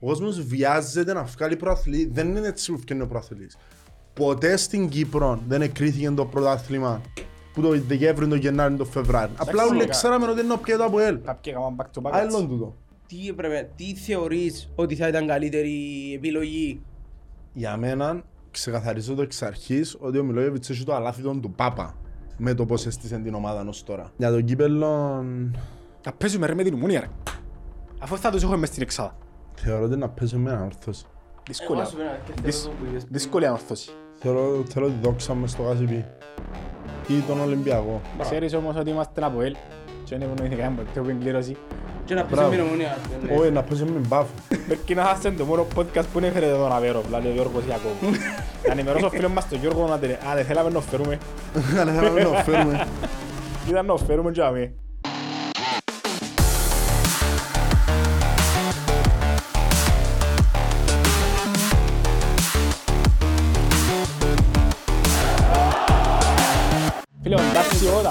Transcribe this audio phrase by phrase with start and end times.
[0.00, 2.10] Ο κόσμος βιάζεται να βγάλει προαθλή.
[2.12, 3.56] Δεν είναι έτσι που φτιάχνει ο προαθλής.
[4.14, 7.00] Ποτέ στην Κύπρο δεν εκρίθηκε το πρωτάθλημα
[7.52, 9.32] που το Δεκέμβριο, το Γενάρη, το Φεβράρι.
[9.36, 9.88] Απλά όλοι σίγουρα.
[9.90, 11.20] ξέραμε ότι είναι ο πιέτο από ελ.
[11.24, 12.12] Κάποιοι έκαναν back to back.
[12.12, 12.46] Άλλον έτσι.
[12.46, 12.76] τούτο.
[13.06, 15.72] Τι, έπρεπε, τι θεωρείς ότι θα ήταν καλύτερη
[16.14, 16.82] επιλογή;
[17.52, 21.94] Για μένα ξεκαθαρίζω το εξ αρχής ότι ο Μιλόγεβιτς έχει το αλάθητο του Πάπα
[22.36, 24.12] με το πώς έστησε την ομάδα ως τώρα.
[24.16, 25.24] Για το κύπελλο
[26.04, 27.08] Να παίζουμε ρε με την ομόνια ρε.
[27.98, 29.16] Αφού θα τους έχουμε μες στην εξάδα.
[29.64, 31.04] Θεωρώ ότι να παίζω με ανόρθωση.
[31.48, 31.80] Δύσκολη.
[31.80, 33.12] Εγώ σου πέρα, και Δυσ- θέλω το που είπες πριν.
[33.12, 33.90] Δύσκολη ανορθώση.
[34.18, 36.04] Θέλω, θέλω τη δόξα μες στο Γασιπί.
[37.08, 38.00] Ή τον Ολυμπιακό.
[38.20, 39.56] Ξέρεις όμως ότι είμαστε από ελ
[40.04, 41.56] και δεν ευνοήθηκα ένα ποτέ που είναι κλήρωση.
[42.04, 42.50] Και να πεις Μπράβο.
[42.50, 42.96] με την ομονία.
[43.26, 43.34] ναι.
[43.36, 44.32] Όχι, να παίζω με μπάφο.
[44.66, 48.10] Πρέπει να χάσετε το μόνο podcast που έφερε τον Αβέρο, δηλαδή ο Γιώργος Ιακώβου.
[48.66, 51.18] Να ενημερώσω ο φίλος μας τον Γιώργο να τε- αν δεν θέλαμε να φέρουμε,
[51.80, 52.86] Αλλά θέλαμε να φέρουμε.
[53.68, 54.72] ήταν να φέρουμε και αμέ.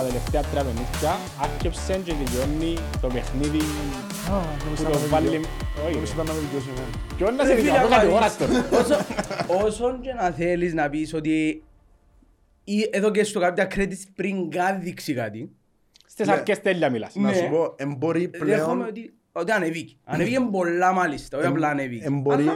[0.01, 3.57] Τα τελευταία τρία παιχνίδια άρκεψε και τελειώνει το παιχνίδι
[4.75, 5.27] που το βάλει...
[5.27, 6.23] Όχι, Μπορείς ρε.
[6.23, 6.87] να με δικαιώσει εμένα.
[7.17, 8.81] Κι όλα σε Ρε φίλε, δικαιώ, κάτι αγάπη, ώρα τώρα.
[8.81, 11.63] όσο- Όσον και να θέλεις να πεις ότι
[12.63, 15.51] ή έδωκες του κάποια credits πριν καν δείξει κάτι,
[16.07, 16.33] Στις Ναι.
[16.33, 17.15] αρκές τέλεια μιλάς.
[17.15, 17.35] Να Ναι.
[17.35, 19.93] σου πω, εμπορεί δέχομαι πλέον ότι, ότι ανεβήκε.
[20.03, 22.05] Ανεβήκε πολλά μάλιστα, όχι απλά ανεβήκε.
[22.05, 22.55] εμπορεί, Αλλά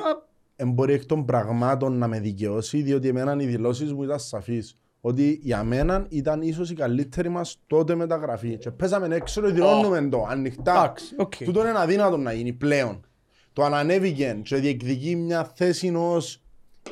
[0.56, 4.78] εμπορεί εκ των πραγμάτων να με δικαιώσει, διότι εμένα οι δηλώσεις μου ήταν σαφείς.
[5.06, 8.58] Ότι για μένα ήταν ίσως η καλύτερη μας τότε μεταγραφή.
[8.58, 10.72] Και παίζαμε έξω και δηλώνουμε το ανοιχτά.
[10.84, 11.34] Εντάξει, οκ.
[11.44, 13.06] Τούτο είναι αδύνατο να γίνει πλέον.
[13.54, 16.42] Το ανανέβηκε και διεκδικεί μια θέση ως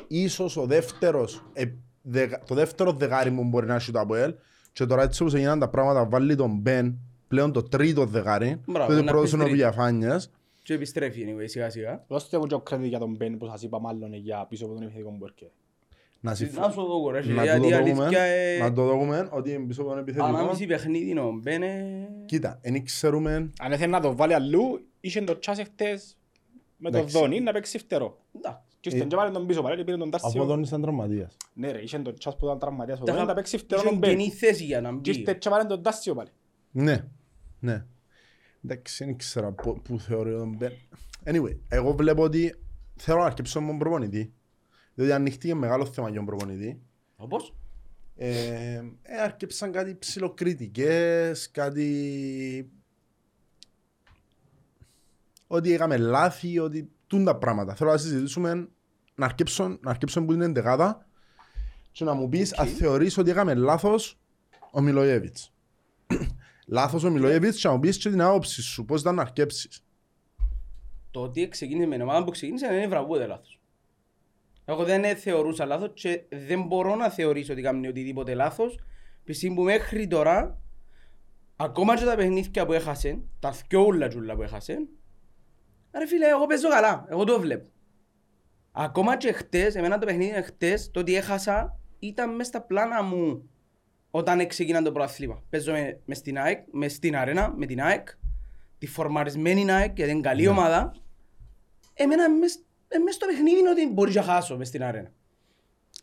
[0.08, 1.64] ίσως ο δεύτερος, ε,
[2.02, 4.34] δεγα- το δεύτερο δεγάρι μου μπορεί να έχει το ΑΠΟΕΛ
[4.72, 8.88] και τώρα έτσι όπως έγιναν τα πράγματα βάλει τον Μπεν πλέον το τρίτο δεγάρι, Μπράβο,
[8.90, 9.62] τότε να πρώτος πεις είναι ο τρίτο.
[9.62, 10.30] Βιαφάνιας.
[10.62, 12.04] και επιστρέφει anyway σιγά σιγά.
[12.08, 14.74] Δώστε μου και ο credit για τον Μπεν που σας είπα μάλλον για πίσω από
[14.74, 15.50] τον επιθετικό μου έρχεται.
[16.24, 18.58] Να, συμφ- Να σου το δω ρε φίλε, να, το γιατί η δούμε, αλήθεια ε,
[18.58, 20.26] να το δούμε ότι είναι πίσω από τον επιθετικό.
[20.36, 21.84] ανάμιση παιχνίδι ο Μπένε...
[22.26, 26.16] Κοίτα, δεν ξέρουμε Αν ήθελε να το βάλει αλλού, είχε το τσάσε χτες
[26.76, 27.18] με τον Εντάξει.
[27.18, 28.18] Δόνι να παίξει φτερό.
[28.36, 28.60] Εντάξει.
[28.80, 30.44] Και ήρθε και βάλε τον πίσω πάλι, πήρε τον από Τάρσιο.
[30.44, 31.36] τον ήταν τραυματίας.
[31.54, 33.90] Ναι ρε, είχε τον τσάς που ήταν τραυματίας ο Τα Δόνι να παίξει φτερό είχε
[33.90, 34.10] τον Μπεν.
[34.10, 35.18] κοινή θέση για να Και μπει.
[35.18, 36.28] ήρθε και βάλε τον Τάρσιο πάλι.
[36.70, 37.04] Ναι,
[37.60, 37.84] ναι.
[38.64, 40.72] Εντάξει, δεν ξέρω πού- πού θεωρεί τον Μπεν.
[41.24, 42.54] Anyway, εγώ βλέπω ότι
[42.96, 44.32] θέλω να αρκεψω με τον προπονητή.
[44.94, 46.82] Διότι ανοίχτηκε μεγάλο θέμα για τον προπονητή.
[47.16, 47.54] Όπως;
[48.16, 52.70] Ε, ε, αρκεψαν κάτι ψιλοκριτικές, κάτι...
[55.46, 57.74] Ότι έκαμε λάθη, ότι τούν τα πράγματα.
[57.74, 58.68] Θέλω να συζητήσουμε,
[59.14, 61.06] να αρκέψω, να αρκέψω που είναι εντεγάδα
[61.92, 64.18] και να μου πεις αν θεωρείς ότι έκαμε λάθος
[64.72, 65.52] ο Μιλογεύιτς.
[66.66, 69.84] λάθος ο Μιλογεύιτς και να μου πεις και την άποψη σου, πώς ήταν να αρκέψεις.
[71.10, 73.61] Το ότι ξεκίνησε με την ομάδα που ξεκίνησε δεν είναι βραβούδε λάθος.
[74.64, 78.78] Εγώ δεν θεωρούσα λάθος και δεν μπορώ να θεωρήσω ότι κάνει οτιδήποτε λάθος
[79.24, 80.60] πιστεύω που μέχρι τώρα
[81.56, 84.78] ακόμα και τα παιχνίδια που έχασε, τα δυο ούλα τζούλα που έχασε
[85.98, 87.68] ρε φίλε εγώ παίζω καλά, εγώ το βλέπω.
[88.72, 93.02] Ακόμα και χτες, εμένα το παιχνίδι είναι χτες, το ότι έχασα ήταν μέσα στα πλάνα
[93.02, 93.50] μου
[94.10, 95.42] όταν ξεκίναν το πρωτάθλημα.
[95.50, 98.08] Παίζω με, μες στην ΑΕΚ, με στην αρένα, με την ΑΕΚ,
[98.78, 100.94] τη φορμαρισμένη ΑΕΚ, γιατί είναι καλή ομάδα.
[101.94, 105.10] Εμένα μες, ε, μες στο παιχνίδι είναι ότι μπορείς να χάσω μες στην αρένα.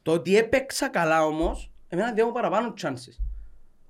[0.01, 3.17] Το ότι έπαιξα καλά όμως, εμένα δεν έχω παραπάνω chances.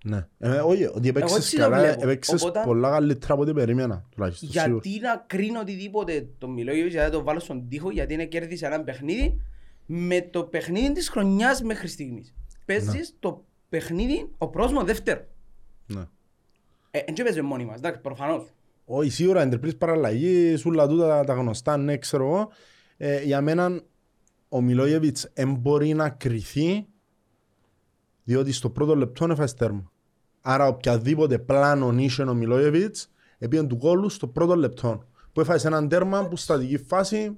[0.03, 0.27] Ναι.
[0.39, 2.01] Ε, όχι, ότι έπαιξες έτσι το καλά, βλέπω.
[2.03, 4.05] έπαιξες Οπότε- πολλά καλύτερα από ό,τι περίμενα.
[4.09, 4.79] Τουλάχιστον, σίγουρα.
[4.83, 8.65] Γιατί να κρίνω οτιδήποτε τον Μιλόγεβιτς, γιατί να το βάλω στον τοίχο, γιατί είναι κέρδισε
[8.65, 9.41] ένα παιχνίδι
[9.85, 12.33] με το παιχνίδι της χρονιάς μέχρι στιγμής.
[12.65, 15.23] Παίζεις το παιχνίδι ο πρόσωπο δεύτερος.
[15.87, 16.03] Ναι.
[16.91, 18.53] Ε, δεν παίζουμε μόνοι μας, εντάξει, προφανώς.
[18.85, 22.49] Όχι, σίγουρα εντρεπλής παραλλαγή, όλα τούτα τα γνωστά, ναι, ξέρω εγώ.
[23.01, 23.81] Ε, για μένα
[24.49, 26.87] ο Μιλόγεβιτς δεν μπορεί να κρυθεί
[28.23, 29.91] διότι στο πρώτο λεπτό έφαες τέρμα.
[30.41, 35.03] Άρα οποιαδήποτε πλάνο είχε ο Μιλόγεβιτς επίεν του κόλου στο πρώτο λεπτό.
[35.33, 37.37] Που έφαες έναν τέρμα που στατική φάση,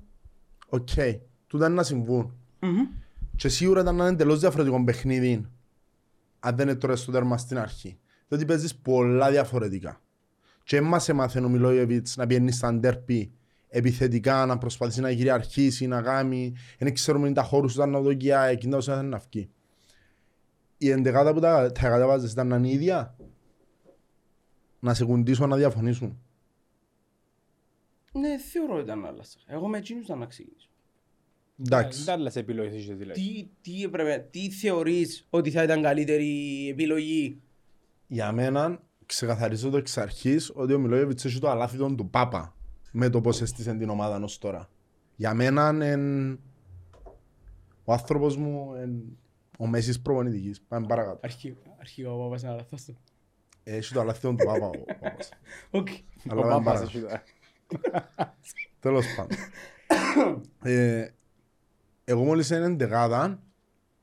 [0.69, 0.89] οκ,
[1.47, 2.33] τούτα είναι να συμβούν.
[2.59, 2.87] Μμμ.
[3.35, 5.45] Και σίγουρα ήταν ένα εντελώς διαφορετικό παιχνίδι
[6.39, 7.97] αν δεν έτρωες το τέρμα στην αρχή.
[8.27, 10.01] Διότι παίζεις πολλά διαφορετικά.
[10.63, 13.31] Και δεν μας έμαθε ο Μιλόγεβιτς να πιένει στα ντέρπι
[13.71, 16.53] επιθετικά, να προσπαθήσει να κυριαρχήσει, να κάνει.
[16.77, 19.49] Δεν ξέρουμε αν τα χώρους ήταν να δοκιά, εκείνα όσα ήταν να βγει.
[20.77, 23.15] Η εντεγάδα που τα, τα κατέβαζες ήταν να είναι η ίδια;
[24.79, 26.19] Να σε κουντήσουν να διαφωνήσουν.
[28.11, 29.23] Ναι, θεωρώ ότι ήταν άλλα.
[29.45, 30.69] Εγώ με εκείνους ήταν να ξεκινήσω.
[31.59, 32.03] Εντάξει.
[32.03, 33.21] Δεν άλλες επιλογές είχες δηλαδή.
[33.21, 37.41] Τι, τι, έπρεπε, τι θεωρείς ότι θα ήταν καλύτερη επιλογή;
[38.07, 42.55] Για μένα, ξεκαθαρίζω το εξ αρχής ότι ο Μιλόγεβιτς έχει το αλάθητο του Πάπα
[42.91, 44.69] με το πώς έστησε την ομάδα ως τώρα.
[45.15, 46.31] Για μένα εν...
[47.83, 49.17] ο άνθρωπος μου εν...
[49.57, 50.61] ο Μέσης προπονητικής.
[50.61, 51.19] Πάμε παρακάτω.
[51.23, 52.97] Αρχι- Αρχικά ο Πάπας είναι λάθος του.
[53.63, 55.29] Έχει το αλάθητον του Πάπα ο Πάπας.
[55.79, 55.87] Οκ.
[56.29, 57.21] Αλλά Ο πάμε Πάπας παρακάτω.
[57.67, 58.35] έχει τα-
[58.79, 59.37] Τέλος πάντων.
[60.63, 61.07] Ε,
[62.03, 63.39] εγώ μόλις είδα την εντεκάδα,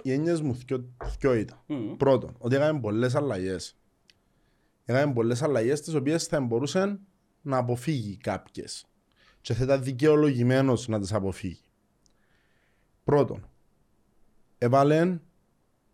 [0.03, 1.59] οι έννοιες μου θκιο- θκιο ήταν.
[1.67, 1.97] Μμμ.
[1.97, 3.79] Πρώτον, ότι έκαμε πολλές αλλαγές.
[4.85, 6.99] Έκαμε πολλές αλλαγές τις οποίες θα μπορούσε
[7.49, 8.87] να αποφύγει κάποιες.
[9.41, 11.61] Και θα ήταν δικαιολογημένος να τις αποφύγει.
[13.05, 13.49] Πρώτον,
[14.59, 15.19] έβαλε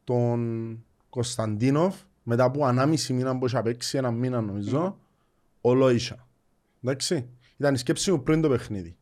[0.04, 4.98] τον Κωνσταντίνοφ μετά από ανάμιση μήνα που είχε παίξει, ένα μήνα νομίζω,
[5.60, 6.28] ο Λόισα.
[6.82, 8.96] Εντάξει, ήταν η σκέψη μου πριν το παιχνίδι.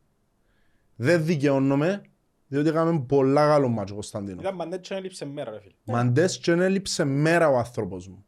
[0.95, 2.01] Δεν δικαιώνομαι,
[2.47, 4.41] διότι έκαμε πολλά καλό μάτσο ο Κωνσταντίνοφ.
[4.41, 5.73] Ήταν μαντές και έλειψε μέρα ρε φίλε.
[5.83, 8.25] Μαντές και έλειψε μέρα ο άνθρωπος μου.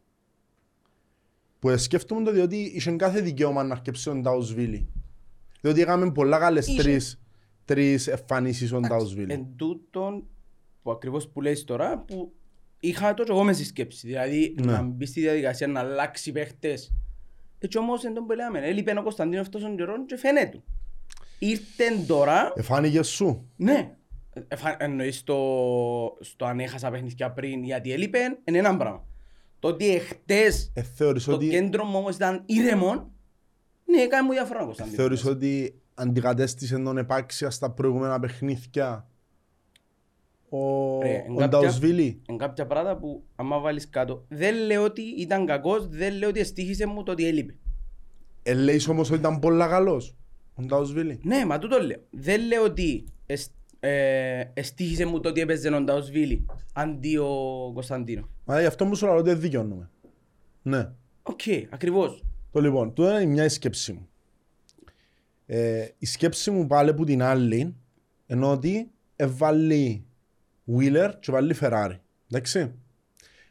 [1.72, 4.88] Που σκέφτομαι το διότι είχε κάθε δικαίωμα να αρκεψεί ο Ντάουσβίλη.
[5.60, 6.82] Διότι έκαμε πολλά καλές Είχε.
[6.82, 7.20] τρεις,
[7.64, 9.32] τρεις εμφανίσεις ο Ντάουσβίλη.
[9.32, 10.24] Εν τούτον
[10.82, 12.32] που ακριβώς που λες τώρα που
[12.80, 14.06] είχα το και εγώ μες στη σκέψη.
[14.06, 14.72] Δηλαδή Ναι.
[14.72, 16.92] να μπεις στη διαδικασία να αλλάξει παίχτες.
[17.58, 18.58] Έτσι όμως δεν τον που λέμε.
[18.68, 20.62] Έλειπε ο Κωνσταντίνος τόσο καιρό και φαίνεται.
[21.38, 23.96] Ήρθε τώρα, Εφάνηκες σου; ναι.
[24.48, 25.36] Εφα- Εννοείς το,
[26.20, 29.04] στο αν έχασα παιχνίδια πριν γιατί έλειπε, είναι ένα πράγμα.
[29.66, 33.12] Το ότι εχθές Ε, θεωρείς το ότι, κέντρο μου όμως ήταν ήρεμο,
[33.84, 34.98] ναι, έκανε μου διαφορά ο Κωνσταντίνος.
[34.98, 39.08] θεωρείς ότι αντικατέστησες τον επάξια στα προηγούμενα παιχνίδια;
[40.48, 40.58] Ο,
[41.02, 42.22] Ρε, εν ο κάποια- Ντάουσβίλη.
[42.28, 46.40] Εν κάποια πράγματα που άμα βάλεις κάτω, δεν λέω ότι ήταν κακός, δεν λέω ότι
[46.40, 47.54] εστίχησε μου το ότι έλειπε.
[48.42, 50.16] Ε, λέεις όμως ότι ήταν πολλά καλός
[50.54, 51.20] ο Ντάουσβίλη.
[51.22, 51.98] Ναι, μα τούτο λέω.
[52.10, 53.48] Δεν λέω ότι εσ, ε,
[54.54, 58.28] εστοίχισε μου το ότι έπαιζε ο Νταουσβίλη αντί ο Κωνσταντίνο.
[58.44, 59.90] Μα γι' αυτό μου σου λέω ότι δεν δικαιώνομαι.
[60.62, 60.90] Ναι.
[61.22, 61.40] Οκ,
[61.70, 62.24] ακριβώς.
[62.50, 64.08] Το λοιπόν, τούτο είναι μια σκέψη μου.
[65.46, 67.76] Ε, η σκέψη μου πάλι που την άλλη
[68.26, 70.04] ενώ ότι έβαλει
[70.76, 71.96] Wheeler και βάλει Ferrari.
[72.30, 72.74] Εντάξει.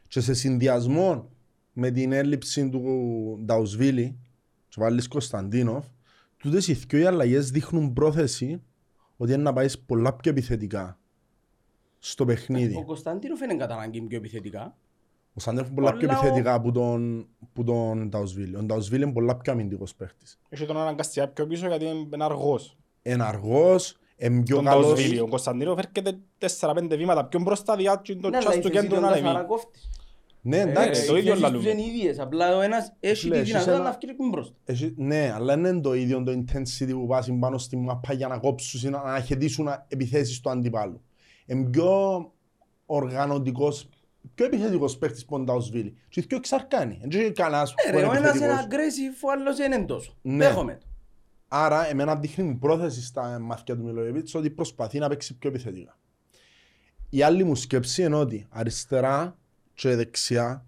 [0.07, 1.29] Και σε συνδυασμό
[1.73, 2.81] με την έλλειψη του
[3.45, 4.17] Νταουσβίλη
[4.67, 5.85] και βάλεις Κωνσταντίνοφ
[6.37, 8.61] τούτες οι δυο οι αλλαγές δείχνουν πρόθεση
[9.17, 10.99] ότι είναι να πάει πολλά πιο επιθετικά
[11.99, 12.75] στο παιχνίδι.
[12.75, 14.77] Ο Κωνσταντίνο φαίνεται κατά ανάγκη πιο επιθετικά.
[15.33, 18.55] Ο Σάντερ είναι πολλά πιο Πολλά ο- επιθετικά από τον, που τον Νταουσβίλη.
[18.55, 20.39] Ο Νταουσβίλη είναι πολλά πιο αμυντικός παίχτης.
[20.49, 22.77] Έχει τον αναγκαστικά πιο πίσω γιατί είναι αργός.
[23.01, 24.85] Είναι αργός, είναι πιο Τον καλός.
[24.85, 25.19] Νταουσβίλη.
[25.19, 28.79] Ο Κωνσταντίνοφ έρχεται 4-5 βήματα πιο μπροστά διάτει το Ναι, αλλά τσάς η του θέση
[28.81, 29.25] κέντρου του να είναι ανεβεί.
[29.25, 29.89] καθαρά κόφτης.
[30.47, 31.05] Ναι, Ε, εντάξει.
[31.07, 31.63] το οι ίδιο θέσεις λαλούμε.
[31.63, 34.55] τους είναι ίδιες, απλά ο ένας έχει Λες, τη δυνατότητα εσένα- να φύγει μπροστά.
[34.65, 38.37] Έχει- ναι, αλλά είναι το ίδιο το intensity που βάζει πάνω στη μαπά για να
[38.37, 41.01] κόψουν, να αναχαιτήσουν επιθέσεις του αντιπάλου.
[41.45, 41.89] Είναι πιο
[42.85, 43.89] οργανωτικός,
[44.35, 45.95] πιο επιθετικός παίχτης που ο Νταουσβίλη.
[46.09, 46.99] Και πιο εξαρκάνει.
[47.05, 48.79] Δεν έχει κανένας Ε, που ρε, είναι ο ένας είναι επιθετικός.
[48.79, 50.17] aggressive, ο άλλος είναι τόσο.
[50.21, 50.47] Ναι.
[50.47, 50.85] Δέχομαι το.
[51.47, 55.97] Άρα, εμένα δείχνει μου πρόθεση στα μαθηκιά του Μιλοεβίτς ότι προσπαθεί να παίξει πιο επιθετικά.
[57.09, 59.37] Η άλλη μου σκέψη είναι ότι αριστερά
[59.75, 60.65] και δεξιά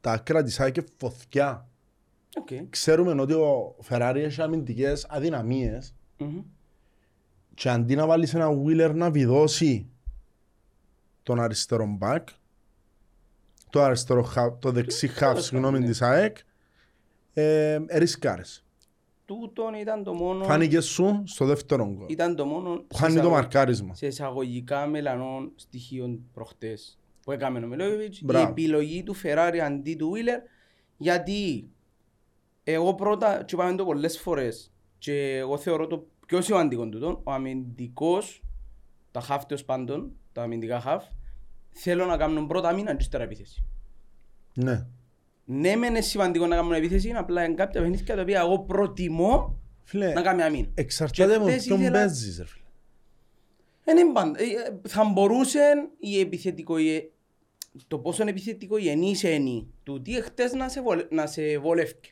[0.00, 1.68] τα άκρα της ΑΕΚ φωθιά.
[2.36, 2.48] Οκ.
[2.70, 6.40] Ξέρουμε ότι ο Φεράρι έχει αμυντικές αδυναμίες Μμμ.
[7.54, 9.86] και αντί να βάλεις ένα Wheeler να βιδώσει
[11.22, 12.28] τον αριστερό μπακ,
[13.70, 15.86] το, αριστερό, χα- το δεξί χαφ, συγγνώμη, ναι.
[15.86, 16.36] της ΑΕΚ,
[17.32, 18.64] ε, ε, ρισκάρες.
[19.24, 20.44] Τούτον ήταν το μόνο...
[20.44, 22.06] Φάνηκε σου στο δεύτερο γκολ.
[22.08, 22.76] Ήταν το μόνο...
[22.76, 23.94] Που χάνει το εισαγω- μαρκάρισμα.
[23.94, 28.50] σε εισαγωγικά μελανών στοιχείων προχτές που έκαμε ο Μιλόγεβιτς, η Μπράβο.
[28.50, 30.40] επιλογή του Φεράρι αντί του Βίλερ,
[30.96, 31.68] γιατί
[32.64, 37.32] εγώ πρώτα, και είπαμε το πολλές φορές, και εγώ θεωρώ το πιο σημαντικό τούτο, ο
[37.32, 38.42] αμυντικός,
[39.10, 41.04] τα χαφ τέλος πάντων, τα αμυντικά χαφ,
[41.70, 43.64] θέλω να κάνουν πρώτα μήνα και ύστερα επίθεση.
[44.54, 44.86] Ναι.
[45.44, 48.58] Ναι, μεν είναι σημαντικό να κάνουν επίθεση, είναι απλά είναι κάποια παιχνίδια τα οποία εγώ
[48.58, 50.66] προτιμώ Φίλε, να κάνει αμήν.
[50.74, 52.60] εξαρτάται Και με χτες ποιον ήθελα- παίζεις, ρε φίλε.
[52.60, 53.60] Δεν είναι πάντα.
[53.60, 53.71] Ε, ε,
[54.88, 57.12] Θα μπορούσε η επιθετικό, η-
[57.88, 62.10] το πόσο επιθετικό γεννήσε είναι του τι χτες να σε, βολε, να σε βολεύκε.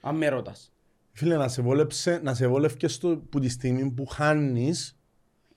[0.00, 0.72] Αν με ρωτάς.
[1.12, 4.98] Φίλε, να σε βόλεψε, να σε βόλευκε στο, που τη στιγμή που χάνεις,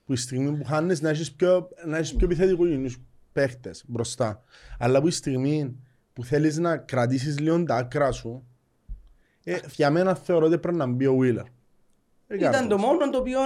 [0.04, 2.98] που τη στιγμή που χάνεις να έχεις πιο, να έχεις πιο επιθετικούς
[3.32, 4.42] παίχτες μπροστά.
[4.78, 5.76] Αλλά που τη στιγμή
[6.12, 8.46] που θέλεις να κρατήσεις λίγο τα άκρα σου,
[9.44, 11.44] ε, για μένα θεωρώ ότι πρέπει να μπει ο Wheeler.
[12.28, 13.38] Ήταν το μόνο το οποίο,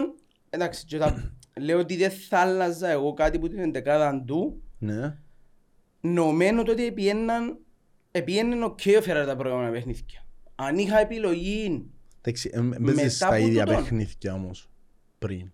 [0.50, 5.16] εντάξει, και τα, λέω ότι δεν θα άλλαζα εγώ κάτι που την εντεκάδα του, Ναι.
[6.00, 7.58] νομένου το ότι επιέναν,
[8.10, 10.26] επιέναν ο Κέφερα τα προηγούμενα παιχνίδια.
[10.54, 11.86] Αν είχα επιλογή,
[12.24, 13.82] Εντάξει, ε, ε, παίζεις Μετά στα από ίδια τούτον.
[13.82, 14.70] παιχνίδια όμως
[15.18, 15.52] πριν.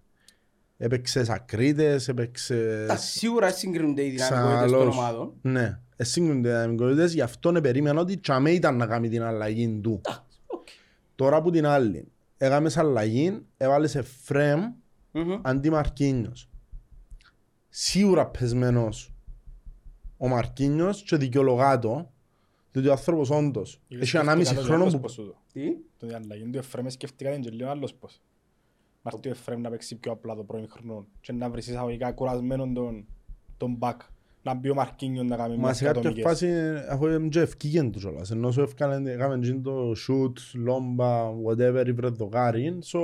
[0.76, 2.86] Έπαιξες ακρίτες, έπαιξες...
[2.86, 4.96] τα σίγουρα συγκρίνονται οι δυναμικότητες των Ξαλώς.
[4.96, 5.34] ομάδων.
[5.42, 9.22] Ναι, ε, σύγκρινται οι δυναμικότητες, γι' αυτό ναι, περίμενα ότι τσαμέ ήταν να κάνει την
[9.22, 10.00] αλλαγή του.
[10.04, 10.66] Εντάξει, οκ.
[11.14, 14.60] Τώρα που την άλλη, έκαμες αλλαγή, έβαλες Εφρέμ
[15.12, 15.40] Μμμ.
[15.42, 16.48] αντί Μαρκίνιος.
[17.68, 19.12] Σίγουρα πεσμένος
[20.16, 22.10] ο Μαρκίνιος και δικαιολογά το,
[22.72, 25.08] διότι ο άνθρωπος όντως έχει ανάμιση χρόνο που...
[25.52, 28.22] Τι; Το διαλλαγή του Εφραίμ σκέφτηκα την και λίγο άλλος πώς.
[29.02, 32.12] Να έρθει ο Εφραίμ να παίξει πιο απλά το πρώην χρόνο και να βρεις εισαγωγικά
[32.12, 33.06] κουρασμένον τον,
[33.56, 34.00] τον μπακ.
[34.42, 36.24] Να μπει ο Μαρκίνιο να κάνει Μα μες σε κάποια ατομικές.
[36.24, 36.52] φάση
[36.90, 41.84] αφού είναι και ευκήγεν τους κιόλας, ενώ σου έφκανε, έκαμε τζιν το shoot, λόμπα, whatever,
[41.86, 42.98] ή βρεδοκάρι, so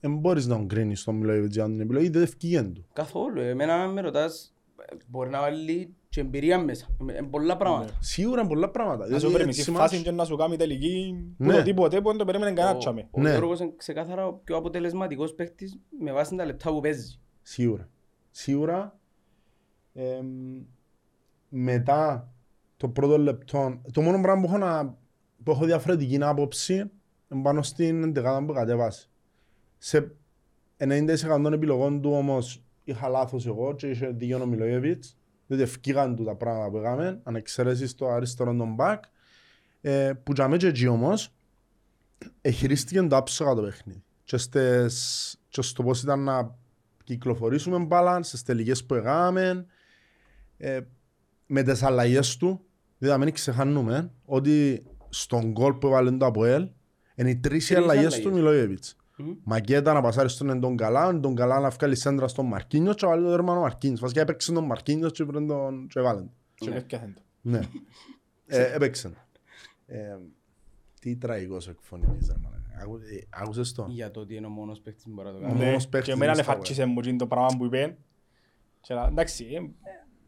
[0.00, 2.86] δεν μπορείς να τον κρίνεις τον Μιλόγεβιτς για την επιλογή, δεν ευκήγεν του.
[2.92, 3.40] Καθόλου.
[3.40, 4.54] Εμένα με ρωτάς,
[4.90, 6.86] ε, μπορεί να βάλει και εμπειρία μέσα.
[7.08, 7.92] Ε, ε, πολλά πράγματα.
[8.00, 9.06] Σίγουρα πολλά πράγματα.
[9.08, 11.54] Να σου διότι βρει έτσι μισή μάτς- φάση και να σου κάνει τελική που Ναι.
[11.56, 13.08] το τίποτε που δεν το περίμενε κανένα Ο- τσάμε.
[13.10, 13.30] Ο Ναι.
[13.30, 17.18] Γιώργος είναι ξεκάθαρα ο πιο αποτελεσματικός παίκτης με βάση τα λεπτά που παίζει.
[17.42, 17.88] Σίγουρα.
[18.30, 18.98] Σίγουρα.
[19.92, 20.26] Εμ,
[21.48, 22.32] μετά
[22.76, 24.84] το πρώτο λεπτό, το μόνο πράγμα που έχω, να,
[25.42, 26.74] που έχω διαφορετική άποψη
[27.28, 29.08] είναι πάνω στην εντεκάδα που κατέβασε.
[29.78, 30.12] Σε
[30.78, 35.16] 90% των επιλογών του όμως είχα λάθος εγώ και είχε δίκιο ο Μιλόγεβιτς,
[35.46, 39.04] διότι ευκήγαν του τα πράγματα που έκαμε, αν εξαιρέσεις το αριστερό τον μπακ,
[39.80, 41.34] ε, που για μένα και εκεί όμως,
[42.40, 44.02] εχειρίστηκε το άψογα το παιχνίδι.
[44.24, 46.56] Και, στες, και στο πώς ήταν να
[47.04, 49.66] κυκλοφορήσουμε μπάλα, στις τελικές που έκαναμε,
[50.62, 50.80] ε,
[51.46, 52.60] με τις αλλαγές του,
[52.98, 56.68] δηλαδή να μην ξεχάνουμε ότι στον γκολ που έβαλε το Αποέλ,
[57.14, 58.32] είναι οι τρεις οι Τρεις αλλαγές του αλλαγές.
[58.42, 58.96] Μιλόγεβιτς.
[59.16, 59.32] Μμμ.
[59.44, 63.10] Μακέτα να πασάρει στον Εντον Καλά, τον Καλά να βγάλει σέντρα στον Μαρκίνιος και να
[63.10, 64.00] βάλει το δέρμα ο Μαρκίνιος.
[64.00, 66.30] Βασικά έπαιξε τον Μαρκίνιος και βρε τον και έβαλε τον.
[66.54, 66.76] Και Ναι.
[66.76, 67.20] έφτιαχεν το.
[67.40, 67.60] Ναι.
[68.46, 69.12] Ε, Έπαιξε.
[69.86, 70.16] Ε,
[71.00, 72.28] Τι τραγικός εκφωνητής.
[72.28, 72.56] ρε μάνα.
[72.82, 73.86] Άκου- ε, Άκουσες το.
[73.88, 75.58] Για το ότι είναι ο μόνος παίκτης που μπορεί να το Ο κάνει.
[75.58, 77.96] Ναι, μόνος παίκτης Και εμένα μες στα εφαρτσίσε μου εκείνο το πράγμα που είπε.
[78.80, 79.58] Και να- Εντάξει, ε,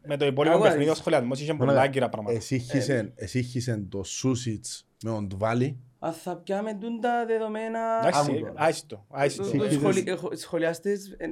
[0.07, 1.01] με το υπόλοιπο Αγώνα παιχνίδι ο είσαι.
[1.01, 2.37] σχολιασμός είχε πολλά Μάνα, άγκυρα πράγματα.
[2.37, 5.77] εσύχησεν- Εσύχησεν το Σούσιτς με τον Τουβάλι.
[5.99, 7.79] Αν θα πιάμε τούν τα δεδομένα...
[8.01, 8.53] Εντάξει, άκου τώρα.
[8.55, 9.41] άιστο, άιστο.
[9.43, 11.29] Το- Εσύ το είδες- σχολι- έχω- Οι σχολιαστές ε, ε,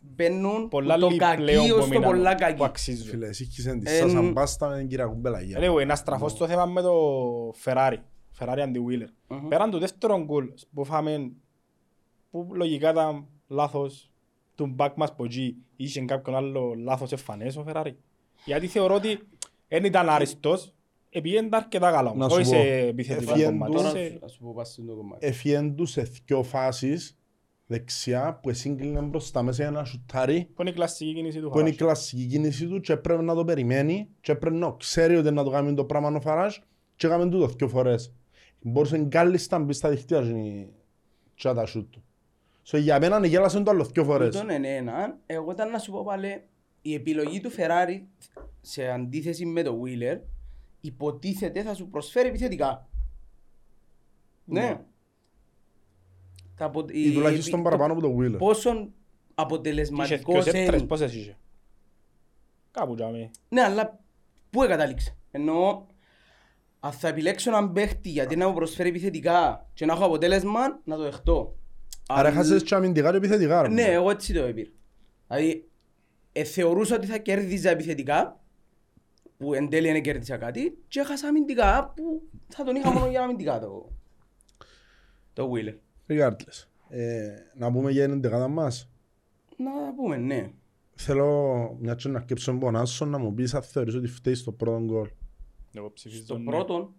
[0.00, 2.64] μπαίνουν Πολλά που το λίγοι πλέον κακίο που στο μείναμε, πολλά που κακή.
[2.64, 3.06] αξίζουν.
[3.06, 4.32] Φίλε, εσύχησεν τη Ε, Σάσα μ.
[4.32, 5.58] Μπάστα με την κυρία Κουμπελαγία.
[5.60, 6.92] Anyway, να στραφώ στο θέμα με το
[7.64, 7.96] Ferrari.
[8.38, 9.08] Ferrari αντί Wheeler.
[9.28, 9.48] Μμμ.
[9.48, 11.32] Πέραν του δεύτερου γκολ που φάμε,
[12.30, 14.10] που λογικά ήταν λάθος
[14.54, 17.92] του μπακ μας που εκεί είχε κάποιον άλλο λάθος εμφανές ο Ferrari.
[18.44, 19.18] Γιατί θεωρώ ότι
[19.68, 20.74] δεν ήταν άριστος,
[21.10, 22.14] επειδή ήταν αρκετά καλά.
[22.14, 23.72] Να Όχι σου σε πω, επιθετικό εφιέν κομμάτι.
[23.72, 25.26] τους- Τώρα σε- θα σου πω πας στο κομμάτι.
[25.26, 27.18] Εφιέν του σε δυο φάσεις
[27.66, 31.58] δεξιά που εσύγκλινε μπροστά μέσα για να σουτάρει Που είναι η κλασική κίνηση του που
[31.60, 31.86] είναι η Φαράζ.
[31.96, 35.50] κλασική κίνηση του και πρέπει να το περιμένει και πρέπει να ξέρει ότι να το
[35.50, 36.56] κάνει το πράγμα ο Φαράζ
[36.96, 38.12] και έκαμε τούτο δυο φορές.
[38.60, 40.66] Μπορούσε κάλλιστα να μπει στα δικτύα και-
[41.34, 42.02] και να τα σούτ του.
[42.66, 44.36] So, για μένα γέλασε το άλλο δυο φορές.
[44.36, 45.18] Τούτον είναι ένα.
[45.26, 46.42] Εγώ ήταν να σου πω πάλι,
[46.82, 48.02] η επιλογή του Ferrari
[48.60, 50.18] σε αντίθεση με το Wheeler
[50.80, 52.88] υποτίθεται θα σου προσφέρει επιθετικά.
[54.44, 54.80] Ναι.
[56.56, 58.38] Τα απο- Ή τουλάχιστον το- παραπάνω από το Wheeler.
[58.38, 58.88] Πόσο Είχε
[59.34, 60.88] αποτελεσματικός δυο σέπτρες, είναι.
[60.88, 61.36] πόσες είχε.
[62.70, 63.30] Κάπου τζάμε.
[63.48, 64.00] Ναι, αλλά
[64.50, 65.16] πού εγκατάληξε.
[65.30, 65.86] Εννοώ,
[66.80, 70.96] αν θα επιλέξω έναν παίχτη γιατί να μου προσφέρει επιθετικά και να έχω αποτέλεσμα, να
[70.96, 71.56] το δεχτώ.
[72.08, 73.62] Άρα Αν- έχασες και αμυντικά και επιθετικά.
[73.62, 73.68] ρε.
[73.68, 74.70] Ναι, εγώ έτσι το έπειρα.
[75.28, 75.68] Δηλαδή,
[76.32, 78.40] ε, θεωρούσα ότι θα κέρδιζα επιθετικά,
[79.38, 83.22] που εν τέλει δεν κέρδισα κάτι, και έχασα αμυντικά, που θα τον είχα μόνο για
[83.22, 83.92] αμυντικά το,
[85.32, 85.74] το Wheeler.
[86.08, 86.66] Regardless.
[86.88, 88.90] Ε, να πούμε για την δεκάδα μας.
[89.56, 90.50] Να πούμε, ναι.
[90.94, 94.52] Θέλω μια και να αρκέψω τον Πονάσο να μου πεις αν θεωρείς ότι φταίει στο
[94.52, 95.08] πρώτο γκολ.
[95.72, 96.44] Εγώ ψηφίζω Στο ναι.
[96.44, 96.94] πρώτον,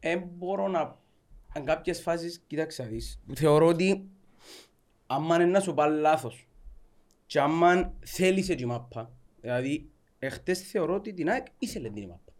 [0.00, 0.98] δεν μπορώ να...
[1.58, 4.08] Αν κάποιες φάσεις, κοίταξε να δεις, θεωρώ ότι
[5.06, 6.48] άμα είναι να σου πάει λάθος
[7.26, 9.10] και άμα θέλησε τη μάπα,
[9.40, 9.88] δηλαδή
[10.18, 12.32] εχθές θεωρώ ότι την ΑΕΚ ήθελε την μάπα.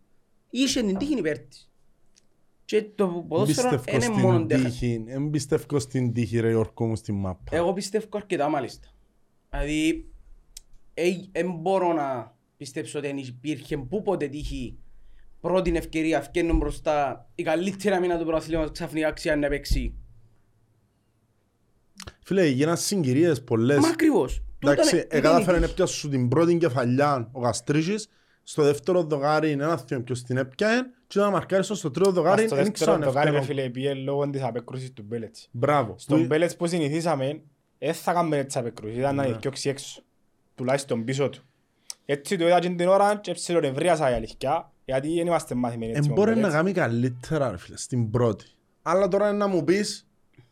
[0.50, 1.70] Είχε την τύχη υπέρ της.
[2.64, 4.72] Και το ποδόσφαιρο Πιστεύω είναι μόνο στην τέχας.
[4.72, 5.04] τύχη.
[5.06, 7.56] Εν πιστεύω στην τύχη ρε Ιόρκο μου στην μάπα.
[7.56, 8.88] Εγώ πιστεύω αρκετά μάλιστα.
[9.50, 10.08] Δηλαδή,
[11.32, 14.78] δεν μπορώ να πιστέψω ότι δεν υπήρχε που ποτέ τύχη
[15.40, 19.94] πρώτη ευκαιρία φκένουν μπροστά η καλύτερη αμήνα του πρωταθλήματος ξαφνικά αξία να παίξει.
[22.24, 23.78] Φίλε, έγιναν συγκυρίες πολλές.
[23.78, 24.42] Μα ακριβώς.
[24.58, 25.74] Τούτο Εντάξει, είναι- τούτο είναι εκατάφερε η να τύχη.
[25.76, 28.08] πιάσει σου την πρώτη κεφαλιά ο Γαστρίχης,
[28.42, 32.46] στο δεύτερο δοκάρι είναι ένα θείο ποιος την έπιανε και όταν μαρκάρισαν στο τρίτο δοκάρι
[32.46, 33.62] Στο δεν δεύτερο ήξεραν το κάνει ρε ευκαιρία.
[33.62, 35.48] φίλε πιέ λόγω της απέκρουσης του Μπέλετς.
[35.50, 35.94] Μπράβο.
[35.98, 37.40] Στον Που- Μπέλετς που συνηθίσαμε,
[37.78, 39.36] δεν θα κάνουμε έτσι απέκρουση, ήταν να Ναι.
[39.36, 40.02] διώξει έξω.
[40.54, 41.42] Τουλάχιστον πίσω του.
[42.04, 46.02] Έτσι το είδα και την ώρα και ψιλονευρίασα η αλήθεια, γιατί δεν είμαστε μαθημένοι έτσι
[46.02, 46.54] Εν με τον μπορεί να Μπέλετς.
[46.54, 48.44] κάνει καλύτερα ρε φίλε, στην πρώτη.
[48.82, 50.08] Αλλά τώρα είναι να μου πεις,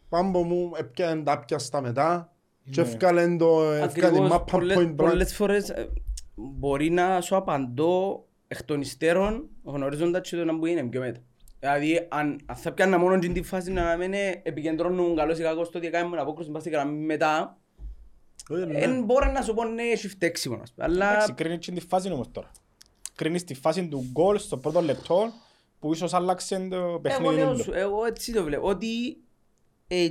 [0.08, 2.32] πάμπο μου, έπιανε τα πιάστα μετά
[2.70, 2.86] και Ναι.
[2.88, 4.96] έφκαλε το, έφκαλε την Ακριβώς, μάπα πολλές- point blank.
[4.96, 5.88] πολλές φορές ε,
[6.34, 11.20] μπορεί να σου απαντώ εκ των υστέρων γνωρίζοντας και το να μου είναι πιο μετά.
[11.60, 15.42] Δηλαδή, αν, αν θα πιάνα μόνο την τη φάση να μην ε, επικεντρώνουν καλώς ή
[15.42, 17.56] κακώς στο ότι έκαμε απόκρουση μπας στη γραμμή μετά,
[18.50, 18.78] Όχι, ναι.
[18.78, 20.58] δεν μπορεί να σου πω ναι, έχει φταίξιμο.
[20.62, 20.86] ας πούμε.
[20.86, 22.50] Αλλά Εντάξει, κρίνει και τη φάση όμως τώρα.
[23.16, 25.32] Κρίνεις τη φάση του γκολ στο πρώτο λεπτό
[25.78, 27.34] που ίσως άλλαξε το εγώ, παιχνίδι.
[27.34, 27.62] λέω του.
[27.62, 28.68] σου, εγώ έτσι το βλέπω.
[28.68, 29.16] Ότι
[29.86, 30.08] ε,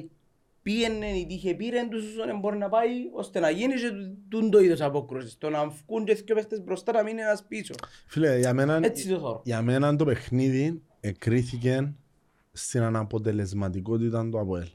[0.62, 3.90] πήγαινε η τύχη, πήρε τους όσον μπορεί να πάει ώστε να γίνει και
[4.30, 5.38] τούν το είδος απόκρουσης.
[5.38, 7.74] Το να βγουν και δύο παίχτες μπροστά να μείνει ένας πίσω.
[8.08, 9.42] Φίλε, για μένα, Έτσι το θεωρώ.
[9.44, 11.94] για μένα το παιχνίδι εκρίθηκε
[12.52, 14.68] στην αναποτελεσματικότητα του ΑΠΟΕΛ.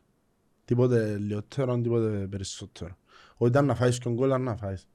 [0.64, 2.96] Τίποτε λιότερο, τίποτε περισσότερο.
[3.36, 4.88] Ό,τι ήταν να φάεις και γκολ, ήταν να φάεις.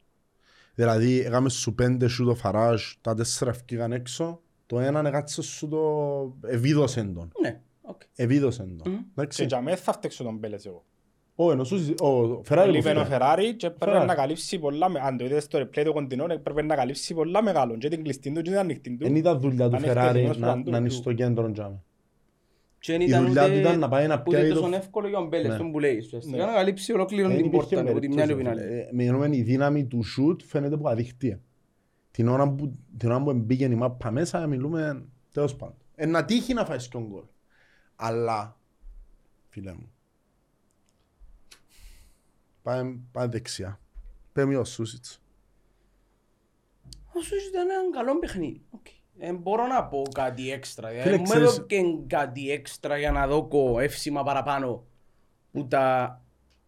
[0.76, 5.68] Δηλαδή, έκαμε σου πέντε σου το φαράζ, τα τέσσερα ευκήγαν έξω, το έναν έκατσε σου
[5.68, 5.80] το
[6.50, 7.32] ευίδωσεν τον.
[7.42, 8.02] Ναι, οκ.
[8.16, 8.92] Ευίδωσεν τον.
[8.92, 8.98] Μμμ.
[9.00, 9.46] Και Εντάξει.
[9.46, 10.84] για μένα θα φταίξω τον Μπέλες εγώ.
[11.38, 13.06] Ω, ενώ σου συζη- ο Φεράρι που Λείπει ο φέρε.
[13.06, 14.06] Φεράρι και πρέπει Φεράρι.
[14.08, 17.44] να καλύψει πολλά, με- αν το είδες στο replay του κοντινό, πρέπει να καλύψει πολλά
[17.44, 17.78] μεγάλο.
[17.78, 19.06] Και την κλειστή του και την ανοιχτή του.
[19.06, 20.94] Εν ήταν δουλειά του Αν Φεράρι εκτεθειμένος να, παντού να είναι του.
[20.94, 21.84] στο κέντρο τζάμε.
[22.86, 24.76] Και δεν Η ήταν δουλειά του ούτε, ήταν να πάει να ούτε πιάει τόσο το-
[24.76, 25.58] εύκολο για τον Μπέλες, Ναι.
[25.58, 25.98] τον που λέει.
[25.98, 26.46] Ουσιαστικά Ναι.
[26.46, 28.82] να καλύψει ολόκληρον Δεν την υπήρχε πόρτα από τη μια και από την περίπτωση, άλλη.
[28.84, 28.90] φίλε.
[28.90, 31.40] Ε, Μιλούμε, η δύναμη του σουτ φαίνεται που αδίκτυα.
[32.12, 35.76] Την ώρα που, την ώρα που μπήκε η μάπα μέσα μιλούμε τέλος πάντων.
[35.96, 37.24] Ε, να τύχει να φάεις και γκολ.
[37.96, 38.58] Αλλά,
[39.50, 39.92] φίλε μου,
[42.62, 43.80] πάμε, πάμε δεξιά.
[44.34, 45.22] Πέμε ο Σούσιτς.
[47.14, 48.62] Ο Σούσιτς ήταν ένα καλό παιχνίδι.
[48.70, 48.86] Οκ.
[49.20, 50.88] Ε, μπορώ να πω κάτι έξτρα.
[50.88, 54.86] Φίλε, Δηλαδή, μου ξέρεις- έδωκε κάτι έξτρα για να δω εύσημα παραπάνω
[55.52, 56.22] που τα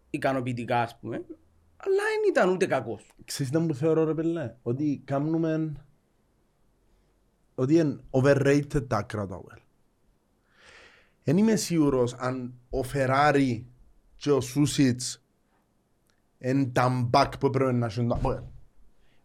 [0.10, 1.16] ικανοποιητικά, ας πούμε.
[1.78, 3.12] Αλλά δεν ήταν ούτε κακός.
[3.26, 5.72] Ξέρεις τι που θεωρώ ρε πελέ, ότι κάνουμε
[7.56, 9.62] ότι είναι overrated τα άκρα του ΑΟΕΛ.
[11.24, 13.68] Δεν είμαι σίγουρος αν ο Φεράρι
[14.16, 15.24] και ο Σούσιτς
[16.40, 18.42] είναι τα μπακ που έπρεπε να έχουν το ΑΟΕΛ.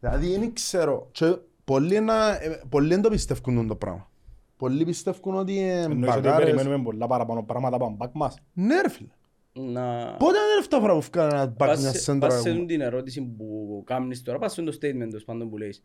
[0.01, 4.11] Δηλαδή δεν ξέρω, και πολλοί, να, ε, πολλοί δεν το πιστεύουν το πράγμα.
[4.57, 6.45] Πολλοί πιστεύουν ότι είναι Εννοείς ότι μπακάρες.
[6.51, 8.35] περιμένουμε πολλά παραπάνω πράγματα από τον μπακ μας.
[8.53, 9.09] Ναι ρε φίλε.
[9.55, 10.15] Να...
[10.17, 12.29] Πότε είναι τελευταία φορά που φκάνε ένα μπακ Πας μια σε- σέντρα.
[12.29, 15.59] πας σε τούτη την ερώτηση που κάνεις τώρα, πας σε το statement τέλος πάντων που
[15.59, 15.83] λέεις.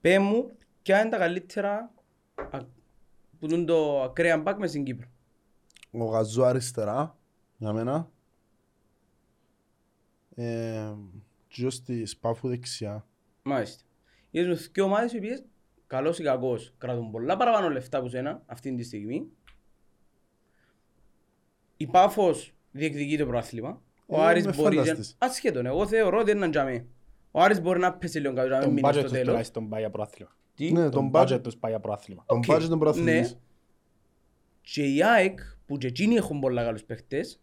[0.00, 0.50] Πέ μου,
[0.82, 1.92] ποια είναι τα καλύτερα
[2.50, 2.58] α,
[3.38, 5.06] που είναι το ακραία μπακ μες στην Κύπρο;
[5.90, 7.16] Ο Γαζό αριστερά,
[7.56, 8.10] για μένα.
[10.34, 10.92] Ε,
[11.48, 13.06] και ο στη Σπάφου δεξιά.
[13.42, 13.82] Μάλιστα.
[14.36, 15.44] Είδες μες δύο ομάδες οι οποίες,
[15.86, 19.26] καλός ή κακός, κρατούν πολλά παραπάνω λεφτά από σένα αυτή τη στιγμή.
[21.76, 23.82] Η Πάφος διεκδικεί το πρωτάθλημα.
[24.06, 24.76] Ο Ε, Άρης με μπορεί...
[24.76, 25.16] φανταστείς.
[25.18, 26.86] Ασχέτον, εγώ θεωρώ ότι είναι τζιαμαί.
[27.30, 29.26] Ο Άρης μπορεί να πέσει λίγο κάτω, να μην Τον μείνει budget στο τους τέλος.
[29.26, 30.36] τουλάχιστον πάει για πρωτάθλημα.
[30.54, 32.24] Τι; Ναι, Τον τον budget budget, τους πάει για πρωτάθλημα.
[32.26, 32.44] τον OK.
[32.48, 33.32] budget των πρωταθλητής.
[33.32, 33.38] Ναι.
[34.60, 37.40] Και η ΑΕΚ, που και εκείνοι έχουν πολλά καλούς παίχτες,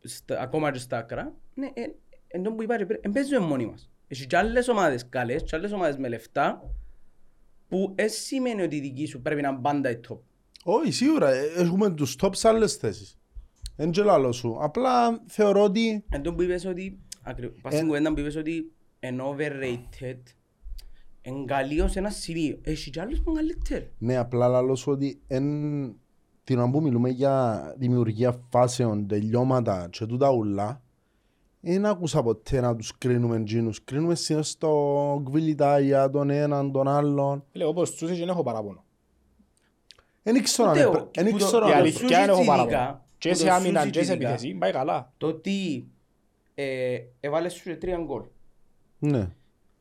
[0.00, 1.94] στα- ακόμα και στα άκρα, ναι, εν,
[2.28, 3.90] εν τω που είπα, ρε, πρέ- εν παίζουμε μόνοι μας.
[4.08, 6.70] Έχει και άλλες ομάδες καλές, και άλλες ομάδες με λεφτά,
[7.68, 10.18] που δεν σημαίνει ότι η δική σου πρέπει να είναι πάντα η top.
[10.64, 11.30] Όχι, σίγουρα.
[11.30, 13.18] ε, Έχουμε τους top σε άλλες θέσεις.
[13.76, 14.56] Εν και λάλο σου.
[14.60, 18.36] Απλά θεωρώ ότι Εν τω που είπες ότι, ακρι- πας Ε, στην κουβέντα που είπες
[18.36, 20.18] ότι είναι overrated,
[21.22, 22.58] εν καλύως ένα σημείο.
[22.62, 23.92] Έχει και άλλες που είναι καλύτεροι.
[23.98, 25.44] ναι, απλά λάλο σου ότι εν,
[26.44, 30.82] την ώρα που μιλούμε για δημιουργία φάσεων, τελειώματα και τούτα ούλα,
[31.60, 33.84] δεν άκουσα ποτέ να τους κρίνουμε εκείνους.
[33.84, 34.70] Κρίνουμε συνήθως το
[35.22, 37.44] γκβιλιτάγια, τον έναν, τον άλλον.
[37.52, 38.84] Φίλε, όπως τους δεν έχω παράπονο.
[40.22, 40.96] Δεν ήξερα Ούτε αν εγώ.
[40.96, 43.04] έπρε- εν Που το- ήξερα Η ο αν αλήθεια Σούσιτς είναι έχω ειδικά, παράπονο.
[43.18, 44.28] Και που σε το άμυνα Σούσιτς και σε ειδικά.
[44.28, 45.12] επίθεση πάει καλά.
[45.18, 45.88] Το ότι
[46.54, 48.22] ε, έβαλες σου και τρία γκολ.
[48.98, 49.28] Ναι.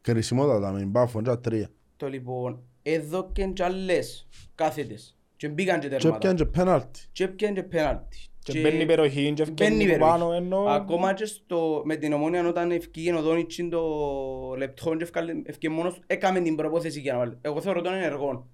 [0.01, 1.69] Κρισιμότατα με την Πάφο, και τρία.
[1.97, 5.17] Το λοιπόν, εδώ και κι άλλες κάθετες.
[5.35, 6.15] Και μπήκαν και Και τέρματα.
[6.15, 6.99] έπιαν και πέναλτι.
[7.11, 8.17] Και έπιαν και πέναλτι.
[8.51, 10.43] Και μπαίνει υπεροχή και μπαίνει ευκαινεί που πάνω υπεροχή.
[10.45, 10.59] ενώ...
[10.63, 13.81] Ακόμα και στο, με την ομόνια όταν ευκήγε ο Δόνιτσιν το
[14.57, 17.37] λεπτό και ευκάλε- ευκήγε μόνος, έκαμε την προπόθεση για να βάλει.
[17.41, 18.47] Εγώ θεωρώ τον ενεργό.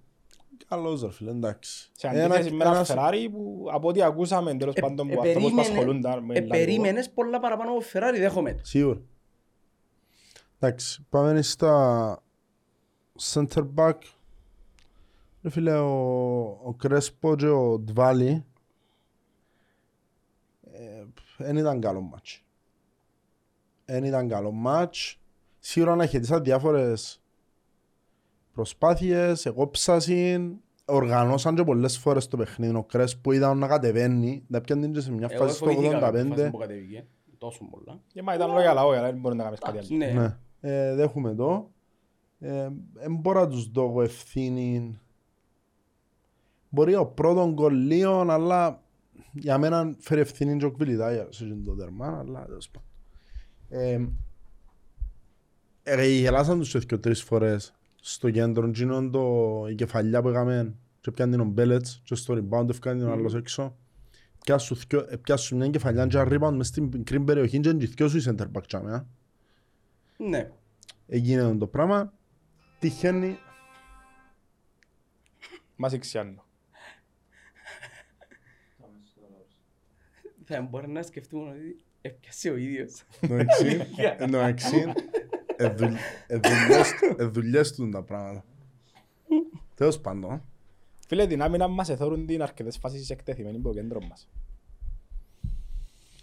[0.67, 1.89] Καλός ρε φίλε, εντάξει.
[1.91, 5.13] Σε Ένα- αντίθεση με ένα ένας- Φεράρι που από ό,τι ακούσαμε τέλος Ε, πάντων ε,
[5.13, 6.49] που αυτός που περίμενε- ασχολούνταν με ε, λαγό.
[6.49, 8.53] περίμενες πολλά παραπάνω από Φεράρι, δέχομαι.
[8.53, 8.59] το.
[8.63, 9.01] Σίγουρα.
[10.59, 12.23] Εντάξει, πάμε στα
[13.33, 13.93] center back.
[15.43, 18.45] Ρε φίλε, ο, ο Κρέσπο και ο Ντβάλι
[21.37, 22.43] δεν ήταν καλό μάτς.
[23.85, 25.19] Δεν ήταν καλό μάτς.
[25.59, 27.21] Σίγουρα να χαιτήσαν διάφορες
[28.53, 32.75] προσπάθειες, εγώ ψάσιν, οργανώσαν και πολλές φορές το παιχνίδι.
[32.75, 36.23] Ο Κρέσπο είδαν να κατεβαίνει, να πιάνε και σε μια Εγώ φάση στο φοβήθηκα κάποια
[36.23, 36.51] φάση 85.
[36.51, 37.05] που κατέβηκε.
[37.37, 37.99] Τόσο πολλά.
[38.07, 39.87] Και μα ήταν λόγια λαό, αλλά δεν μπορεί να κάνεις κάτι άλλο.
[39.89, 40.05] Ναι.
[40.11, 40.37] Ναι.
[40.59, 41.71] Ε, δέχομαι το.
[42.39, 42.69] Ε,
[42.99, 44.99] εν μπορώ να τους δω εγώ ευθύνη.
[46.69, 48.82] Μπορεί ο πρώτον γκολ λίγο, αλλά
[49.33, 52.87] για μένα φέρει ευθύνη και ο Κβιλιτάγια σε εκείνο το τερμά, αλλά τέλος πάντων.
[53.69, 54.07] Ε,
[55.83, 61.11] ε, γελάσαν τους και τρεις φορές στο κέντρο, εκείνον το, η κεφαλιά που έκαμε και
[61.11, 63.77] πιάνει ο Μπέλετς και στο rebound ευκάνει τον άλλος έξω.
[64.43, 67.85] Πιάσου θκυο- ε, Πιάσου μια κεφαλιά και ένα rebound μες στην μικρή περιοχή και είναι
[67.85, 69.05] και δυο σου οι center back τσάμε, α.
[70.17, 70.51] Ναι.
[71.07, 72.13] Έγινε το πράγμα.
[72.79, 73.37] Τυχαίνει
[75.75, 76.42] Μας εξιάνω.
[80.45, 83.03] Θα μπορεί να σκεφτούμε ότι έπιασε ο ίδιος.
[83.19, 84.93] Εντάξει, εντάξει,
[85.55, 88.43] εδου- εδουλειές- εδουλειές του τα πράγματα.
[89.75, 90.41] Τέλος πάντων,
[91.07, 94.29] Φίλε, την άμυνα μας εθώρουν την αρκετές φάσεις εκτεθειμένη από το κέντρο μας.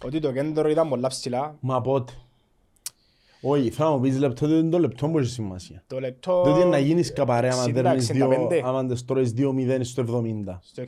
[0.03, 2.13] Ότι το κέντρο ήταν πολλά ψηλά, μα πότε.
[3.41, 5.83] Όχι, θέλω να μου πεις λεπτό, διότι είναι το λεπτό που έχει σημασία.
[5.87, 6.43] το λεπτό...
[6.43, 8.61] Διότι να γίνεις καπαρέ άμα 60, δέρνεις δύο, 65.
[8.63, 10.57] άμα δεν τρώεις 2-0 στο 70.
[10.61, 10.83] Στο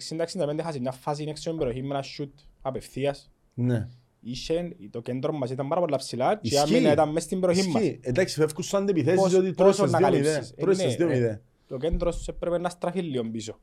[0.55, 2.31] 60-65 χάσει μια φάση έξω στην περιοχή με ένα σιούτ
[2.63, 3.31] απευθείας.
[3.53, 3.87] Ναι.
[4.25, 6.75] Είχε, το κέντρο μας ήταν πάρα πολλά ψηλά και η Ισχύει.
[6.75, 7.81] άμυνα ήταν μες στην περιοχή μας.
[7.81, 7.99] Ισχύει.
[8.01, 10.11] Εντάξει, φεύγουν σαν επιθέσεις Πώς- ότι τρώεις πόσο στις να 2-0.
[10.11, 10.51] καλύψεις.
[10.51, 11.41] Ε, Τρώεις ναι, στις 2-0.
[11.67, 13.59] Το κέντρο σου έπρεπε να στραφεί λίγο πίσω.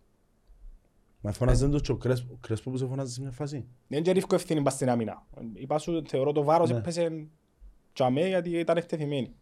[1.20, 3.66] Μα φωνάζε το και ο Κρέσπο, ο Κρέσπο που σε φωνάζει σε μια φάση.
[3.88, 5.26] Δεν και ρίχνω ευθύνη πας στην άμυνα.
[5.54, 6.76] Είπα σου, θεωρώ το βάρος Ναι.
[6.76, 7.26] έπαιζε
[7.92, 9.34] τζαμέ γιατί ήταν εκτεθειμένοι.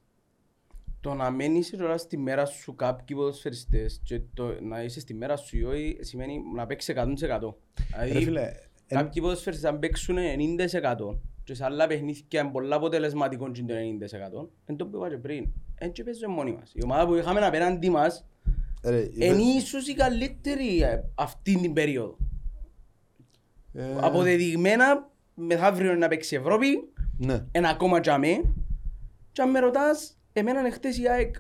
[1.01, 5.37] Το να μένεις τώρα στη μέρα σου κάποιοι ποδοσφαιριστές και το να είσαι στη μέρα
[5.37, 7.55] σου ή όχι σημαίνει να παίξεις 100%.
[7.99, 8.55] Ρε Δηλαδή φίλε, εν-
[8.89, 14.07] κάποιοι ποδοσφαιριστές αν παίξουν 90% και σε άλλα παιχνίδια είναι πολλά αποτελεσματικό και είναι το
[14.43, 15.49] 90% εν το που είπα και πριν.
[15.75, 16.73] Εν και παίζουμε μόνοι μας.
[16.75, 18.27] Η ομάδα που είχαμε απέναντι μας
[18.85, 22.17] ρε, είναι ίσως η καλύτερη ε, αυτή την περίοδο.
[23.73, 27.45] ε, Αποδεδειγμένα μεθαύριο να παίξει Ευρώπη, Ναι.
[27.53, 28.55] ένα ακόμα τζαμί.
[29.33, 31.35] Και αν με ρωτάς, εμένα εχθές η ΑΕΚ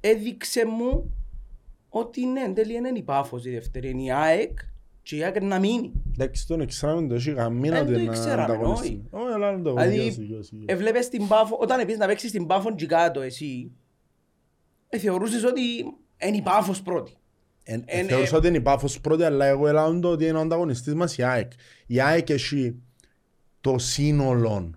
[0.00, 1.12] έδειξε μου
[1.88, 4.58] ότι ναι, εν τέλει είναι η Πάφος η δεύτερη, είναι η ΑΕΚ
[5.08, 5.92] και η ΑΕΚ να μείνει.
[6.12, 9.02] Εντάξει, τον εξτράμε το έχει γαμίνα Δεν του το είναι ήξεραμε, ανταγωνιστή.
[9.10, 10.64] Όχι, αλλά είναι το Δηλαδή, δικαιώσει, δικαιώσει, δικαιώσει.
[10.82, 13.70] Έβλεπες την Πάφο, όταν επίσης να παίξεις την Πάφο και κάτω εσύ,
[14.88, 15.60] ε, θεωρούσες ότι
[16.24, 17.12] είναι η Πάφος πρώτη.
[17.62, 20.40] Εν- εν- Θεωρούσα ότι είναι η Πάφος πρώτη, αλλά εγώ ελάω το ότι είναι ο
[20.40, 21.52] ανταγωνιστής μας η ΑΕΚ.
[21.86, 22.74] Η ΑΕΚ έχει
[23.60, 24.70] το σύνολο.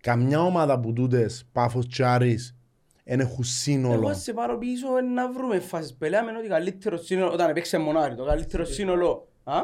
[0.00, 2.56] Καμιά ομάδα που τούτες, Πάφος και Άρης,
[3.04, 4.14] δεν έχουν Εγώ σύνολο.
[4.14, 5.94] σε πάρω πίσω ε, να βρούμε φάσεις.
[5.94, 9.26] Πελάμε ότι καλύτερο σύνολο, όταν έπαιξε μονάρι, το καλύτερο σύνολο.
[9.44, 9.60] Α;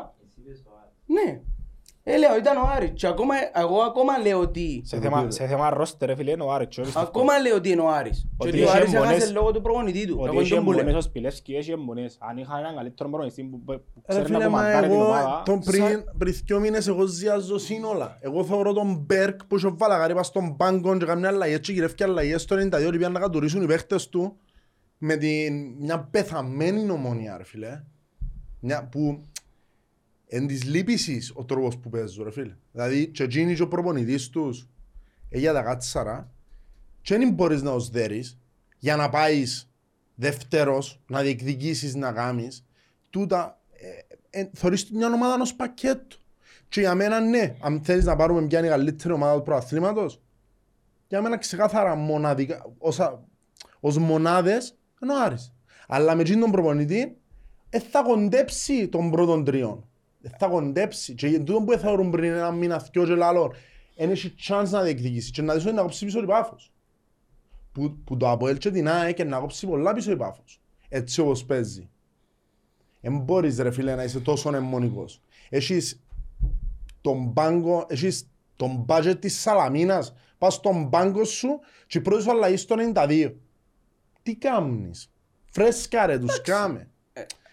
[1.06, 1.40] Ναι.
[2.10, 2.90] Ε, λέω, ήταν ο Άρης.
[2.94, 4.82] Και ακόμα, εγώ ακόμα λέω ότι...
[4.84, 6.68] Σε θέμα, σε θέμα ρόστερ, ρε φίλε, είναι ο Άρης.
[6.68, 8.20] και όχι Ακόμα λέω ότι είναι ο Άρης.
[8.20, 10.16] Και Ότι ότι ο είχε Άρης εμπονές- έχασε λόγω του προπονητή του.
[10.20, 10.80] Ότι Εγώ είχε τον που λέω.
[10.80, 12.16] εμπονές ο Σπιλεύσκι, έχει εμπονές.
[12.20, 15.04] Αν είχαν έναν καλύτερο προπονητή που που Ρε ξέρει να φίλε, μα κομμαντάρει την εγώ
[15.06, 18.18] ομάδα, τον σαν- πριν, πριν δυο μήνες εγώ ζιάζω σύνολα.
[18.20, 21.72] Εγώ θεωρώ τον Μπέρκ που είχε ο Βαλαγάρη πας στον πάγκο και καμιά αλλαγές και
[21.72, 24.36] γυρεύκει αλλαγές στο 92 ότι πήγαν να κατουρίσουν οι παίχτες του
[24.98, 27.82] με την, μια πεθαμένη ομόνια ρε φίλε.
[28.60, 29.22] Μια που
[30.28, 32.56] εν της λύπησης ο τρόπος που παίζουν ρε φίλε.
[32.72, 34.68] Δηλαδή και εκείνοι και ο προπονητής τους
[35.28, 36.32] ε, για τα κάτσαρα
[37.00, 38.38] και δεν μπορείς να τους δέρεις
[38.78, 39.70] για να πάεις
[40.14, 42.64] δεύτερος, να διεκδικήσεις να κάνεις
[43.10, 43.60] τούτα
[44.30, 46.18] ε, ε, θωρείς μια ομάδα ενός πακέτου.
[46.68, 50.22] Και για μένα ναι, αν θέλεις να πάρουμε μια καλύτερη ομάδα του προαθλήματος,
[51.08, 53.24] για μένα ξεκάθαρα μοναδικά, όσα,
[53.80, 55.52] ως μονάδες, είναι ο Άρης.
[55.88, 57.16] Αλλά με εκείνον τον προπονητή,
[57.70, 59.87] ε, θα κοντέψει τον πρώτον τριών.
[60.22, 61.14] Ε, θα κοντέψει.
[61.14, 63.54] Και για τούτο που θεωρούν πριν ένα μήνα, δυο και λαλό,
[63.96, 65.30] δεν έχει chance να διεκδικήσει.
[65.30, 66.72] Και να δεις ότι να κόψει πίσω η Πάφος.
[67.72, 70.60] Που, που το Αποέλ και την ΑΕΚ να κόψει πολλά πίσω η Πάφος.
[70.88, 71.88] Έτσι όπως παίζει.
[73.00, 75.20] Δεν μπορείς ρε φίλε να είσαι τόσο αιμονικός.
[75.48, 76.02] Έχεις
[77.00, 82.30] τον πάγκο, έχεις τον budget της Σαλαμίνας, πας στον πάγκο σου και η πρώτη σου
[82.30, 83.34] αλλαγή στο 92.
[84.22, 85.12] Τι κάνεις;
[85.50, 86.90] Φρέσκα ρε, τους κάμε.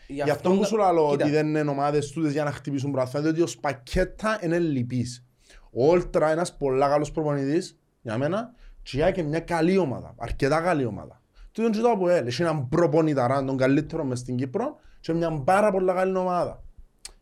[0.08, 3.22] Γι' αυτό που σου λέω Κοίτα, ότι δεν είναι ομάδες τούτες για να χτυπήσουν προαθλά,
[3.22, 5.26] διότι ως πακέτα είναι λυπής.
[5.72, 10.14] Ο Όλτρα είναι ένας πολλά καλός προπονητής, για μένα, και για και μια καλή ομάδα,
[10.18, 11.22] αρκετά καλή ομάδα.
[11.52, 15.72] Τούτον και το Αποέλ, έχει έναν προπονηταρά, τον καλύτερο μες στην Κύπρο, και μια πάρα
[15.72, 16.64] πολλά καλή ομάδα.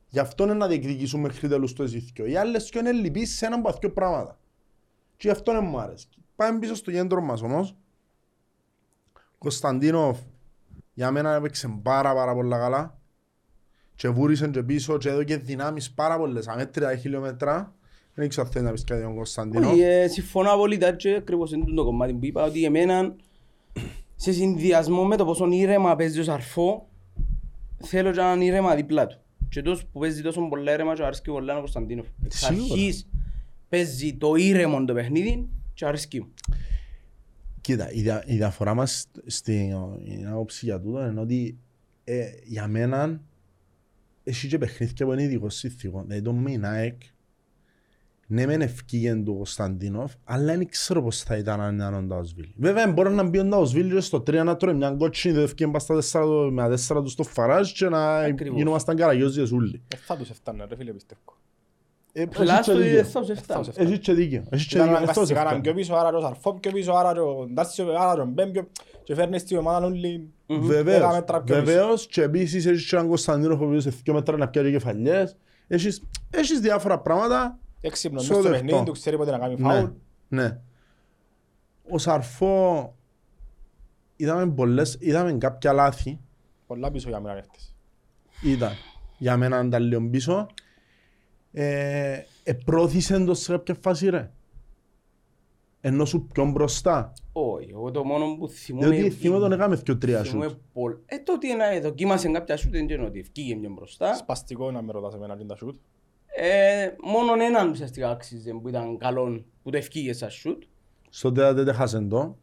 [0.08, 2.26] Γι' αυτό είναι να διεκδικήσουν μέχρι τέλους το εσύθκιο.
[2.26, 4.40] Οι άλλες και είναι λυπείς σε έναν από δύο πράγματα.
[5.18, 6.08] Και γι' αυτό είναι μου άρεσε.
[6.36, 7.76] Πάμε πίσω στο κέντρο μας όμως.
[9.38, 10.20] Κωνσταντίνοφ
[10.94, 12.98] για μένα έπαιξε πάρα πάρα πολλά καλά
[13.96, 17.76] και βούρισε και πίσω και έδωκε δυνάμεις πάρα πολλές αμέτρητα χιλιόμετρα
[18.14, 21.52] δεν ήξερα αν θέλει να πεις κάτι τον Κωνσταντίνο Όχι, ε, συμφωνώ απόλυτα και ακριβώς
[21.52, 23.16] είναι το κομμάτι που είπα ότι εμένα
[24.16, 26.88] σε συνδυασμό με το πόσο ήρεμα παίζει ο Σαρφό
[27.84, 29.18] θέλω και έναν ήρεμα δίπλα του.
[29.50, 32.06] Και τόσο που παίζει τόσο πολλά ήρεμα και αρέσκει πολλά είναι ο Κωνσταντίνοφ.
[32.26, 32.64] Εξ Σίγουρα.
[32.64, 33.08] αρχής
[33.70, 36.34] παίζει το ήρεμο το παιχνίδι και αρέσκει μου.
[37.64, 41.58] Κοίτα, η, δια, η διαφορά μας στην στην άποψη για τούτο είναι ότι
[42.04, 43.22] ε, για μένα
[44.24, 46.02] έχει και παιχνίδια που είναι ειδικό σύνθηκο.
[46.08, 47.02] Δηλαδή το Μινάεκ
[48.28, 52.54] ναι μεν ευκήγεν του Κωνσταντίνοφ, αλλά δεν ξέρω πώς θα ήταν αν ήταν ο Νταοσβίλη.
[52.58, 55.72] Βέβαια μπορεί να μπει ο Νταοσβίλη και στο 3 να τρώει μια κότσινη, δεν ευκήγεν
[55.72, 58.58] πας στα τέσσερα του- με τα τέσσερα τους στο Φαράζ και να Ακριβώς.
[58.58, 59.82] γινόμασταν καραγιόζιες όλοι.
[59.94, 61.22] Ε, θα τους έφτανε ρε φίλε πιστεύω.
[62.16, 63.04] Ε, έχεις Τουλάχιστον και δεν δίκιο.
[63.10, 63.64] θα τους έφτανε.
[63.64, 64.44] θα τους Έχεις και δίκιο.
[64.50, 65.04] Έχεις και Ήταν δίκιο.
[65.04, 65.56] Αυτό αναγκαστικά να έφτανε.
[65.56, 68.22] είναι πιο πίσω, άρα και ο Σαρφό πιο πίσω, άρα και ο Ντάρσιο, άρα και
[68.22, 68.68] ο Μπέμ πιο-
[69.04, 70.68] και φέρνεις την ομάδα όλοι Μμμ.
[70.68, 71.66] δέκα Βεβαίως, μέτρα πιο πίσω.
[71.66, 75.36] βεβαίως και επίσης έχεις και έναν Κωνσταντίνος ο οποίος σε δύο μέτρα να πιάσει κεφαλιές.
[75.68, 77.60] Έχεις, έχεις διάφορα πράγματα.
[77.82, 78.66] Έξυπνος Στο μες στο δεχτώ.
[78.66, 79.86] παιχνίδι του, ξέρει πότε να κάνει Ναι, φάουλ.
[80.28, 80.60] ναι.
[81.90, 82.96] Ο Σαρφό
[84.16, 86.20] είδαμε πολλές, είδαμε κάποια λάθη.
[86.68, 87.76] Πολλά πίσω για μένα έρθεις.
[88.44, 88.72] Ήταν
[89.18, 90.48] για μένα ήταν λίγο πίσω.
[91.56, 94.32] Ε, επρόθυσε το σε κάποια φάση ρε;
[95.82, 97.14] Ενώ σου πιο μπροστά.
[97.32, 98.90] Όχι, εγώ το μόνο που θυμούμαι...
[98.90, 100.58] Διότι θυμώ τον έκαμε και τρία θυμούμαι σουτ.
[100.74, 104.16] πολλ- Ε, τότε να δοκίμασε κάποια σούτ, δεν είναι ότι ευκήγε πιο μπροστά.
[104.16, 105.76] Σπαστικό να με ρωτάς εμένα τι είναι τα σούτ.
[106.36, 110.64] Ε, μόνον έναν ουσιαστικά άξιζε που ήταν καλό που το ευκήγε σαν σούτ.
[111.10, 112.38] Στο τέτα δεν χάσεν το.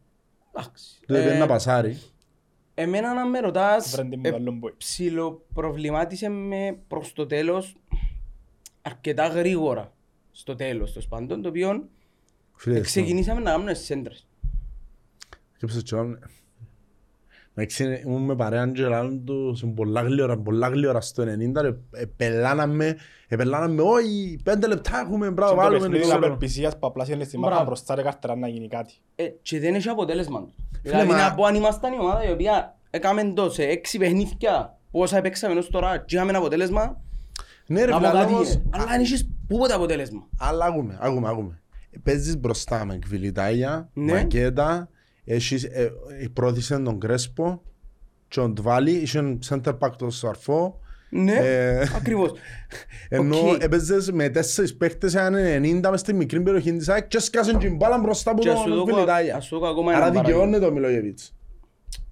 [0.55, 0.99] Εντάξει.
[1.07, 1.97] Δεν Ε, πήγαινε να πασάρει.
[2.73, 4.73] Εμένα να με ρωτάς, Βρέντε μου ε, το άλλο μποϊ.
[4.77, 7.75] ψιλοπροβλημάτισε με προς το τέλος
[8.81, 9.93] αρκετά γρήγορα
[10.31, 11.89] στο τέλος των πάντων, το οποίο
[12.55, 14.27] Φίλε, ξεκινήσαμε να κάνουμε σέντρες.
[15.55, 16.17] Σκέψε και κάνω-
[17.55, 21.75] Εντάξει, ήμουν με παρέαν και λάλλον του σε πολλά γλύωρα, πολλά γλύωρα στο 90 ρε,
[21.91, 26.17] επελάναμε, επελάναμε, όχι, πέντε λεπτά έχουμε, μπράβο, Και το βάλουμε, παιχνίδι ξέρω.
[26.17, 27.65] απελπισίας που απλά είναι στη μάχα Μπράβο.
[27.65, 28.93] μπροστά ρε καρτερά να γίνει κάτι.
[29.15, 30.47] Ε, και δεν έχει αποτέλεσμα.
[30.81, 34.77] Δηλαδή μα- να πω αν ήμασταν η ομάδα η οποία έκαμε το σε έξι παιχνίδια
[34.91, 37.01] που όσα παίξαμε ως τώρα και είχαμε ένα αποτέλεσμα,
[37.71, 40.27] Ναι ρε να φίλε, πω αλλά κάτι, όμως, ε, αλλά δεν έχεις πούποτε αποτέλεσμα.
[40.39, 41.61] αλλά άκουμε, άκουμε, άκουμε.
[42.03, 44.13] Παίζεις μπροστά με Κβιλιτάια, Ναι.
[44.13, 44.89] μακέτα,
[45.23, 47.61] έχεις, ε, ε, πρόθυσε τον Κρέσπο,
[48.27, 50.79] και τον Τβάλι, είχε center back τον Σαρφό,
[51.13, 52.31] Ναι, Ε, ακριβώς.
[53.09, 53.63] ενώ Οκ.
[53.63, 55.33] έπαιζες με τέσσερις παίχτες έναν
[55.83, 58.59] 90 μες στη μικρή περιοχή της ΑΕΚ και έσκασαν την μπάλα μπροστά από Και ας
[58.59, 59.35] σου τον δω- Κβιλιτάγια.
[59.35, 60.39] ας σου δω ακόμα Άρα έναν παράδειγμα.
[60.39, 61.35] δικαιώνεται ο Μιλόγεβιτς.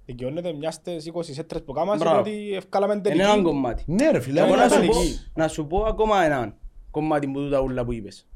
[0.06, 2.20] Δικαιώνεται μια στις 20 σέτρες που κάμασαι Μπράβο.
[2.20, 3.42] ότι ευκάλαμε Είναι έναν τελική.
[3.42, 3.84] κομμάτι.
[3.86, 5.18] Ναι ρε φίλε, Και εγώ είναι να σου, πω, τελική.
[5.34, 6.54] να σου πω ακόμα έναν
[6.90, 8.26] κομμάτι που τούτα ούλα που είπες.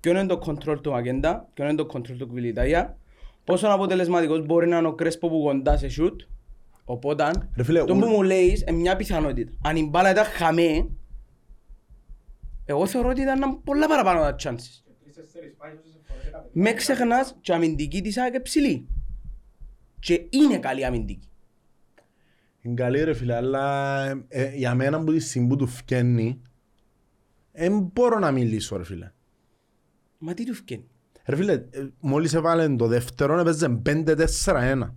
[0.00, 2.96] Ποιο είναι το control του Μακέντα, ποιο είναι το control του Κβιλιτάγια,
[3.44, 6.16] πόσο αποτελεσματικός μπορεί να είναι ο Κρέσπο που κοντά σε shoot,
[6.84, 9.52] οπότε Ρε φίλε, το ου- που μου λέεις είναι μια πιθανότητα.
[9.64, 10.96] Αν η μπάλα ήταν χαμένη,
[12.64, 14.82] εγώ θεωρώ ότι ήταν πολλά παραπάνω τα chances.
[16.52, 18.86] Με ξεχνάς και η αμυντική της ΑΕΚ ψηλή.
[20.00, 21.28] Και είναι καλή αμυντική.
[22.62, 26.40] Είναι καλή ρε φίλε, αλλά ε, ε, για μένα που τη στιγμή που του φκένει,
[27.52, 29.12] δεν μπορώ να μιλήσω ρε φίλε.
[30.18, 30.84] Μα τι του φκένει.
[31.26, 31.66] Ρε φίλε, ε,
[32.00, 34.94] μόλις έβαλε το δεύτερο, έπαιζε 5-4-1.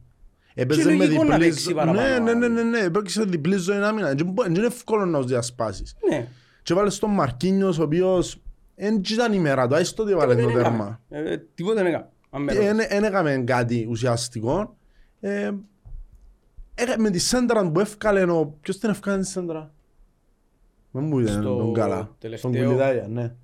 [0.55, 2.53] Έπαιζε με λογικό να διπλή παίξει ζω- παραπάνω, Ναι, ναι, ναι, άρα.
[2.53, 4.13] ναι, ναι, έπαιξε διπλή ζωή άμυνα.
[4.13, 5.95] Δεν μπο- δεν είναι εύκολο να τους διασπάσεις.
[6.09, 6.27] Ναι.
[6.63, 8.41] Και βάλες τον Μαρκίνιος, ο οποίος
[8.75, 10.99] δεν ήταν η μέρα του, άιστο ότι έβαλε το Δεν τέρμα.
[11.09, 11.29] έκαμε.
[11.31, 12.09] Ε, Τίποτε δεν έκαμε.
[12.29, 12.87] Αν με ρωτάς.
[12.87, 14.77] Δεν έκαμε κάτι ουσιαστικό.
[15.25, 15.51] Ε,
[16.75, 18.57] ε, με τη σέντρα που έφκαλε, ο...
[18.61, 19.73] ποιος την έφκαλε τη σέντρα;
[20.91, 22.15] Δεν μου είδε Στο τον καλά.
[22.19, 22.51] τελευταίο.
[22.51, 23.35] Στον Κουλιδάγια, ναι.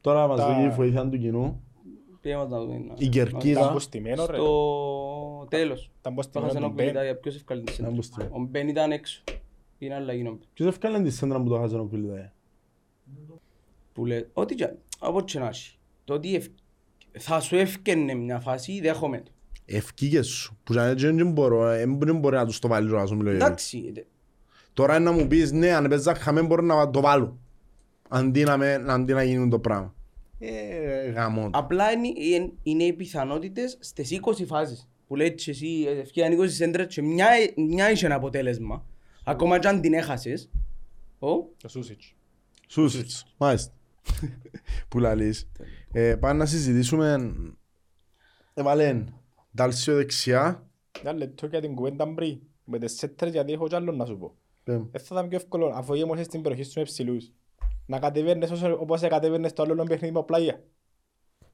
[0.00, 1.62] Τώρα μας Τα- δίνει η βοήθεια του κοινού.
[2.20, 2.78] Πήγαμε να δούμε.
[2.78, 3.38] να- Η Κερκίδα.
[3.50, 3.68] Ήταν Είδα.
[3.70, 4.36] αποστημένο ρε.
[4.36, 5.80] Στο τέλος.
[5.82, 6.86] Ήταν Το αποστημένο έχασε τον ο Μπεν.
[6.86, 7.16] Κουλιτάγια.
[7.16, 9.22] Ποιος ευκάλει τη σέντρα; Να μπω στο- Ο Μπεν ήταν έξω.
[9.78, 10.42] Είναι αλλαγή νομίζω.
[10.54, 12.32] Ποιος έφκαλε τη σέντρα που το χάσε ο Κουλιδάγια.
[13.92, 14.68] Που λέει, ό,τι και
[14.98, 15.76] από ό,τι και να έχει.
[16.04, 16.52] Το ότι ευ-
[17.18, 19.30] θα σου έφκαινε μια φάση, δέχομαι το.
[19.76, 20.58] Ευκήγες σου.
[20.64, 23.30] Που σαν έτσι δεν μπορώ, ε, δεν μπορεί να τους το βάλει τώρα, σου μιλώ.
[23.30, 24.00] Εντάξει, ε,
[24.74, 27.38] Τώρα είναι να μου πεις, ναι, αν παίζα χαμέν μπορώ να το βάλω.
[28.08, 29.94] Αντί να, με, αντί να γίνει το πράγμα.
[30.38, 31.42] Ε, γαμώ.
[31.50, 31.58] το.
[31.58, 34.88] απλά είναι, είναι- είναι οι πιθανότητες στις 20 φάσεις.
[35.06, 37.26] Που λέει και εσύ, ε, ευκαιρία 20 σέντρες και μια,
[37.68, 38.84] μια είχε ένα αποτέλεσμα.
[39.24, 40.50] Ακόμα και αν την έχασες.
[41.18, 41.28] Ω,
[41.64, 42.14] Ο Σούσιτς.
[42.66, 43.72] Σούσιτς, μάλιστα.
[44.88, 45.48] Που λαλείς.
[45.92, 47.32] Ε, πάμε να συζητήσουμε.
[48.54, 49.14] Έβαλεν
[49.56, 50.66] Ντάλσιο δεξιά.
[51.00, 52.38] Ένα λεπτό για την κουβέντα πριν.
[52.64, 54.34] Με τις σέτρες γιατί έχω κι άλλο να σου πω.
[54.64, 54.86] Πέμ.
[54.90, 57.32] Δεν θα ήταν πιο εύκολο αφού ήμουν στην περιοχή σου με ψηλούς.
[57.86, 60.62] Να κατεβαίνεις όσο- όπως κατεβαίνεις στο άλλο παιχνίδι με πλάγια.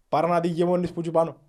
[0.08, 1.40] Παρά να τη γεμώνεις που τσι πάνω.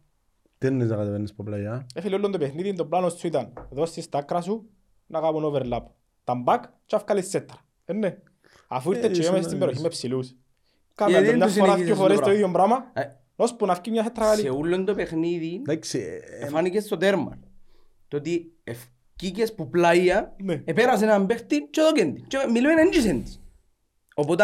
[0.57, 1.85] Τι είναι να κατεβαίνεις από πλαγιά.
[1.95, 4.69] Ε, φίλε, όλο το παιχνίδι, το πλάνο σου ήταν δώσεις τα άκρα σου
[5.07, 5.83] να κάνουν overlap.
[6.23, 7.57] Τα back και να βγάλεις σέτρα.
[7.85, 8.17] Ε, ναι.
[8.67, 10.35] Αφού ήρθε Ε, και ήσουν- είμαι στην περιοχή με ψηλούς.
[10.95, 12.39] Κάμε Γιατί το δεν μια το φορά, συνεχίζεις δύο το φορές το πράγμα.
[12.39, 12.91] ίδιο πράγμα.
[13.39, 14.41] Ε, Ώσπου να βγει μια σέτρα καλή.
[14.41, 15.99] σε όλο το παιχνίδι Εντάξει,
[16.41, 17.39] ε, φάνηκες στο τέρμα.
[18.07, 20.61] Το ότι ευκήκες που πλάγια, Ναι.
[20.65, 22.21] επέρασε έναν παίχτη και το κέντη.
[22.27, 23.41] Και μιλούμε έναν τζισέντης.
[24.15, 24.43] Οπότε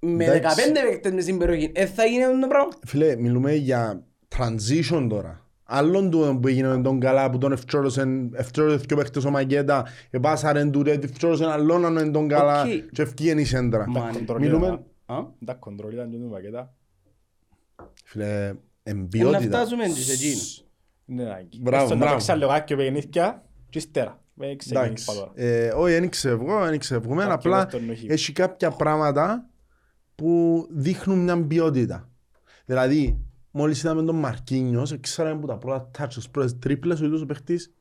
[0.00, 0.62] με Εντάξει.
[0.70, 2.72] 15 παίχτες μες στην περιοχή, ε, θα γίνει αυτό το πράγμα.
[2.86, 4.04] φίλε, μιλούμε για
[4.36, 5.40] transition τώρα.
[5.64, 9.86] Άλλον του που έγινε με τον καλά που τον ευκαιρώσαν, ευκαιρώσαν και παίχτες ο Μαγκέτα,
[10.10, 12.68] επάσαρεν του ρε, ευκαιρώσαν άλλον αν τον καλά Οκ.
[12.92, 13.88] και ευκήγεν η σέντρα.
[13.88, 15.16] Μα, Κοντρόλ Μιλούμε- ήταν.
[15.18, 16.74] Α; Τα κοντρόλ ήταν και του πακέτα.
[18.04, 18.52] Φίλε, Ε,
[18.92, 19.40] Να εμπειότητα.
[19.40, 20.40] φτάσουμε και σε εκείνο.
[21.06, 21.58] Είναι ανάγκη.
[21.60, 22.16] Μπράβο, Έστω να μπράβο.
[22.16, 24.20] παίξα λιγάκι παιχνίδια και ύστερα.
[24.34, 25.04] Με ξεκινήσεις Εντάξει.
[25.04, 25.32] πα τώρα.
[25.34, 27.22] Ε, Όχι, δεν ξεβγώ, δεν ξεβγούμε.
[27.22, 28.06] Κάποιοι Απλά μες τον έχει.
[28.10, 29.46] έχει κάποια πράγματα
[30.14, 32.10] που δείχνουν μια ποιότητα.
[32.64, 37.20] Δηλαδή, μόλις είδαμε τον Μαρκίνιος, ξέραμε που τα πρώτα touch, τις πρώτες τρίπλες, ο ίδιος
[37.22, 37.74] ο παίχτης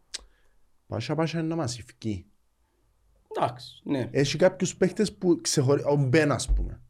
[0.88, 2.26] πάσα πάσα είναι να μας ευκεί.
[3.38, 4.08] Εντάξει, ναι.
[4.12, 5.82] Έχει κάποιους παίχτες που ξεχωρί...
[5.84, 6.82] Ο Μπεν ας πούμε.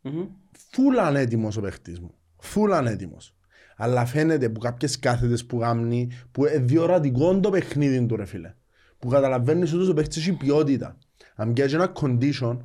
[0.00, 0.26] Μμμ.
[0.72, 2.14] Φούλ ανέτοιμος ο παίχτης μου.
[2.40, 3.34] Φούλ ανέτοιμος.
[3.76, 8.54] Αλλά φαίνεται που κάποιες κάθετες που γάμνει, που είναι διορατικό το παιχνίδι του ρε φίλε.
[8.98, 10.98] Που καταλαβαίνεις ότι ο παίχτης έχει ποιότητα.
[11.34, 12.56] Αν πιάσει ένα condition,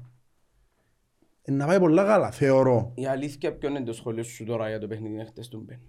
[1.42, 2.92] ε, να πάει πολλά καλά, θεωρώ.
[2.96, 5.80] Η αλήθεια ποιο είναι το σχόλιο σου τώρα για το παιχνίδι χτες του Μπεν;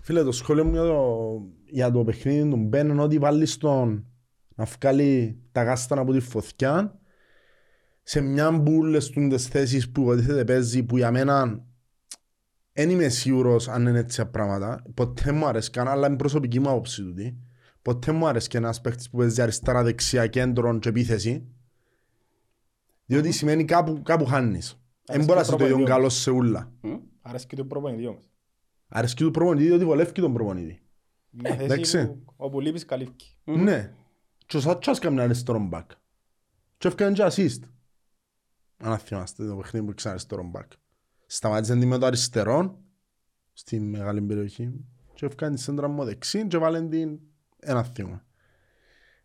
[0.00, 4.06] Φίλε, το σχόλιο μου για το, για το παιχνίδι του Μπεν είναι ότι βάλεις τον
[4.54, 7.00] να βγάλει τα γάστανα από τη φωτιά
[8.02, 11.64] σε μια μπουλες τούντες θέσεις που υποτίθεται παίζει που για μένα
[12.72, 14.82] δεν είμαι σίγουρος αν είναι έτσι τα πράγματα.
[14.94, 17.38] Ποτέ μου αρέσκαν, αλλά είναι προσωπική μου άποψη τούτη.
[17.82, 21.46] Ποτέ μου αρέσκει ένας παίχτης που παίζει αριστερά, δεξιά, κέντρο και επίθεση.
[23.06, 24.80] Διότι σημαίνει κάπου, κάπου χάνεις.
[25.04, 26.72] Δεν Αρέσκει μπορεί να το είσαι το ίδιο προπονητή καλός σε ούλα.
[26.80, 26.96] Μμ.
[27.22, 28.30] Αρέσκει του προπονητή όμως.
[28.88, 30.82] Αρέσκει του προπονητή διότι βολεύει τον προπονητή.
[31.30, 32.06] Μια θέση εντάξει.
[32.06, 33.36] που όπου λείπεις καλύφκει.
[33.44, 33.62] Μμμ.
[33.62, 33.94] Ναι.
[34.46, 35.90] Και ο Σάτσας κάνει αριστερό μπακ.
[36.78, 37.68] Και έφκανε και assist.
[38.76, 40.72] Αν θυμάστε το παιχνίδι που ξέρει αριστερό μπακ.
[41.34, 42.78] Σταμάτησε την με το αριστερό
[43.52, 47.20] στη μεγάλη περιοχή και έφκανε τη σέντρα μου δεξί και βάλε την
[47.58, 48.24] ένα θύμα.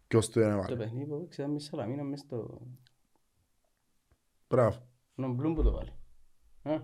[0.07, 0.75] Και ως το ένα Το βάλε.
[0.75, 2.61] παιχνίδι που έπαιξε ήταν με Σαλαμίνα μες στο...
[4.49, 4.87] Μπράβο.
[5.15, 5.91] Τον Μπλουμ που το βάλε.
[6.77, 6.83] Α,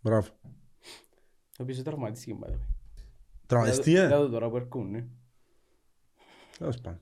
[0.00, 0.28] Μπράβο.
[1.58, 2.58] Ο οποίος τραυματίστηκε πάντα.
[3.46, 5.06] Τραυματιστήκε; Είδα το τώρα που έρχουν, ναι.
[6.58, 7.00] Τέλος πάντων.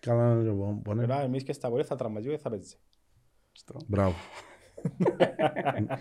[0.00, 0.80] Καλά να το πω.
[0.84, 1.00] πονέ.
[1.00, 2.76] Μετά εμείς και στα πορεία θα τραυματιούμε και θα παίζει.
[3.86, 4.14] Μπράβο.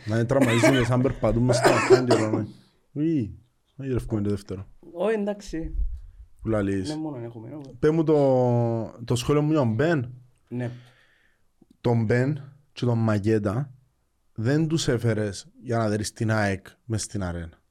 [0.05, 2.29] Να είναι τραυματίζονται σαν περπατούμε στα κέντρο.
[2.29, 2.45] ναι.
[2.93, 3.39] Ουί.
[3.75, 4.67] Να γυρευκούμε το δεύτερο.
[4.93, 5.75] Ω, εντάξει.
[6.41, 6.89] Που λαλείς.
[6.89, 7.49] Ναι, μόνο έχουμε.
[7.49, 7.55] ναι.
[7.79, 10.13] Πες μου το, το σχόλιο μου για τον Μπεν.
[10.47, 10.71] Ναι.
[11.81, 13.73] Τον Μπεν και τον Μαγκέτα
[14.33, 17.61] δεν τους έφερες για να δεις την ΑΕΚ μες στην αρένα.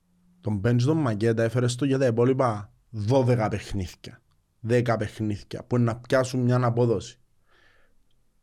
[0.41, 2.73] Τον Μπεν και τον Μαγκέτα έφερες το για τα υπόλοιπα
[3.09, 4.21] 12 παιχνίδια.
[4.69, 7.19] 10 παιχνίδια που είναι να πιάσουν μια απόδοση.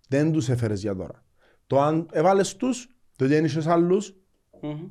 [0.07, 1.20] Δεν τους έφερες για τώρα.
[1.71, 4.15] Το αν έβαλες τους, το ότι δεν είχες άλλους
[4.61, 4.87] Μμμ.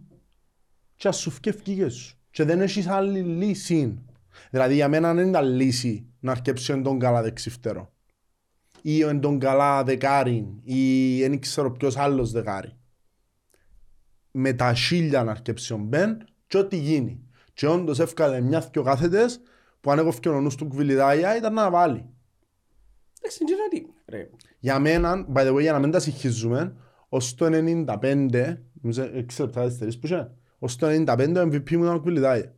[0.96, 2.18] και ας σου φκε ευκήγες σου.
[2.30, 4.04] Και δεν έχεις άλλη λύση.
[4.50, 7.92] Δηλαδή για μένα δεν ήταν λύση να αρκέψει τον καλά δεξιφτερό.
[8.82, 10.60] Ή ο τον καλά δεκάρι.
[10.62, 12.76] Ή δεν ξέρω ποιος άλλος δεκάρι.
[14.30, 17.22] Με τα χίλια να αρκέψει ο Μπεν και ό,τι γίνει.
[17.52, 19.40] Και όντως έφκαλε μια δυο κάθετες
[19.80, 22.04] που αν έκοφηκε ο νους του κουβιλιδάγια ήταν να βάλει.
[22.08, 23.19] Εντάξει, είναι γιατί.
[23.19, 23.19] Ρε,
[24.58, 26.76] Για μένα, by the way, για να μην τα συγχύζουμε,
[27.08, 31.82] ως το 95, νομίζω, έξι λεπτά αριστερής που είχε, ως το 95 ο MVP μου
[31.82, 32.54] ήταν ο Κβιλιτάια.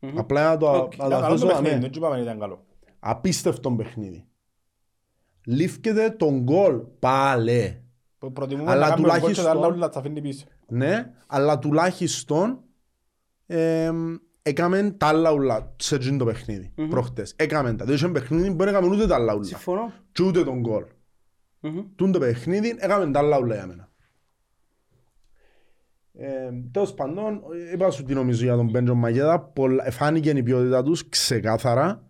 [0.00, 0.18] Μμμ.
[0.18, 0.96] Απλά να το, Οκ.
[0.96, 1.80] να Ήταν το καλό το αφήσω παιχνίδι, δαμέ.
[1.80, 2.64] δεν του είπαμε ήταν καλό.
[2.98, 4.26] Απίστευτο παιχνίδι.
[5.46, 7.82] Λείφκεται τον γκολ πάλι.
[8.18, 10.46] Που Προτιμούμε Αλλά να κάνουμε γκολ και τουλάχιστον- τα άλλα όλα τα αφήνει πίσω.
[10.68, 12.60] Ναι, αλλά τουλάχιστον
[13.46, 14.14] εμ,
[14.46, 16.88] έκαμε τα άλλα ούλα σε εκείνο το παιχνίδι, Μμμ.
[16.88, 17.32] προχτές.
[17.36, 17.84] Έκαμε τα.
[17.84, 19.44] Δεν είχε παιχνίδι που δεν έκαμε ούτε τα άλλα ούλα.
[19.44, 19.92] Συμφωνώ.
[20.12, 20.84] Και ούτε τον γκολ.
[21.60, 21.80] Μμμ.
[21.96, 23.88] Τούν το παιχνίδι έκαμε τα άλλα ούλα για μένα.
[26.16, 27.40] Ε, τέλος πάντων,
[27.72, 32.06] είπα σου τι νομίζω για τον Μπέντζο Μαγέδα, πολλά- φάνηκε η ποιότητα τους ξεκάθαρα,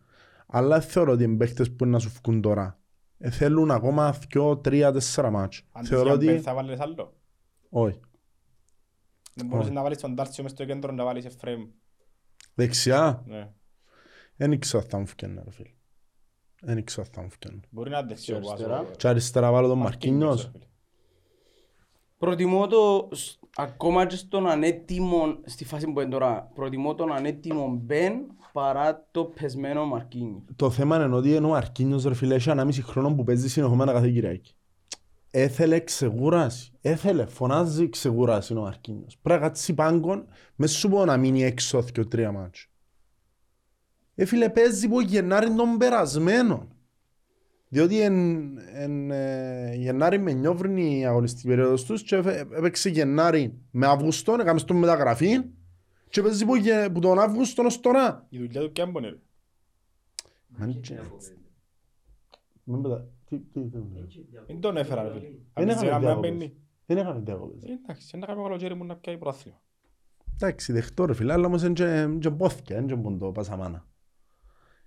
[0.46, 2.78] αλλά δεν θεωρώ ότι είναι παίχτες που είναι να σου βγουν τώρα.
[3.18, 5.62] Ε, θέλουν ακόμα 2, 3, 4 μάτς.
[5.72, 6.48] Αν Θεωρώ τις Γιάννη ότι...
[6.48, 7.14] θα βάλεις άλλο.
[7.70, 8.00] Όχι.
[9.34, 11.62] Δεν μπορείς να βάλεις τον Τάρτσιο μες στο κέντρο να βάλεις Εφραίμ.
[12.54, 13.50] Δεξιά, Ναι.
[14.36, 15.68] δεν ξέρω αν θα μου φκένε, ρε φίλε.
[16.62, 17.60] Δεν ξέρω αν θα μου φκένε.
[17.70, 18.76] Μπορεί να είναι δεξιό Και που αριστερά.
[18.76, 18.90] βάζω.
[18.96, 20.42] Και αριστερά βάλω τον Μαρκίνιος.
[20.44, 20.64] ρε φίλε.
[22.18, 27.68] Προτιμώ το, σ- ακόμα και στον ανέτοιμο, στη φάση που είναι τώρα, προτιμώ τον ανέτοιμο
[27.82, 28.14] Μπεν
[28.52, 30.44] παρά το πεσμένο Μαρκίνιο.
[30.56, 33.92] Το θέμα είναι ότι είναι ο Αρκίνιος ρε φίλε, έχει ανάμιση χρόνο που παίζει συνεχόμενα
[33.92, 34.54] κάθε Κυριακή.
[35.36, 36.72] Έθελε ξεκούραση.
[36.80, 39.18] Έθελε, φωνάζει ξεκούραση ο Αρκίνιος.
[39.22, 42.68] Πρέπει να κάτσει πάγκον, μες σου πω να μείνει έξω και τρία μάτσο.
[44.14, 46.68] Ε φίλε, παίζει που Γενάρη των περασμένων.
[47.68, 48.14] Διότι εν,
[48.58, 54.40] εν, ε, Γενάρη με νιόβρινη η αγωνιστική περίοδος τους και έφε- έπαιξε Γενάρη με Αύγουστον,
[54.40, 55.40] έκαμε στον μεταγραφή
[56.08, 58.26] και παίζει που, γε- που τον Αύγουστο ως τώρα.
[58.28, 59.18] Η δουλειά του κι άμπονε ρε.
[60.46, 61.00] Μαν και-
[62.64, 63.13] Μην πετά- τι- τι- τι-
[64.46, 65.28] Δεν τον έφερα ρε φίλε.
[65.54, 66.30] Δεν Αν είχαμε δεν διάκοπες.
[66.30, 66.56] μπαίνει.
[66.86, 67.62] Δεν έκαμε διάκοπες.
[67.62, 69.60] Ε, Εντάξει, να κάνουμε καλοκαίρι μου να πιάει πρωτάθλημα.
[70.34, 73.86] Εντάξει, δεχτώ ρε φίλε, αλλά όμως είναι και- και μπόθηκε, είναι και που το πασαμάνα.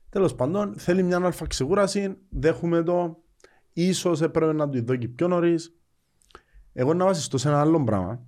[0.09, 3.23] Τέλος πάντων, θέλει μια αλφα ξεκούραση, δέχουμε το,
[3.73, 5.75] ίσως έπρεπε να του δω και πιο νωρίς.
[6.73, 8.25] Εγώ να βασιστώ σε ένα άλλο πράγμα,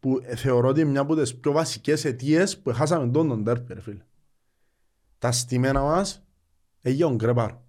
[0.00, 3.44] που ε, θεωρώ ότι είναι μια από τις πιο βασικές αιτίες που χάσαμε τον τον
[3.44, 4.04] τέρπι, ρε φίλε.
[5.18, 6.24] Τα στημένα μας,
[6.82, 7.64] έγινε ο Γκρέπαρο.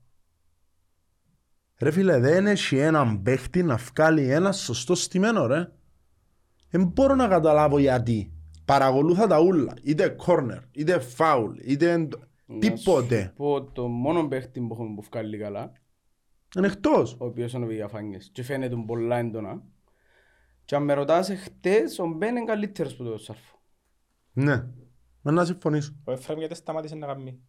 [1.80, 5.72] Ρε φίλε, δεν έχει έναν παίχτη να βγάλει ένα σωστό στημένο, ρε.
[6.70, 8.34] Δεν μπορώ να καταλάβω γιατί.
[8.66, 9.74] Παρακολούθα τα ούλα.
[9.84, 12.08] Είτε corner, είτε foul, είτε
[12.60, 13.34] τίποτε.
[13.36, 15.72] Πω το μόνο παίχτη που έχουμε που βγάλει καλά,
[16.56, 17.14] Είναι εκτός.
[17.20, 19.62] ο οποίος είναι ο Βηγαφάνιες και φαίνεται πολλά έντονα.
[20.66, 23.58] Και αν με ρωτάς χτες, ο Μπεν είναι καλύτερος που το Σάρφο.
[24.34, 24.66] Ναι.
[25.22, 25.96] Με να συμφωνήσω.
[26.04, 27.40] Ο Εφραίμ γιατί σταμάτησε να κάνει.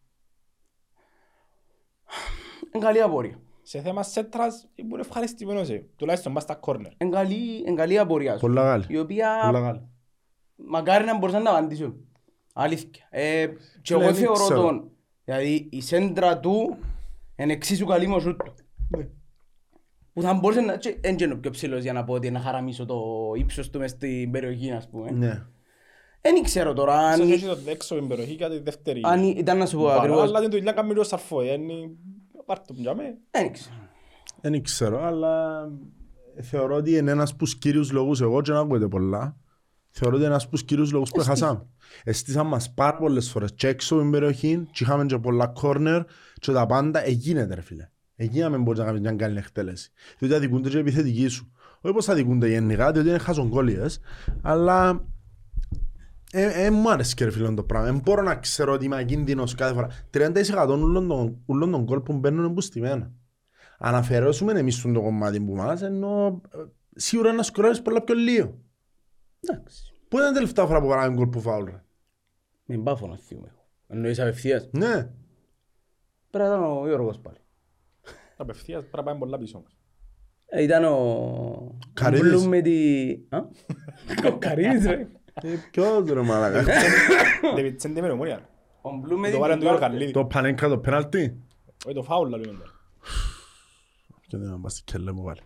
[2.75, 3.41] Είναι καλή απορία.
[3.67, 5.69] Σε θέμα σέντρας ήμουν ευχαριστημένος.
[5.69, 5.85] ε.
[5.97, 6.93] Τουλάχιστον πας στα κόρνερ.
[6.99, 8.41] Είναι καλή, είναι καλή απορία σου.
[8.41, 8.85] Πολλά Γάλλη.
[8.89, 9.81] Η οποία Πολλά Γάλλη.
[10.57, 11.95] μακάρι να μπορούσαν να απαντήσουν.
[12.53, 13.09] Αλήθεια.
[13.11, 14.61] Ε, και Φίλε, εγώ δεν θεωρώ ξέρω.
[14.63, 14.91] τον,
[15.25, 16.77] δηλαδή η σέντρα του
[17.37, 18.55] είναι εξίσου καλή με ο σούτ του.
[20.13, 20.77] Που θα μπορούσε να...
[20.77, 23.03] και Δεν είναι πιο ψηλός για να πω ότι να χαραμίσω το
[23.37, 25.11] ύψος του μες στην περιοχή, ας πούμε.
[25.11, 25.43] Ναι.
[26.21, 29.01] Δεν ξέρω τώρα αν, Ίσως έχει το έξω την περιοχή για τη δεύτερη.
[29.05, 30.23] αν ήταν να σου πω Παρά, ακριβώς.
[30.23, 31.41] Αλλά την δουλειά κάνει λίγο σαρφό.
[31.41, 31.73] ε, Είναι...
[32.47, 33.19] Πάρ' το για μέ.
[33.31, 33.75] Δεν ξέρω.
[34.41, 35.65] Δεν ξέρω, αλλά
[36.43, 39.37] θεωρώ ότι είναι ένας από τους κύριους λόγους, εγώ και να ακούγεται πολλά,
[39.91, 41.67] θεωρώ ότι είναι ένας από τους κύριους λόγους που χάσαμε.
[42.05, 46.05] Εστίσαν μας πάρα πολλές φορές και έξω από την περιοχή και είχαμε και πολλά corner
[46.35, 47.89] και τα πάντα εγίνεται ρε φίλε.
[48.17, 49.93] Εγίναμε μπορείς να κάνεις μια καλή εκτέλεση.
[50.19, 51.53] Διότι αδικούνται και οι επιθετικοί σου.
[51.81, 54.01] Όχι πως αδικούνται γενικά, διότι είναι χαζογκόλιες,
[54.43, 55.05] αλλά
[56.41, 57.87] ε, ε, μου άρεσε και ρε φίλε το πράγμα.
[57.91, 59.89] Δεν μπορώ να ξέρω ότι είμαι ακίνδυνος κάθε φορά.
[60.11, 63.13] 30% όλων των- όλων των γκολ που μπαίνουν είναι μπουστημένα.
[63.79, 66.59] Αν αφαιρέσουμε εμείς το κομμάτι που μας, ενώ ε,
[66.95, 68.59] σίγουρα να σκοράρεις πολλά πιο λίγο.
[69.41, 69.93] Εντάξει.
[70.09, 71.83] Πού ήταν η τελευταία φορά που κάναμε γκολ που φάουλ ρε;
[72.65, 73.49] Μην πάω να θυμώ.
[73.87, 75.11] Εννοείς απευθείας; Ναι.
[76.31, 77.37] Πρέπει να ήταν ο Γιώργος πάλι.
[78.37, 79.77] Απευθείας πρέπει να πάμε πολλά πίσω όμως.
[80.47, 80.91] Ε, Ήταν ο...
[80.91, 82.31] ο Καρύδης.
[82.31, 83.11] Μπλουμ με τη...
[83.29, 83.39] Α;
[84.33, 85.09] Ο Καρύδης ρε.
[85.43, 86.65] Ε, Ποιος ρε μαλάκα.
[87.57, 88.49] David Τσέντε με νομόνια.
[88.83, 89.41] Ο Μπλουμ με Το τη...
[89.41, 90.13] βάλε του Ιωργαλίδη.
[90.13, 91.41] Το πανέγκα το πέναλτι;
[91.87, 92.71] Όχι το φάουλ λαλούμε τώρα.
[94.27, 95.41] Και δεν μας την κελέ μου βάλει.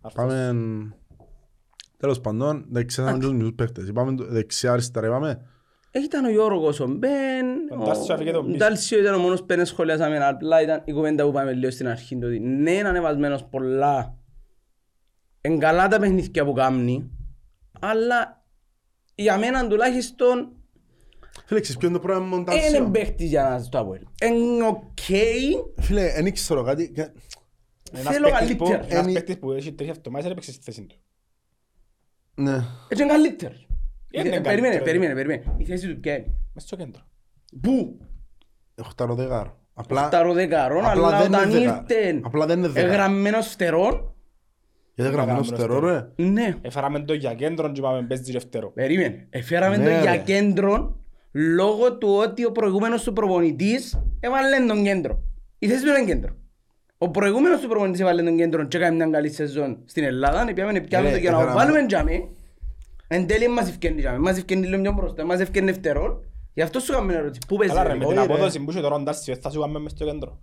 [0.00, 0.24] Αρθός.
[0.24, 0.54] Πάμε...
[1.96, 3.88] Τέλος πάντων, δεξιά ήταν και τους μισούς παίχτες.
[3.88, 5.46] Είπαμε το- δεξιά αριστερά είπαμε.
[5.90, 7.46] Ήταν ο Γιώργος ο Μπεν,
[7.80, 8.56] Ο Ντάλσιο έφυγε τον ο πίσω.
[8.56, 11.88] Ντάλσιο ήταν ο μόνος που δεν σχολιάσαμε, απλά ήταν η κουβέντα που πάμε λίγο στην
[11.88, 14.14] αρχή, το ότι ναι είναι ανεβασμένος πολλά,
[15.40, 17.10] εν καλά τα παιχνίδια που κάνει,
[17.80, 18.37] αλλά
[19.22, 20.52] για μένα τουλάχιστον
[21.46, 22.90] Φίλε, ξέρεις ποιο είναι το πρόβλημα με τον δεν είναι Τάρσιο.
[22.90, 24.02] παίχτης για να στο Αποέλ.
[24.24, 24.98] Είναι οκ,
[25.80, 26.90] Φίλε, δεν ξέρω κάτι.
[26.92, 27.10] και-
[27.92, 28.92] Ένας Θέλω παίκτης που- καλύτερα.
[28.92, 30.96] Ένας Εμεί- παίκτης που έχει τρεις εβδομάδες δεν έπαιξε στη θέση του.
[32.34, 32.54] Ναι.
[32.88, 33.66] έτσι είναι καλύτερος.
[34.10, 34.84] Είναι Ε, Περίμενε, καλύτερος.
[34.84, 35.54] περίμενε, περίμενε.
[35.56, 36.26] Η θέση του ποια είναι.
[36.54, 37.02] Μες στο κέντρο.
[37.62, 37.98] Πού;
[38.74, 39.58] Έχω τα ροδεγάρο.
[39.74, 42.92] Απλά, Τα ροδεκαρών, απλά αλλά δεν είναι όταν δεκα- ήρθε απλά δεν είναι δεκάρο.
[42.92, 44.14] εγγραμμένος φτερών,
[44.98, 46.24] Γιατί γραμμένο Γραμμένο στερό ρε.
[46.24, 46.56] ναι.
[46.60, 48.70] Έφεραμε το για κέντρο και είπαμε παίζει δεύτερο.
[48.72, 49.26] Περίμενε.
[49.30, 50.18] Εφέραμε Ναι, το για ρε.
[50.18, 50.96] κέντρο
[51.32, 55.22] λόγω του ότι ο προηγούμενος του προπονητής έβαλε τον κέντρο.
[55.58, 56.36] Η θέση του είναι κέντρο.
[56.98, 60.46] Ο προηγούμενος του προπονητής έβαλε τον κέντρο και έκανε μια καλή σεζόν στην Ελλάδα.
[60.48, 62.28] Επιάμε πιάμε Ρε, το για να το έφεραμε- βάλουμε τζάμε.
[63.08, 64.18] Εν τέλει μας ευκαινεί τζάμε.
[64.18, 65.24] Μας ευκαινεί λίγο πιο μπροστά.
[65.24, 66.20] Μας ευκαινεί φτερό.
[66.54, 67.40] Γι' αυτό σου έκαμε ερώτηση.
[67.48, 67.98] Πού παίζει Αλλά ρε, ρε.
[67.98, 68.32] με όχι, την ρε.
[68.32, 70.40] απόδοση που είχε τώρα ο Ντάρσιο, θα σου κάνουμε μες στο κέντρο.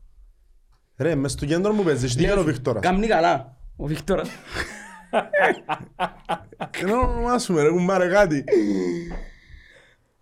[0.97, 3.57] Ρε, μες στο κέντρο μου παίζεις, τι κάνει ο Βίκτορας; Κάμνει καλά.
[3.75, 4.29] Ο Βίκτορας.
[6.81, 8.43] Δεν ονομάσουμε ρε, κουμπάρε κάτι.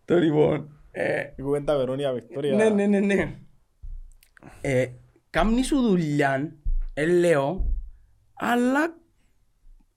[0.06, 0.70] Το λοιπόν.
[0.91, 2.56] ε, Η κουβέντα Βερόνια, Βικτόρια.
[2.56, 3.36] Ναι, ναι, ναι, ναι.
[4.62, 4.86] Ε,
[5.30, 6.56] κάμνει σου δουλειά,
[6.93, 7.74] ε, λέω,
[8.34, 8.95] αλλά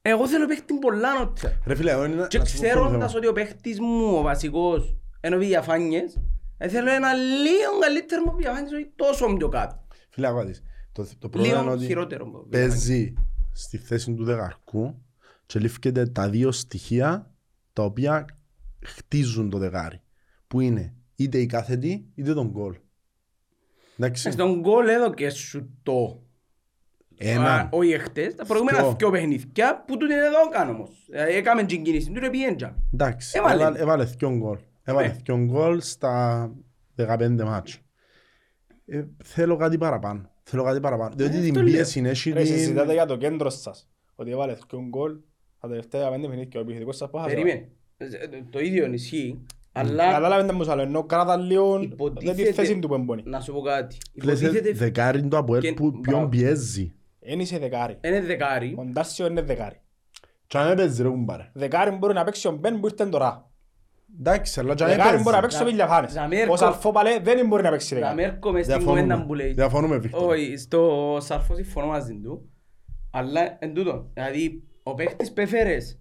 [0.02, 1.60] εγώ θέλω παίχτη πολλά νότια.
[1.66, 3.18] Ρε φίλε, εγώ είναι Και να σου πω ποιο είναι το ξέροντας θέμα.
[3.18, 6.20] ότι ο παίχτης μου, ο βασικός, είναι ο Βηγιαφάνιες,
[6.58, 9.86] ε, θέλω ένα λίγο καλύτερο μου Βηγιαφάνιες, όχι τόσο πιο κάτω.
[10.10, 10.62] Φίλε, άκου να δεις.
[10.92, 12.70] Το, το πρόβλημα είναι Λίγο ότι χειρότερο μου Βηγιαφάνιες.
[12.78, 13.14] παίζει
[13.56, 15.02] στη θέση του δεκαρκού
[15.46, 17.34] και λήφκεται τα δύο στοιχεία
[17.72, 18.24] τα οποία
[18.84, 20.00] χτίζουν το δεκάρι.
[20.48, 22.76] Που είναι είτε η κάθετη είτε τον γκολ.
[23.98, 24.30] Εντάξει.
[24.30, 26.22] Στον γκολ έδωκε σου το
[27.18, 27.54] Ένα.
[27.54, 28.94] Α, όχι εχθές, τα προηγούμενα Δυο.
[28.98, 31.06] δυο παιχνίδια που τούτο είναι εδώ κάνω όμως.
[31.10, 32.76] Δηλαδή, Έκαμε την κίνηση, του πιέντζα.
[32.92, 33.38] Εντάξει.
[33.38, 33.62] Έβαλε.
[33.62, 34.58] Έβαλε, έβαλε δυο γκολ.
[34.82, 35.16] Έβαλε Ναι.
[35.24, 36.50] δυο γκολ στα
[36.96, 37.78] 15 μάτσο.
[38.86, 40.30] Ε, θέλω κάτι παραπάνω.
[40.48, 41.14] Θέλω κάτι παραπάνω.
[41.16, 41.72] Διότι Ε, την αυτό λέω.
[41.72, 42.52] πίεση έχει Ρε, την...
[42.52, 43.88] συζητάτε για το κέντρο σας.
[44.14, 45.16] Ότι έβαλε δυο γκολ
[45.60, 47.34] τα τελευταία πέντε παιχνίδια και ο επιθετικός σας πόχασε.
[47.34, 47.68] Περιμένε.
[47.96, 48.06] Ε,
[48.50, 49.38] Το ίδιο ισχύει,
[49.72, 52.52] αλλά Καταλάβετε μου άλλο, ενώ κράτα λίγο δεν τη υποτίθεται...
[52.52, 53.22] θέση του που εμπονεί.
[53.26, 53.96] Να σου πω κάτι.
[54.20, 56.28] Φίλε, σε Υποτίθεται δεκάρι είναι το Αποέλ και- που ποιον μπράβο.
[56.28, 56.92] πιέζει.
[57.20, 57.98] Εν είσαι δεκάρι.
[58.04, 58.74] είναι δεκάρι.
[58.78, 59.80] Ο Ντάρσιο είναι δεκάρι.
[60.46, 61.50] Και αν έπαιζε ρε κουμπάρε.
[61.52, 63.50] Δεκάρι μπορεί να παίξει ο Μπεν που ήρθε τώρα.
[64.18, 65.40] Εντάξει, αλλά και αν Δεκάρι μπορεί να έπαιζε.
[65.40, 66.12] παίξει ο Βιλιαφάνες.
[66.12, 68.16] Ζαμέρκο- Ο Σαρφό παλέ δεν μπορεί να παίξει Να δεκάρι.
[68.16, 69.36] μες έρχομαι στην κουβέντα που Διαφωνούμε.
[69.42, 69.52] λέει.
[69.52, 70.28] Διαφωνούμε, Βίκτορ.
[70.32, 72.50] Όχι, στο Σαρφό συμφωνώ μαζί του.
[73.10, 76.00] Αλλά εν τούτο, δηλαδή ο παίχτης που έφερες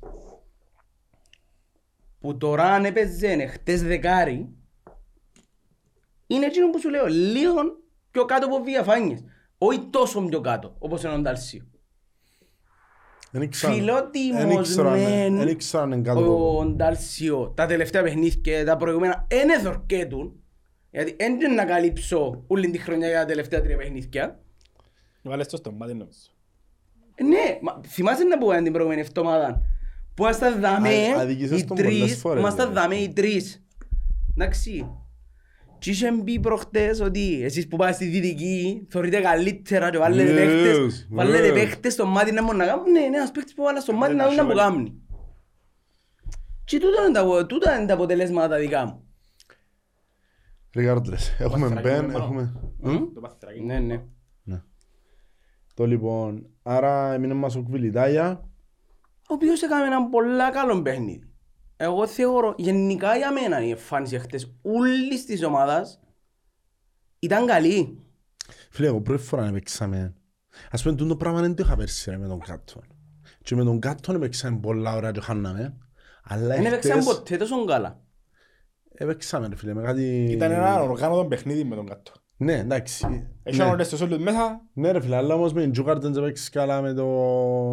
[2.19, 4.49] που τώρα αν έπαιζε χτες δεκάρι
[6.27, 7.61] είναι εκείνο που σου λέω, λίγο
[8.11, 9.23] πιο κάτω από διαφάνειες.
[9.57, 11.69] Όχι τόσο πιο κάτω, όπως είναι ο Νταλσίου.
[11.71, 12.13] Δεν ήξερα- δεν Φιλότιμος ήξερα αν-
[12.45, 13.24] μεν Δεν ήξερα αν είναι κάτω
[16.11, 20.39] από- ο Νταλσίο τα τελευταία παιχνίδια και τα προηγούμενα δεν εθορκέτουν
[20.91, 24.39] γιατί δεν να καλύψω όλη τη χρονιά για τα τελευταία τρία παιχνίδια.
[25.21, 26.17] Βάλες το στο μάτι νομίζω.
[27.15, 29.61] Ε, Ναι, μα, θυμάσαι να πούμε την προηγούμενη εβδομάδα;
[30.13, 32.81] Που ήμασταν δαμέ Α- αδικήσες οι τον πολλές τρεις, φορές, ήμασταν βέβαια.
[32.81, 33.65] δαμέ οι τρεις.
[34.37, 34.87] Εντάξει.
[35.85, 40.35] Και είχαν πει προχτές ότι εσείς που πάτε στη Δυτική θεωρείτε καλύτερα και βάλετε Yes,
[40.35, 41.53] παίχτες, βάλετε yes.
[41.53, 42.91] παίχτες στο μάτι να μπορούν να κάνουν.
[42.91, 45.01] Ναι, ναι, ένας παίχτης που βάλα στο μάτι να δουν να μου κάνει.
[46.63, 49.07] Και τούτο είναι τα- τούτα είναι τα αποτελέσματα τα δικά μου.
[50.75, 52.17] Regardless, έχουμε Παθρακή μπεν, μόνο.
[52.17, 52.53] έχουμε...
[52.79, 53.61] Μμ; Το παθρακί.
[53.61, 54.03] Ναι, ναι.
[55.73, 58.49] Το λοιπόν, άρα έμεινε μας ο Κβιλιτάγια.
[59.29, 61.29] Ο οποίος έκαμε ένα πολλά καλό παιχνίδι.
[61.77, 65.99] Εγώ θεωρώ, γενικά για μένα η εμφάνιση χτες όλης της ομάδας
[67.19, 67.99] ήταν καλή.
[68.69, 70.13] Φίλε, εγώ πρώτη φορά έπαιξαμε.
[70.71, 72.83] Ας πούμε, τούτο πράγμα δεν το είχα πέρσι ρε, με τον Κάτον.
[73.41, 75.77] Και με τον Κάτον έπαιξαμε πολλά ώρα και χάναμε.
[76.23, 78.03] Αλλά Δεν έπαιξαν εχθές ποτέ τόσο καλά.
[78.93, 80.23] έπαιξαμε ρε φίλε, με κάτι...
[80.31, 82.11] Ήταν ένα οργάνωτο παιχνίδι με τον κάτω.
[82.37, 83.27] Ναι, εντάξει.
[83.43, 83.73] Έχαν Ναι.
[83.73, 84.61] όλες τους όλους μέσα.
[84.73, 87.05] Ναι ρε φίλε, αλλά όμως με την Τζούκαρτ δεν έπαιξε καλά, με το...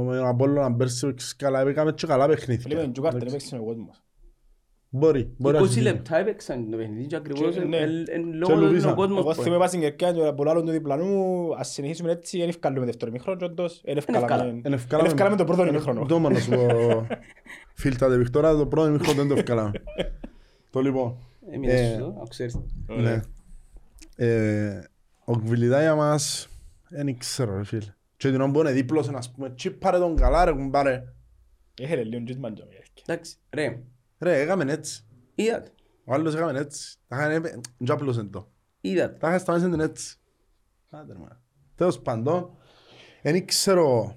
[0.06, 2.76] με τον Απόλλωνα πέρσι έπαιξε καλά, έπαιξαμε και καλά Φίλε παιχνίδια.
[2.76, 3.46] με τον Τζουκάρ δεν Εντάξει.
[3.46, 4.02] έπαιξε ο κόσμος.
[4.94, 5.80] Μπορεί, μπορεί να 20 συμβεί.
[5.82, 7.76] λεπτά έπαιξαν το παιχνίδι και ακριβώς Και- εν- ναι.
[7.76, 8.90] εν- εν- Και λόγω του λουβίσαν.
[8.90, 12.10] ο κόσμος Εγώ που θυμάμαι στην Κερκιά και πολλά άλλων του διπλανού μου, ας συνεχίσουμε
[12.10, 15.62] έτσι, δεν ευκάλουμε δεύτερο ημίχρονο και όντως δεν ευκάλαμε- Εν δεν ευκάλαμε- ευκάλαμε το πρώτο
[15.62, 16.06] Ε, ημίχρονο.
[16.06, 16.66] Το να σου πω.
[17.74, 19.70] Φίλτα δε Βικτόρα, το πρώτο ημίχρονο δεν το ευκάλαμε.
[20.72, 21.16] Το λοιπόν.
[21.50, 22.56] Έμεινες Ε, στο, να ξέρεις.
[24.16, 24.26] Ναι.
[24.26, 24.84] Ε,
[25.24, 26.48] Ο Κβιλιδάγια μας,
[26.88, 27.94] δεν ξέρω ρε φίλε.
[28.16, 31.04] Και την ώρα που είναι δίπλος, ας πούμε, τσι πάρε τον καλά ρε κουμπάρε.
[31.80, 33.02] Έχερε λίγο τζίτμαν και ο Κερκιά.
[33.06, 33.82] Εντάξει, ρε,
[34.18, 35.04] Ρε, έκαμε έτσι.
[35.34, 35.70] είδατε,
[36.04, 36.96] Ο άλλος έκαμε έτσι.
[37.08, 38.50] Τα είχαν έπαι- και απλώσαν το.
[38.80, 39.16] είδατε.
[39.18, 40.16] Τα είχαν σταμάτησαν την έτσι.
[40.90, 41.40] Άντε ρε μα.
[41.74, 42.50] Τέλος πάντων,
[43.22, 44.16] δεν ξέρω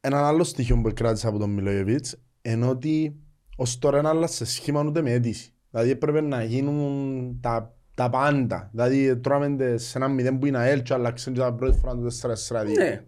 [0.00, 3.16] έναν άλλο στοιχείο που κράτησα από τον Μιλόγεβιτς ενώ ότι
[3.56, 5.52] ως τώρα δεν άλλασε σχήμα ούτε με αίτηση.
[5.70, 8.68] Δηλαδή έπρεπε να γίνουν τα, τα πάντα.
[8.72, 12.06] Δηλαδή τρώμε σε ένα μηδέν που είναι ΑΕΛ και άλλαξαν και τα πρώτη φορά το
[12.48, 12.72] 4-4-2.
[12.76, 13.04] Ναι,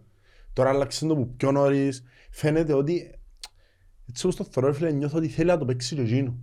[0.52, 2.02] Τώρα άλλαξαν το που πιο νωρίς.
[2.30, 3.14] Φαίνεται ότι
[4.08, 6.38] έτσι όπως το θεωρώ ρε φίλε νιώθω ότι θέλει να το παίξει και εκείνο.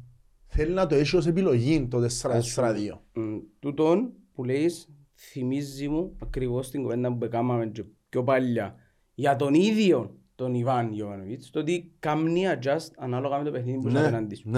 [0.48, 3.00] Θέλει να το έχει ως επιλογή το 4-4-2.
[3.14, 3.22] Μ,
[3.60, 8.76] τούτον που λέεις θυμίζει μου ακριβώς την κουβέντα που έκαναμε και πιο παλιά
[9.14, 13.88] για τον ίδιο τον Ιβάν Γιωβανοβίτς το ότι κάνει adjust ανάλογα με το παιχνίδι που
[13.88, 14.50] είσαι Ναι, απέναντι σου.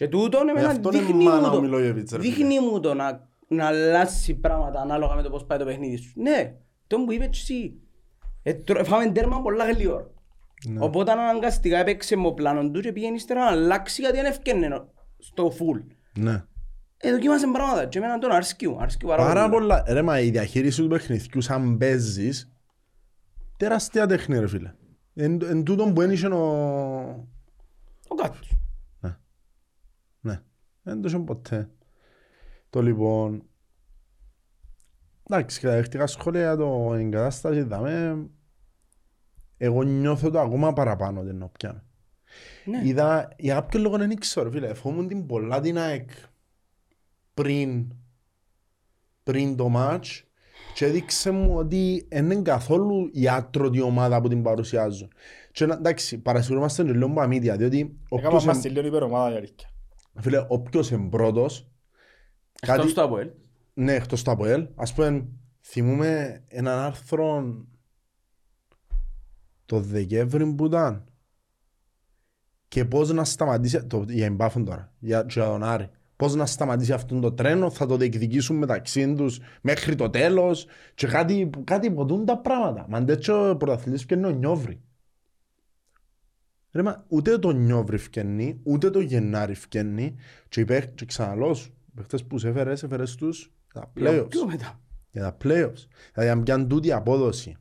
[0.00, 0.06] Ναι.
[0.06, 2.34] Και τούτον εμένα αυτό είναι δείχνει μάνα μου ο το, Μιλόγεβιτς, ρε φίλε.
[2.34, 6.12] δείχνει μου το να, να αλλάξει πράγματα ανάλογα με το πώς πάει το παιχνίδι σου.
[6.20, 6.54] Ναι,
[6.86, 7.74] τον που είπες και εσύ.
[8.42, 10.10] Ε, τρο- Φάμε τέρμα πολλά γλυόρα.
[10.68, 10.84] Ναι.
[10.84, 14.84] Οπότε αναγκαστικά έπαιξε με ο πλάνο του και πήγαινε ύστερα να αλλάξει γιατί δεν ευκαινε
[15.18, 15.84] στο full.
[16.18, 16.44] Ναι.
[16.96, 19.60] Ε, δοκίμασε πράγματα και εμένα τον αρσκιού, αρσκιού πάρα, Πάρα πολύ.
[19.60, 19.84] πολλά.
[19.88, 22.52] Ρε μα η διαχείριση του παιχνιδιού σαν παίζεις
[23.56, 24.74] τεράστια τέχνη ρε φίλε.
[25.14, 26.40] Εν, εν τούτον που ένιξε ο...
[28.08, 28.50] Ο κάτος.
[30.84, 30.92] Ναι.
[30.92, 31.70] Δεν το είχε ποτέ.
[32.70, 33.42] Το λοιπόν...
[35.30, 38.26] Εντάξει, και τα δεχτικά σχόλια για το εγκατάσταση είδαμε.
[39.56, 41.84] Εγώ νιώθω το ακόμα παραπάνω δεν είναι πια.
[42.64, 42.80] Ναι.
[42.84, 44.74] Είδα, για κάποιο λόγο δεν ήξερα, φίλε.
[44.74, 46.10] Φοβούμουν την πολλά την ΑΕΚ
[47.34, 47.92] πριν,
[49.22, 50.24] πριν το μάτς
[50.74, 55.12] και έδειξε μου ότι δεν είναι καθόλου η άτρωτη ομάδα που την παρουσιάζουν.
[55.52, 59.34] Και να- εντάξει, παρασυρωμαστε και λίγο παμίδια, διότι Έκαμε όποιος, μας εν- τη λίγο υπερομάδα
[59.34, 59.68] η αλήθεια.
[60.20, 61.68] Φίλε, όποιος είναι πρώτος,
[62.60, 63.30] Εκτός κάτι- του Αποέλ.
[63.74, 65.26] ναι, εκτός το ΑΠΟΕΛ, ας πούμε,
[65.60, 67.54] θυμούμε έναν άρθρο
[69.66, 71.04] το Δεκέμβρη που ήταν
[72.68, 76.92] και πώς να σταματήσει, το, για εμπάφον τώρα, για, για τον Άρη, πώς να σταματήσει
[76.92, 82.24] αυτό το τρένο, θα το διεκδικήσουν μεταξύ τους μέχρι το τέλος και κάτι, κάτι ποτούν
[82.24, 82.86] τα πράγματα.
[82.88, 84.80] Μα τέτοιο ο πρωταθλητής φτιάχνει ο Νιόβρη.
[86.74, 90.14] Ρε μα, ούτε το Νιόβρη φτιάχνει, ούτε το Γενάρη φτιάχνει
[90.48, 94.28] και, υπέρ, και ξαναλώς σου, οι παίχτες που σε έφερες, έφερες τους τα Για playoffs
[94.28, 95.86] πιο μετά; για τα playoffs.
[96.12, 97.56] Δηλαδή αν πιάνουν τούτη απόδοση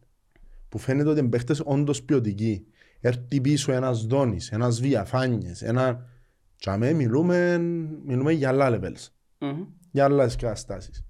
[0.70, 2.66] που φαίνεται ότι οι παίχτες όντως ποιοτικοί
[3.00, 6.12] έρθει πίσω ένας Δόνης, ένας Βιαφάνιες, ένα...
[6.56, 7.58] Και αμέ μιλούμε,
[8.06, 9.08] μιλούμε για άλλα levels,
[9.38, 9.66] Μμμ.
[9.92, 11.04] για άλλες καταστάσεις.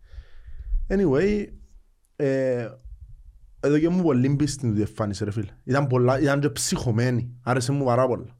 [0.88, 1.48] Anyway,
[2.16, 2.70] ε,
[3.64, 5.52] εδώ και μου πολύ πίστη του εμφάνισε ρε φίλε.
[5.64, 8.38] Ήταν, πολλά, ήταν και ψυχωμένη, άρεσε μου πάρα πολλά.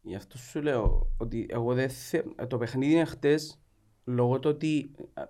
[0.00, 2.22] Γι' αυτό σου λέω ότι εγώ δεν θε...
[2.48, 3.60] το παιχνίδι είναι χτες
[4.04, 5.22] λόγω του ότι ε,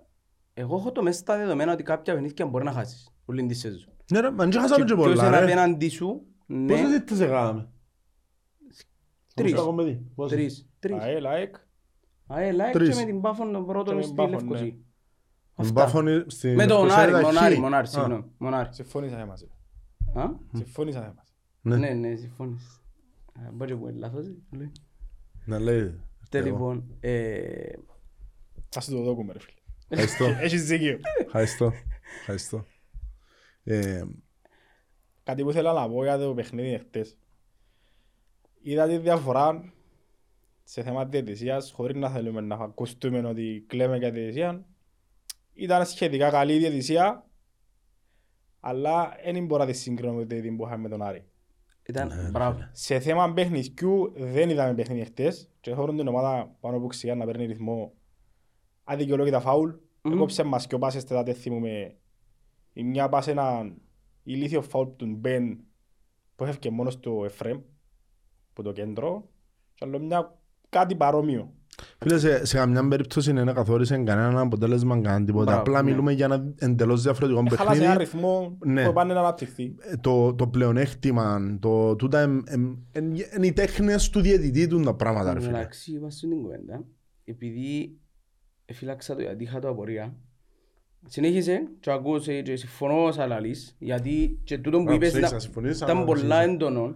[0.53, 3.93] εγώ έχω το μέσα στα δεδομένα ότι κάποια παιχνίδια μπορεί να χάσεις όλη τη σεζόν.
[4.11, 5.43] Ναι ρε, μα δεν χάσαμε και ποιος είναι πολλά ρε.
[5.45, 7.69] απέναντι σου, ναι, Πόσες ήττες έκαναμε.
[9.33, 9.51] τρεις.
[9.51, 10.69] Πόσες έχουμε δει; Πόσες; Τρεις.
[10.79, 11.01] Τρεις.
[11.01, 11.55] ΑΕΛ, ΑΕΚ.
[12.27, 12.89] Α, ε, like Τρεις.
[12.89, 14.75] και με την Πάφον τον πρώτο Και με στη την Πάφον, Λευκοσία.
[15.55, 15.63] Ναι.
[15.63, 15.83] Με Αυτά.
[15.83, 17.59] Πάφωνη στην Με τον Λευκοσία Άρη, ήταν Μονάρη, χ.
[17.59, 18.25] Μονάρη, Α, συγγνώμη.
[18.37, 18.69] Μονάρη.
[18.71, 19.49] Συμφωνήσαμε μαζί.
[20.13, 21.31] Α; Συμφωνήσαμε μαζί.
[21.61, 22.81] Ναι, Ναι, ναι, συμφώνησες.
[23.33, 24.25] Α, Μπορεί να πούμε λάθος.
[24.27, 24.71] ε, λέει.
[25.45, 25.99] να λέει.
[26.29, 26.47] Τε, Εγώ.
[26.47, 27.73] Λοιπόν, ε,
[28.69, 29.57] Θα σου το δώκουμε ρε φίλε.
[29.87, 30.25] Ευχαριστώ.
[30.45, 30.99] Έχεις δίκιο.
[31.25, 31.71] Ευχαριστώ.
[32.19, 32.65] Ευχαριστώ.
[33.63, 34.03] Ε,
[35.23, 37.17] Κάτι που ήθελα να πω για το παιχνίδι χτες.
[38.61, 39.73] Είδα τη διαφορά
[40.63, 44.65] σε θέμα διαιτησίας, χωρίς να θέλουμε να ακουστούμε ότι κλαίμε για διαιτησία.
[45.53, 47.25] Ήταν σχετικά καλή η διαιτησία,
[48.59, 51.25] αλλά δεν μπορώ να τη συγκρίνω με την που είχαμε με τον Άρη.
[51.83, 52.69] ήταν μπράβο.
[52.71, 57.25] Σε θέμα παιχνιδιού δεν είδαμε παιχνίδι χτες και θεωρούν την ομάδα πάνω που ξηγά να
[57.25, 57.93] παίρνει ρυθμό
[58.83, 59.71] αδικαιολόγητα φάουλ.
[60.01, 60.13] Μμμ.
[60.13, 61.95] Έκοψε μας και ο πάσες τετάτε θυμούμε
[62.73, 63.73] η μια πάσες ένα
[64.23, 65.59] ηλίθιο φάουλ του Μπεν
[66.35, 67.61] που έφυγε μόνος στο Εφρέμ
[68.53, 69.29] που το κέντρο
[69.73, 70.39] και άλλο μια
[70.69, 71.53] κάτι παρόμοιο.
[71.99, 75.43] Φίλε, σε, σε καμιά περίπτωση δεν καθόρισε κανένα αποτέλεσμα, κανένα τίποτα.
[75.45, 75.89] Μπράβο, Απλά ναι.
[75.89, 77.97] μιλούμε για ένα εντελώς διαφορετικό Χάλασε ένα παιχνίδι.
[77.97, 78.85] ρυθμό Ναι.
[78.85, 79.75] που πάνε να αναπτυχθεί.
[79.79, 84.81] Ε, Το, το πλεονέκτημα, το, τούτα εμ- εμ- εν- είναι οι τέχνες του διαιτητή του
[84.81, 85.57] τα πράγματα, ρε φίλε.
[85.57, 86.83] Εντάξει, είπα στην κουβέντα,
[87.25, 87.97] επειδή
[88.65, 90.15] εφύλαξα το γιατί είχα το απορία,
[91.05, 95.41] συνέχισε και ακούσε και συμφωνώ σαν λαλής, γιατί και τούτο που Μπράβο, είπες συνέχισα, ήταν,
[95.41, 96.51] συμφωνείς, ήταν αλλά πολλά συνέχισα.
[96.51, 96.95] έντονο,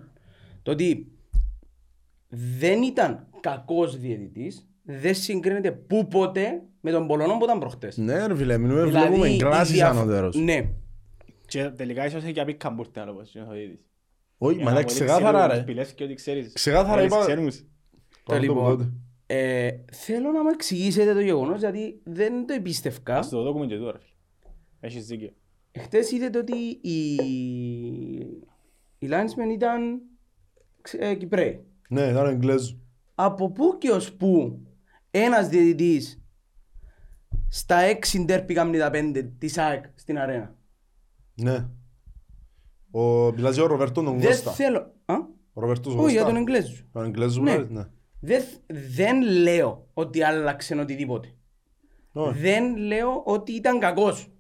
[0.64, 1.12] το ότι
[2.30, 7.98] δεν ήταν κακός διαιτητής, δεν συγκρίνεται που ποτέ με τον Πολωνό που ήταν προχτές.
[7.98, 10.36] Ναι ρε φίλε, μιλούμε, Δηλαδή, βλέπουμε η κλάσεις διαφο- ανώτερος.
[10.36, 10.70] Ναι,
[11.46, 13.86] Και τελικά ίσως έχει και απίκα μπουρτέ άλλο πως είναι ο διαιτητής.
[14.38, 15.56] Όχι, Για μα να λέει μπορεί ξεκάθαρα ξέρουν ρε.
[15.56, 16.54] τους πηλεύεις και ό,τι ξέρεις.
[16.54, 17.50] Ξεκάθαρα Όλες είπα- ξέρουν.
[18.24, 18.92] Πάμε το λοιπόν, πότε.
[19.26, 23.18] ε, θέλω να μου εξηγήσετε το γεγονός γιατί δεν το εμπίστευκα.
[23.18, 23.98] Ας το δώκουμε και τώρα.
[24.00, 24.12] φίλε.
[24.80, 25.34] Έχεις δίκιο.
[25.80, 27.14] Χτες είδατε ότι οι,
[29.00, 30.02] οι linesmen ήταν
[30.82, 31.66] ξε- ε, Κυπρέοι.
[31.88, 32.80] Ναι, ήταν Εγγλέζου.
[33.16, 34.62] Από πού και ως πού
[35.12, 36.22] ένας διαιτητής
[37.50, 40.56] στα έξι ντέρπι κάνει τα πέντε της ΑΕΚ στην αρένα;
[41.36, 41.68] Ναι.
[42.92, 44.52] Ο, μιλάς για ο Ροβέρτο τον Δεν Κώστα.
[44.52, 44.80] θέλω...
[45.06, 45.16] Α;
[45.54, 46.34] Ο Ροβέρτος ο Όχι, για Κώστα.
[46.38, 46.74] τον Εγγλέζο.
[46.92, 47.58] Τον Εγγλέζου Ναι.
[47.58, 47.64] ναι.
[47.70, 47.84] ναι.
[48.20, 48.44] Δεν,
[48.94, 51.34] δεν λέω ότι άλλαξε οτιδήποτε.
[52.12, 52.40] Όχι.
[52.40, 54.32] Δεν λέω ότι ήταν κακός.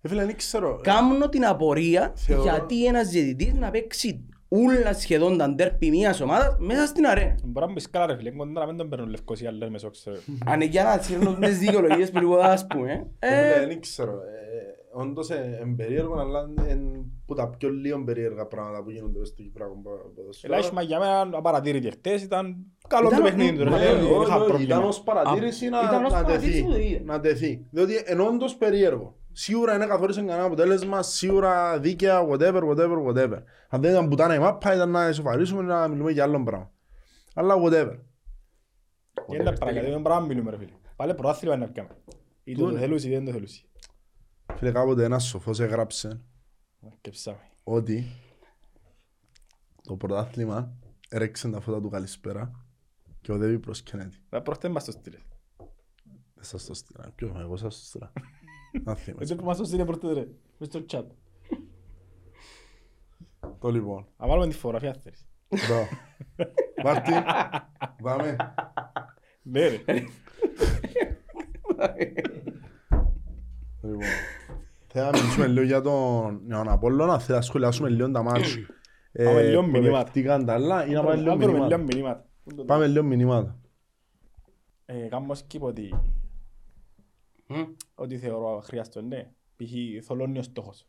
[0.00, 0.80] Ε, φίλε, δεν ξέρω.
[0.82, 6.56] Κάμνω την απορία Θεωρώ- γιατί ένας διαιτητής να παίξει όλα σχεδόν τα ντέρπι μιας ομάδας
[6.58, 7.34] μέσα στην αρένα.
[7.44, 10.16] Μπορεί να μπεις καλά ρε φίλε, κοντά να μην τον παίρνουν λευκοσία λες μεσόξερο.
[10.46, 13.06] Αν είναι για να σύρνω τις δικαιολογίες που λίγο ας πούμε.
[13.18, 14.12] Ε, ε, φίλε, Δεν ξέρω.
[14.12, 19.28] Ε, Όντως είναι περίεργο, αλλά είναι που τα πιο λίγο περίεργα πράγματα που γίνονται μες
[19.28, 19.80] στο Κυπριακό
[20.14, 20.52] ποδόσφαιρο.
[20.52, 22.56] Ελάχισμα για μένα απαρατήρητη χτες ήταν
[22.88, 24.74] καλό Ήταν- το παιχνίδι του ρε Μα, φίλε, ε, δεν Όχι, είχα όχι, πρόβλημα.
[24.76, 26.62] Ήταν ως παρατήρηση να, ήταν ως να παρατήρηση τεθεί.
[26.64, 27.00] που το είδε.
[27.04, 27.66] Να τεθεί.
[27.70, 29.16] Διότι είναι όντως περίεργο.
[29.32, 33.42] Σίγουρα είναι καθόρισε κανένα αποτέλεσμα, σίγουρα δίκαια, whatever, whatever, whatever.
[33.68, 36.70] Αν δεν ήταν πουτάνα η μάπα, ήταν να ισοφαρίσουμε να μιλούμε για άλλο πράγμα.
[37.34, 37.98] Αλλά whatever.
[39.26, 40.72] Είναι τα πράγματα, δεν πράγμα μιλούμε ρε φίλε.
[40.96, 41.96] Πάλι πρωτάθλημα είναι να πιάμε.
[42.44, 42.78] Είτε το Τούτο.
[42.78, 43.48] θέλουν είτε δεν το θέλουν.
[44.56, 46.20] Φίλε, κάποτε ένας σοφός έγραψε
[47.00, 47.40] Και ψάμε.
[47.64, 48.04] ότι
[49.82, 50.72] το πρωτάθλημα
[51.08, 52.64] έρεξε τα φώτα του καλησπέρα
[53.20, 54.16] και οδεύει προς Κενέτη.
[54.28, 55.20] Δεν προχτές μας το στείλες.
[56.34, 57.12] Δεν σας το στείλα.
[57.14, 58.12] Ποιο, εγώ σας το στείλα.
[58.84, 59.22] Να θυμάσαι.
[59.22, 60.26] Έτσι που μας το στείλε προχτές ρε.
[60.58, 61.04] Μες στο chat.
[63.58, 64.06] Το λοιπόν.
[64.18, 65.26] Να βάλουμε τη φωτογραφία θέλεις.
[65.48, 65.86] Μπράβο.
[66.84, 67.12] Μάρτι,
[68.02, 68.36] πάμε.
[69.42, 69.78] Ναι ρε.
[73.82, 74.00] Λοιπόν,
[74.86, 78.56] θέλω να μιλήσουμε λίγο για τον, για τον Απόλλωνα, θέλω να σχολιάσουμε λίγο τα μάτς.
[79.12, 80.02] ε, Πάμε λίγο που μηνύματα.
[80.02, 81.76] παιχτήκαν τα άλλα ή να πάμε λίγο Να βρούμε μηνύματα.
[81.76, 82.26] λίγο μηνύματα.
[82.66, 83.58] Πάμε λίγο μηνύματα.
[84.86, 86.21] Ε, Κάμω skip ότι μ.
[87.94, 89.30] Ότι θεωρώ χρειάστο, ναι.
[89.56, 90.04] Π.χ.
[90.06, 90.86] θολώνει ο στόχος.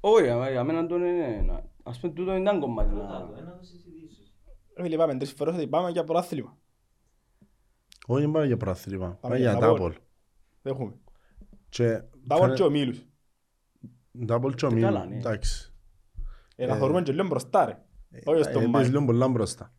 [0.00, 1.42] Όχι, για για μένα το είναι...
[1.46, 2.94] να- Ας πούμε τούτο δεν ήταν κομμάτι.
[2.94, 3.28] να-
[4.76, 6.58] Ρε φίλε, είπαμε τρεις φορές ότι πάμε για πρωτάθλημα.
[8.06, 9.80] Όχι, δεν πάμε για πρωτάθλημα, πάμε για για double.
[9.80, 9.92] double.
[10.62, 10.94] Δεν έχουμε.
[11.68, 13.06] Και Double και ομίλους.
[14.28, 15.16] double και ο Τι καλά, Μίλου, ναι.
[15.16, 15.72] εντάξει.
[16.56, 17.78] Ε, να θεωρούμε και λίγο μπροστά ρε.
[18.24, 18.70] Όχι στον Ε, Μάη.
[18.72, 19.72] παίζει λίγο πολλά μπροστά.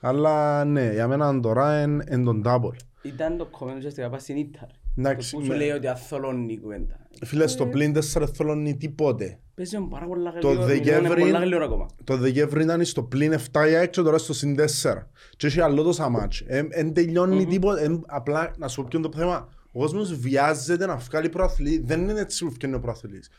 [0.00, 2.76] Αλλά ναι, για μένα τώρα είναι εν τον double.
[3.02, 4.68] Ήταν το κομμένο ουσιαστικά πάει στην Ήττα.
[4.96, 5.02] Ρε.
[5.02, 6.96] Εντάξει, Το που σου με- λέει ότι αθολώνει η κουβέντα.
[7.24, 9.38] Φίλε, στο πλήν τέσσερα θολώνει τίποτε.
[9.54, 11.86] Παίζει με πάρα πολλά Το γλυόρα, Δεκέμβρη- μιλάμε πολλά γλυόρα ακόμα.
[12.04, 15.10] Το Δεκέμβρη ήταν στο πλήν 7 για έξω, τώρα στο συν 4.
[15.36, 16.42] Και έχει άλλο τόσα μάτς.
[16.70, 19.48] Εν τελειώνει τίποτα, εν- απλά να σου πω ποιο είναι το θέμα.
[19.72, 23.30] Ο κόσμος βιάζεται να βγάλει προαθλή, δεν είναι έτσι που βγαίνει ο προαθλής.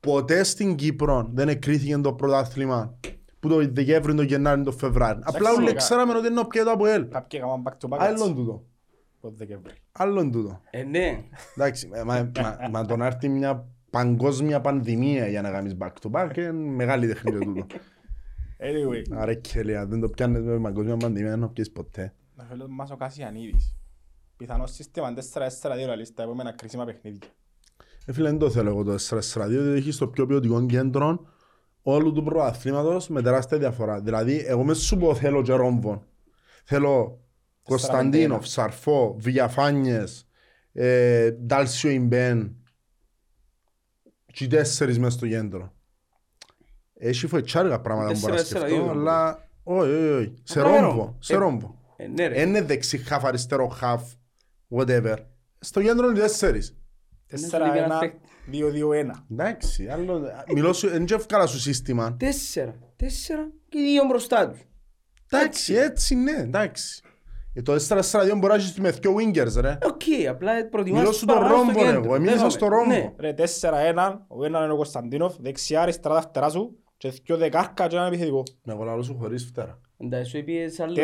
[0.00, 3.08] Ποτέ στην Κύπρο δεν εκρίθηκε το πρωτάθλημα που
[3.40, 5.18] που το Δεκέμβρη, το Γενάρη, το Φεβράρι.
[5.22, 5.76] Απλά όλοι σιγά.
[5.78, 7.08] ξέραμε ότι είναι όποιο το από ελ.
[7.08, 8.64] Κάποιοι έκαναν back to back Άλλον έτσι, τούτο.
[9.20, 9.72] Το Δεκέμβρη.
[9.92, 10.60] Άλλον τούτο.
[10.70, 11.24] Ε, ναι.
[11.56, 15.92] Εντάξει, μα, μα, μα, μα το να έρθει μια παγκόσμια πανδημία για να κάνεις back
[16.02, 17.66] to back είναι μεγάλη τεχνική τούτο.
[18.60, 22.14] Anyway, Άρα κελία, δεν το πιάνεις με παγκόσμια πανδημία, δεν το πιέσεις ποτέ.
[22.36, 23.76] ο φίλος μας ο Κασιανίδης.
[24.36, 25.14] Πιθανό σύστημα
[25.62, 27.28] 4-4-2 λαλείς τα επόμενα κρίσιμα παιχνίδια.
[28.06, 31.26] Ε, φίλε, δεν το θέλω εγώ το 4-4-2, διότι έχεις το πιο ποιοτικό κέντρο
[31.82, 34.00] όλου του προαθλήματος με τεράστια διαφορά.
[34.00, 36.02] Δηλαδή, εγώ μες σου πω θέλω και ρόμβον.
[36.64, 37.20] Θέλω
[37.68, 40.28] Κωνσταντίνοφ, Σαρφό, Βηγιαφάνιες,
[40.72, 42.56] ε, Ντάλσιο Ιμπέν
[44.32, 45.72] και οι τέσσερις μες στο κέντρο.
[46.94, 50.34] Έχει φοητσάρικα πράγματα που μπορώ να 4-4-2, σκεφτώ, αλλά όχι, όχι, όχι.
[50.42, 51.78] Σε Απλά ρόμβο, σε ε, ρόμβο.
[51.96, 52.40] Ε, ναι ρε.
[52.40, 54.02] Είναι δεξί χαφ, αριστερό χαφ,
[54.70, 55.16] whatever.
[55.58, 56.76] Στο κέντρο είναι οι τέσσερις.
[57.30, 58.00] Ναι, σου λείπει ένας
[58.50, 59.24] 4-1-2-2-1.
[59.30, 60.22] Εντάξει, άλλο...
[60.54, 62.16] Μιλώ σου, δεν ευκάλα σου σύστημα.
[62.16, 62.74] Τέσσερα.
[62.96, 64.60] Τέσσερα και δύο μπροστά τους.
[65.30, 67.02] Εντάξει, έτσι ναι, εντάξει.
[67.54, 67.78] Ε, το 4-4-2
[68.36, 69.78] μπορεί να έχεις με δυο wingers, ρε.
[69.84, 72.04] Οκ, απλά προτιμάς Μιλώ τους σου το παραπάνω στο ρόμβο, κέντρο.
[72.04, 72.14] εγώ.
[72.14, 72.50] Εμείς Λέγαμε.
[72.50, 72.94] στο ρόμβο.
[72.94, 73.12] Ναι.
[73.18, 77.86] Ρε 4-1, ο έναν είναι ο Κωνσταντίνοφ, δεξιά αριστερά τα φτερά σου και δυο δεκάρκα
[77.86, 78.42] και έναν επιθετικό.
[78.64, 79.80] Με εγώ λαλώ σου χωρίς φτερά.
[79.98, 80.94] Εντάξει, σου είπες άλλο...
[80.94, 80.98] 4-1,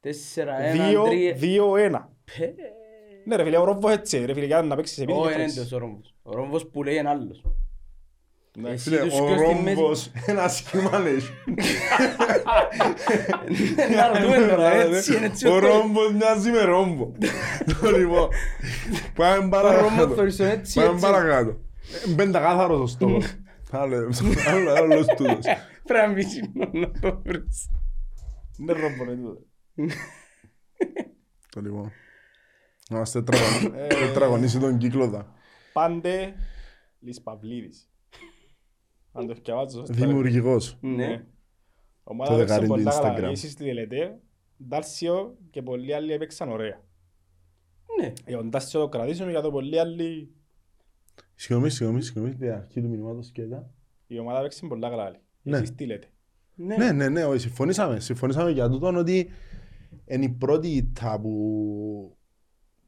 [0.00, 1.00] Τέσσερα, ένα, τρία...
[1.34, 2.04] 2-2-1.
[2.38, 2.54] Πε.
[3.24, 5.38] Ναι ρε φίλε, ο Ρόμπος έτσι, ρε φίλε, για να παίξεις επίτη Όχι, και είναι
[5.42, 5.56] φορές.
[5.56, 6.14] εντός ο Ρόμβος.
[6.22, 7.44] Ο Ρόμβος που λέει είναι άλλος.
[8.56, 8.70] Ναι.
[8.70, 9.74] Εσύ Φίλε, τους ο σκιώ στη μέση.
[9.76, 11.30] ρόμβος ένα σχήμα έχει.
[13.96, 15.48] Να ρωτούμε τώρα, έτσι είναι έτσι.
[15.48, 17.12] Ο ρόμβος μοιάζει με ρόμβο.
[17.80, 18.28] Το λοιπόν.
[19.14, 19.82] Πάμε Ο παρακάτω.
[19.88, 21.00] Ρόμβος περισσότερο έτσι, Πάμε έτσι.
[21.06, 21.50] παρακάτω.
[22.08, 23.34] Ε, Πεντακάθαρος ο στόχος.
[23.70, 24.10] Άλλο,
[24.46, 25.44] άλλο, άλλος τούτος.
[25.84, 27.70] Πρέπει να μπεις μόνο να το βρεις.
[28.58, 29.44] Είναι Ρόμπο, είναι τούτο.
[31.50, 31.92] Το λοιπόν.
[32.90, 35.32] Να μας τετραγωνι- τετραγωνίσει τον κύκλο δα.
[35.72, 36.34] Πάντε
[37.00, 37.88] Λης Παυλίδης.
[39.12, 39.94] Αν το διαβάζω σωστά.
[39.94, 40.76] Δημιουργικός.
[40.80, 41.24] Ναι.
[42.04, 43.28] Ομάδα Το παίξε δεκάρι του πολλά καλά.
[43.28, 43.30] Instagram.
[43.32, 44.18] Εσείς στη τελετέ,
[44.68, 46.80] Ντάρσιο και πολλοί άλλοι έπαιξαν ωραία.
[48.00, 48.12] Ναι.
[48.24, 50.34] Ε, Ο Ντάρσιο το κρατήσουμε για το πολλοί άλλοι
[51.34, 53.70] Συγγνώμη, συγγνώμη, συγγνώμη, την αρχή του μηνύματος και ήταν.
[54.06, 55.04] η ομάδα παίξε πολλά καλά.
[55.04, 55.20] άλλοι.
[55.42, 55.56] Ναι.
[55.56, 56.06] Εσείς τι λέτε;
[56.54, 56.76] Ναι.
[56.76, 58.00] Ναι, ναι, ναι, όχι, συμφωνήσαμε.
[58.00, 59.30] Συμφωνήσαμε για τούτον ότι
[60.06, 62.16] είναι η πρώτη ήττα που,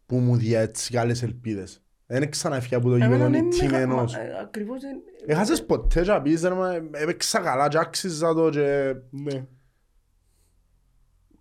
[0.07, 1.83] που μου διέτσι άλλες ελπίδες.
[2.13, 4.15] Δεν ξαναεφιά από το Εμένα γήπεδο ναι, είναι με τιμένος.
[4.15, 4.97] κα- ε, Ακριβώς δεν...
[5.27, 8.95] Έχασες ποτέ και πεις, ρε, μα, έπαιξα καλά και άξιζα το και...
[9.11, 9.47] Ναι.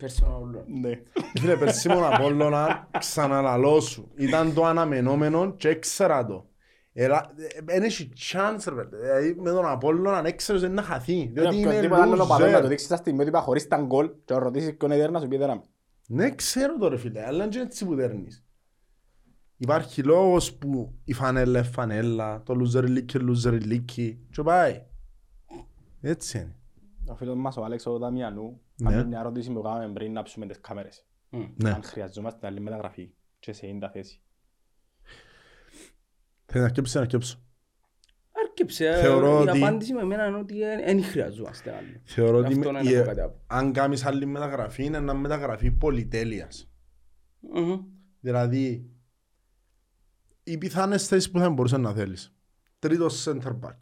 [0.01, 0.63] Personal.
[0.81, 1.01] Ναι.
[1.39, 4.11] Φίλε, πέρσι mon Απόλλωνα, ξαναλαλώ σου.
[4.15, 6.49] Ήταν το αναμενόμενο και έξερα το.
[7.65, 8.95] Δεν έχει chance, ρε παιδί.
[8.97, 11.31] Δηλαδή, με τον Απόλλωνα αν έξερες δεν να χαθεί.
[11.33, 12.69] Διότι είναι Οποιοδήποτε άλλο παδό να το loser.
[12.69, 15.27] δείξεις στα στιγμή ότι είπα χωρίς τα γκολ και να ρωτήσεις ποιον έδερ να σου
[15.27, 15.61] πει δέραμε.
[16.07, 18.43] Ναι, ξέρω το ρε φίλε, αλλά είναι έτσι που δέρνεις.
[19.63, 24.83] Υπάρχει λόγος που η φανέλα είναι φανέλα, το loser league είναι loser league και πάει.
[26.01, 26.55] Έτσι είναι.
[27.05, 28.89] Ο φίλος μας ο Άλεξ ο Δαμιανού Ναι.
[28.91, 31.05] κάνει μια ερώτηση που κάναμε πριν να ψούμε τις κάμερες.
[31.29, 31.43] Μμ.
[31.55, 31.69] Ναι.
[31.71, 34.21] Αν χρειαζόμαστε άλλη μεταγραφή και σε ίντα θέση.
[36.45, 37.39] Θέλει να σκέψει, να σκέψω.
[38.45, 38.97] Άρκεψε.
[39.01, 41.87] Θεωρώ Η ότι- απάντηση με εμένα είναι ότι δεν χρειαζόμαστε άλλο.
[42.03, 43.39] Θεωρώ ότι Αυτό με- είναι η- έχω κάτι από.
[43.47, 46.71] αν κάνεις άλλη μεταγραφή είναι ένα μεταγραφή πολυτέλειας.
[47.39, 47.79] Μμμ.
[48.19, 48.90] Δηλαδή,
[50.43, 52.33] οι πιθανές θέσεις που θα μπορούσες να θέλεις.
[52.79, 53.77] Τρίτος center back.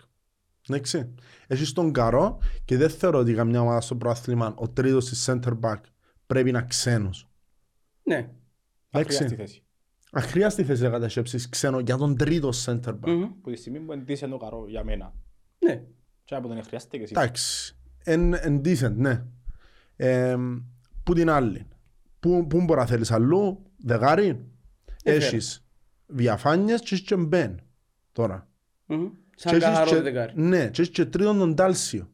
[0.69, 1.13] Εντάξει.
[1.47, 5.59] Έχεις τον Καρό και δεν θεωρώ ότι καμιά ομάδα στο προάθλημα ο τρίτος της center
[5.59, 5.79] back
[6.27, 7.29] πρέπει να ξένος.
[8.03, 8.29] Ναι.
[8.91, 9.35] Αχρίαστη Εντάξει.
[9.35, 9.63] θέση.
[10.11, 13.07] Αχρίαστη θέση να κατασχέψεις ξένο για τον τρίτο center back.
[13.07, 13.41] Μμμ.
[13.41, 15.13] Που τη στιγμή που εντύσσε το καρό για μένα.
[15.59, 15.83] Ναι.
[16.23, 17.13] Και από τον χρειάστηκε και εσύ.
[17.17, 17.75] Εντάξει.
[18.03, 19.25] Εν, εν decent, ναι.
[19.95, 20.35] Ε,
[21.03, 21.67] που την άλλη.
[22.19, 24.45] Πού, πού μπορεί να θέλεις αλλού, δεκάρι.
[25.03, 25.65] Ε, Έχεις
[26.09, 27.59] διαφάνειες και έχεις και μπεν.
[28.11, 28.47] Τώρα.
[28.85, 29.09] Μμμ.
[29.09, 30.33] Και Σαν έχεις καθαρό και- δεκάρι.
[30.35, 32.09] Ναι, και έχεις και τρίτον τον Τάλσιο.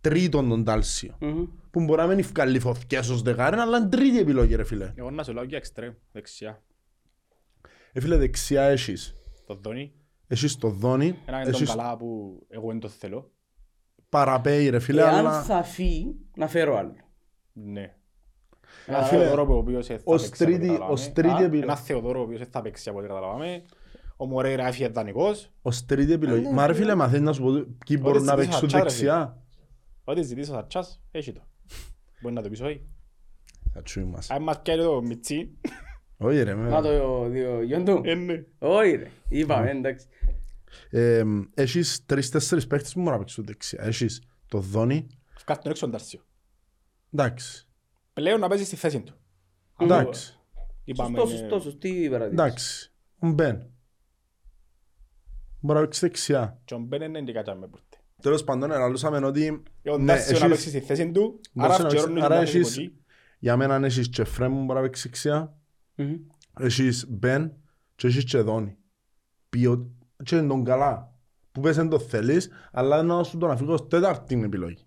[0.00, 1.16] Τρίτον τον Τάλσιο.
[1.20, 1.44] Μμμ.
[1.70, 4.92] Που μπορεί να μην ευκάλλει φωτιές ως δεκάρι, αλλά είναι τρίτη επιλογή ρε φίλε.
[4.96, 6.62] Εγώ να σου λέω για εξτρέμ, δεξιά.
[7.92, 9.14] Ε, φίλε, δεξιά έχεις.
[9.46, 9.92] Το Δόνι.
[10.26, 13.30] Έχεις το Δόνι, Ένα είναι τον έχεις καλά που εγώ δεν το θέλω.
[14.08, 16.94] παραπέει ρε φίλε, Εάν αλλά θα φύγει, να φέρω άλλο.
[17.52, 17.95] Ναι.
[18.86, 20.92] Α, Ένα φίλε, Θεοδόρο που ο οποίος θα ως παίξει από ό,τι τρίτη- καταλάβαμε.
[20.92, 21.62] ως τρίτη Α, επιλογή.
[21.62, 23.62] Ένας Θεοδόρο ο οποίος δεν θα παίξει από ό,τι καταλάβαμε.
[24.16, 25.50] Ο Μορέιρα έφυγε δανεικός.
[25.62, 26.42] ως τρίτη επιλογή.
[26.46, 26.78] ναι, Μα ρε ναι.
[26.78, 27.50] φίλε, μαθαίνεις να σου πω
[27.86, 29.42] ποιοι μπορούν να ζητήσεις παίξουν ατσά, ρε δεξιά.
[30.04, 31.40] Ό,τι ζητήσω θα τσάς, έχει το.
[32.20, 32.86] Μπορεί να το πεις όχι.
[33.72, 34.30] Θα τσούει μας.
[34.30, 35.50] Αν μας πιάνει το μιτσί,
[36.16, 36.88] Όχι ρε, Να με.
[36.88, 38.00] το δει γιον του.
[38.04, 38.44] ε, ναι.
[38.58, 39.10] Όχι ρε.
[39.28, 40.06] Είπαμε εντάξει.
[40.90, 41.22] Ε,
[41.54, 43.82] Έχεις τρεις-τέσσερις παίχτες που μπορούν να παίξουν δεξιά.
[43.82, 45.06] Έχεις το Δόνι,
[45.44, 46.20] Βγάλει τον έξω τον Τάρσιο.
[47.12, 47.65] εντάξει.
[48.20, 49.14] Πλέον να παίζεις στη θέση του.
[49.78, 50.38] Εντάξει.
[50.84, 52.42] Είπαμε, Σωστός, ε, σωστός, σωστή παρατήρηση.
[52.42, 52.92] Εντάξει.
[53.18, 53.66] Ο Μπεν.
[55.60, 56.60] Μπορεί να παίξεις δεξιά.
[56.64, 57.96] και ο Μπεν είναι και κάτι με πουρτε.
[58.22, 59.62] Τέλος πάντων, ελαλούσαμε ότι...
[59.90, 62.24] Ο ναι, Ντάρσι να έχεις- παίξει στη θέση του, Ντάρσι άρα να φτιάχνουν παίξει- και
[62.24, 62.96] άρα να παίξει έχεις- πολύ.
[63.38, 65.56] Για μένα έχεις και Φρέμου που μπορεί να παίξεις δεξιά,
[65.94, 66.14] Μμμ.
[66.60, 67.52] έχεις Μπεν
[67.94, 68.76] και έχεις και Δόνι.
[69.48, 69.90] Ποιο...
[70.24, 71.14] Και είναι τον καλά.
[71.52, 74.86] Που πες δεν το θέλεις, αλλά να σου τον αφήγω ως τέταρτη επιλογή.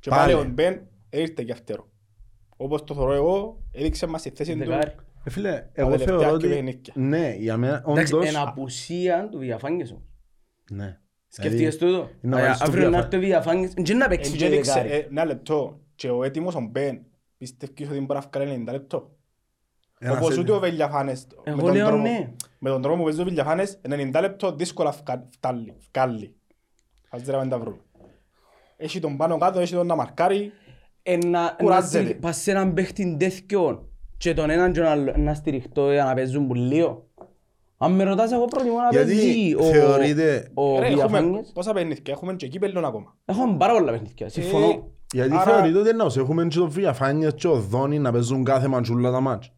[0.00, 0.32] Και Πάλι.
[0.34, 0.80] πάλι ο Μπεν
[1.10, 1.90] ήρθε και αυτέρο.
[2.56, 4.58] Όπως το θεωρώ εγώ, έδειξε μας στη θέση του.
[4.58, 4.94] Δεκάρι.
[5.24, 6.54] Ε, φίλε, εγώ τελευταία θεωρώ και ότι...
[6.54, 6.92] παιχνίδια.
[6.96, 8.28] Ναι, για μένα, Εντάξει, όντως...
[8.28, 10.04] εν απουσία του Βιαφάνγκες όμως.
[10.70, 10.98] Ναι.
[11.28, 13.14] Σκεφτείες Δηλαδή, τούτο; είναι ο Α, Βάρης του Αύριο να Βιαφάνγκη.
[13.14, 13.72] έρθει ο Βιαφάνγκες.
[13.76, 14.90] Δεν να παίξει Εν και και έδειξε, δεκάρι.
[14.92, 15.80] ε, Ένα λεπτό.
[15.94, 17.04] Και ο έτοιμος ο Μπεν
[17.38, 19.16] πιστεύεις ότι μπορεί να βγάλει 90 λεπτό;
[19.98, 20.40] ένας Όπως έτσι.
[20.40, 21.26] ούτε ο Βελιαφάνες.
[21.44, 22.32] με Εγώ τον λέω τρόπο- ναι.
[22.58, 26.36] Με τον τρόπο που παίζει ο Βελιαφάνες, 90 λεπτό δύσκολα φκα- φτάλει, βγάλει.
[27.10, 27.78] Ας δεν να τα βρούμε.
[28.76, 30.52] Έχει τον πάνω κάτω, έχει τον να μαρκάρει.
[31.08, 31.98] Ε, να- να Κουράζεται.
[32.04, 36.04] στηρι- πας σε έναν παίχτη τέτοιον και τον έναν και τον άλλο να στηριχτώ για
[36.04, 37.06] να παίζουν που λίγο.
[37.78, 41.50] Αν με ρωτάς εγώ προτιμώ να Γιατί παίζει ο- θεωρείται- ο Ρε, έχουμε Βιαφάνγκες.
[41.54, 43.16] πόσα παιχνίδια, έχουμε και κύπελλον ακόμα.
[43.24, 44.66] Έχουμε πάρα πολλά παιχνίδια, συμφωνώ.
[44.66, 44.78] Ε,
[45.12, 48.66] Γιατί Άρα- θεωρείται ότι εννοώς, έχουμε και το Βιαφάνιες και ο Δόνι να παίζουν κάθε
[48.68, 49.52] ματσούλα τα μάτς.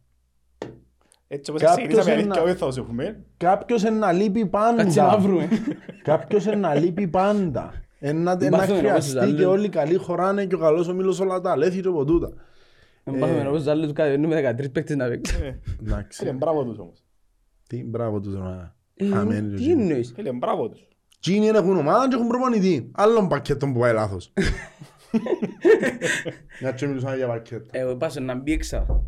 [1.27, 3.23] Έτσι όπως Κάποιος ξεκινήσαμε, ένα- αλήθεια, όχι θα τους έχουμε.
[3.37, 5.17] Κάποιος είναι να λείπει Κάτσε να πάντα.
[5.21, 5.47] βρούμε.
[6.03, 7.73] Κάποιος είναι να λείπει πάντα.
[7.99, 9.53] Ένα Δεν να πάθουμε όπως τους χρειαστεί και άλλους.
[9.53, 12.33] όλοι οι καλοί χωράνε και ο καλός ο μήλος όλα τα αλέθη και από τούτα.
[13.03, 15.43] Δεν πάμε να πω στους άλλους κατεβαίνουμε 13 παίκτες να παίξουν.
[15.43, 16.19] Ε, Εντάξει.
[16.19, 17.03] Φίλε, μπράβο τους όμως.
[17.67, 18.71] Τι μπράβο τους ρε.
[18.93, 19.81] Ε, Χαμένοι τους Τι είναι.
[19.81, 20.87] εννοείς; Φίλε, μπράβο τους.
[21.19, 22.91] Τσίνοι έχουν ομάδα και έχουν προπονητή.
[22.95, 24.33] Άλλον πακέτο που πάει λάθος.
[26.61, 27.65] Μια και μιλούσαμε για πακέτο.
[27.71, 29.03] Εγώ πάσω να μπει έξα.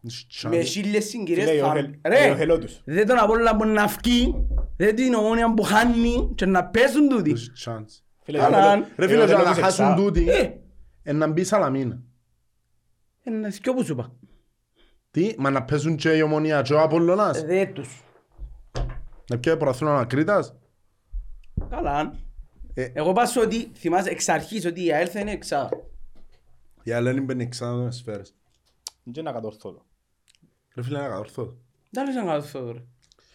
[0.00, 0.62] Μες Chance.
[0.64, 1.66] χίλιες συγκυρίες Φίλε, θα...
[1.70, 2.80] ο Χελ- Ρε, ο Χελό τους.
[2.84, 4.34] δεν τον Απόλλωνα που να βγει,
[4.76, 7.32] δεν την ομόνια που χάνει και να παίζουν τούτοι.
[7.32, 8.02] Τους chance.
[8.22, 9.96] Φίλε, Καλά, ο Χελό- αν- Ρε ο φίλε, Χελό για να τους χάσουν εξά.
[9.96, 10.50] τούτοι, Ε,
[11.02, 12.02] ε, να μπει Σαλαμίνα.
[13.22, 14.12] ένα σκιο που σου είπα.
[15.10, 17.42] Τι, μα να παίζουν και η Ομονία και ο Απολλωνάς.
[17.42, 18.02] Δε τους.
[19.30, 20.54] Να πιάει προαθλήμα Κρήτας.
[21.70, 22.14] Καλά.
[22.74, 22.88] Ε.
[22.92, 25.68] Εγώ πάσω ότι θυμάσαι εξ αρχής ότι η ΑΕΛ θα είναι εξάδα.
[26.82, 28.34] Η Αλένη μπαίνει ξανά με σφαίρες.
[29.04, 29.86] Δεν είναι ακατορθώτο.
[30.78, 31.56] Ρε φίλε, ένα κατόρθωτο.
[31.90, 32.84] Δεν λες να κάνω αυτό τώρα.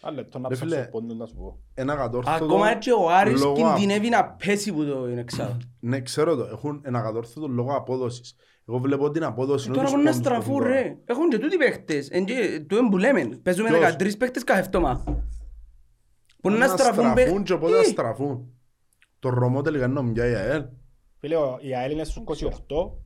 [0.00, 0.86] Άλλο λεπτό να Ρε ψάξω φίλε.
[0.86, 1.58] πόντο να σου πω.
[1.74, 2.44] Ένα κατόρθωτο.
[2.44, 5.56] Ακόμα έτσι ο Άρης λόγω κινδυνεύει να πέσει που το είναι εξάδα.
[5.80, 6.42] Ναι, ξέρω το.
[6.44, 8.34] Έχουν ένα κατόρθωτο λόγω απόδοσης.
[8.68, 9.68] Εγώ βλέπω την απόδοση.
[9.70, 10.82] Ε, Τώρα τους μπορεί να πόντους που στραφούν έχουν τώρα.
[10.82, 10.96] ρε.
[11.04, 12.08] Έχουν και τούτοι παίχτες.
[12.10, 13.24] Εν και τούτοι που λέμε.
[13.42, 15.04] Παίζουμε Ποιος; 13 παίχτες κάθε εβδομάδα.
[16.42, 17.22] Μπορεί να Να στραφούν παίχτες.
[17.22, 18.52] στραφούν και οπότε να στραφούν.
[19.18, 20.64] Το Ρωμό τελικά είναι νομιά η ΑΕΛ.
[21.18, 23.03] Φίλε, ο- η ΑΕΛ είναι στους 28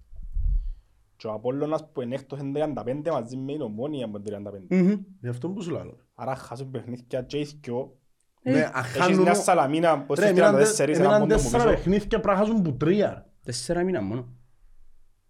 [1.18, 4.66] και ο Απόλλωνας που είναι έκτος είναι 35 μαζί με την Ομόνια που είναι 35.
[4.68, 4.92] Μμμ.
[5.20, 5.96] Γι' αυτό που σου λέω.
[6.14, 7.96] Άρα χάσουν παιχνίδια και οι δυο.
[8.42, 9.20] Ναι, Έχεις αχάνουν...
[9.22, 11.74] μια Σαλαμίνα που Ρε, στους μείναν 34 τε- ένα μείναν πόντο που τέσσερα πίσω.
[11.74, 13.26] παιχνίδια πρέπει να χάσουν που τρία.
[13.44, 14.28] Τέσσερα μήνα μόνο.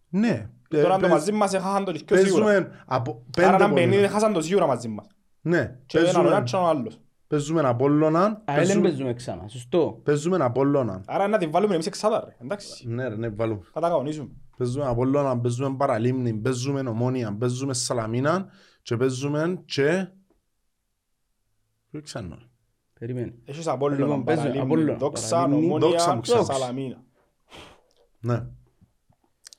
[0.09, 0.51] Ναι.
[0.69, 2.45] Και Τώρα Ε, το παίζ- μαζί μας έχασαν το και σίγουρα.
[2.45, 4.11] Παίζουμε από Άρα πέντε έναν παιχνίδι πόντους.
[4.11, 5.07] έχασαν το σίγουρα μαζί μας.
[5.41, 5.79] Ναι.
[5.87, 7.01] Και έναν ο Παίζουμε- ένας και ο άλλος.
[7.27, 8.21] Παίζουμε Απόλλωνα.
[8.25, 9.49] ΑΕΛ δεν παίζουμε- παίζουμε ξανά.
[9.49, 10.01] Σωστό.
[10.05, 11.03] Παίζουμε Απόλλωνα.
[11.07, 12.37] Άρα να την βάλουμε εμείς εξάδα ρε.
[12.45, 12.89] Εντάξει.
[12.89, 13.61] Ναι ρε, ναι, βάλουμε.
[13.73, 14.29] Θα τα κανονίσουμε.
[14.59, 18.51] Παίζουμε Απόλλωνα, παίζουμε Παραλίμνη, παίζουμε Ομόνια, παίζουμε Σαλαμίνα
[18.83, 20.09] και παίζουμε και...
[21.91, 22.39] Ποιο ξέρω.
[22.99, 23.35] Περίμενε.
[23.45, 25.65] Έχεις Απόλλωνα, Λοιπόν, παίζουμε Παραλίμνη, Απόλλωνα, Δόξα, Παραλίμνη.
[25.65, 26.47] Ομόνια, Δόξα μου ξέρεις.
[26.47, 27.03] Σαλαμίνα.
[28.21, 28.47] Ναι.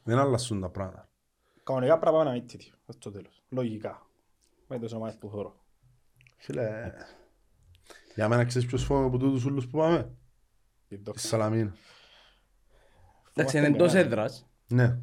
[0.04, 1.10] Δεν αλλάσουν τα πράγματα.
[1.64, 3.43] Κανονικά πρέπει να πάμε ένα μύτη στο τέλος.
[3.50, 4.08] Λογικά.
[4.68, 5.56] Με τις ομάδες που θεωρώ.
[6.38, 6.91] Φίλε,
[8.16, 10.12] για μένα ξέρεις ποιος φοβάμαι από τούτους ούλους που πάμε.
[10.88, 11.28] Η Η Δόξα.
[11.28, 11.74] Σαλαμίνα.
[13.34, 14.06] Εντάξει, Φοβάστε είναι με εντός έναν.
[14.06, 14.49] έδρας.
[14.74, 14.97] Ναι.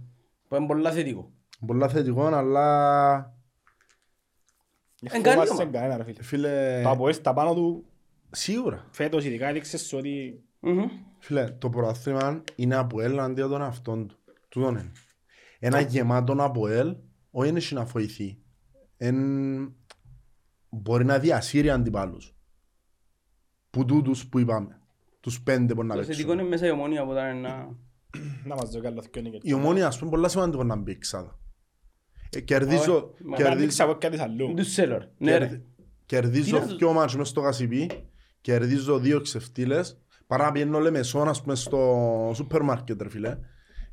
[0.48, 1.30] Που είναι πολλά θετικό.
[1.66, 3.34] Πολλά θετικό, αλλά...
[5.00, 5.70] Δεν Εν καλή φοβάσαι ομάδα.
[5.78, 6.22] κανένα ρε φίλε.
[6.22, 7.86] Φίλε, Το Αποέλ στα πάνω του
[8.30, 8.86] σίγουρα.
[8.90, 10.84] φέτος ειδικά έδειξες ότι Μμμ.
[11.18, 14.16] Φίλε, το πρωτάθλημα είναι από ελ αντί για τον αυτόν του.
[14.48, 14.92] Τούτον είναι.
[15.58, 16.96] Ένα γεμάτο από ελ,
[17.30, 18.38] όχι είναι να βοηθεί.
[18.96, 19.16] Εν...
[20.68, 22.36] Μπορεί να διασύρει αντιπάλους.
[23.70, 24.80] Που τούτους που είπαμε.
[25.20, 26.38] Τους πέντε μπορεί να Το θετικό παίξουν.
[26.38, 27.76] είναι μέσα η ομόνια που ήταν ένα...
[28.44, 29.40] να μας δω καλά δυο νίκες.
[29.42, 31.38] Η ομόνια, ας πούμε, πολλά σημαντικό να μπει εξάδα.
[32.30, 33.56] Ε, κερδίζω, Όχι, μα Κερδί...
[33.58, 34.54] κερδίζω, από κάτι αλλού.
[34.54, 35.04] Του Σέλορ.
[35.18, 35.46] Ναι ρε.
[35.46, 35.62] κερδι-
[36.06, 37.90] κερδίζω Τι να- δυο ματς μες στο ΓΣΠ,
[38.40, 43.38] κερδίζω δύο ξεφτύλες, παρά να πηγαίνω Λεμεσόν, ας πούμε, στο σούπερ μάρκετ, ρε φίλε.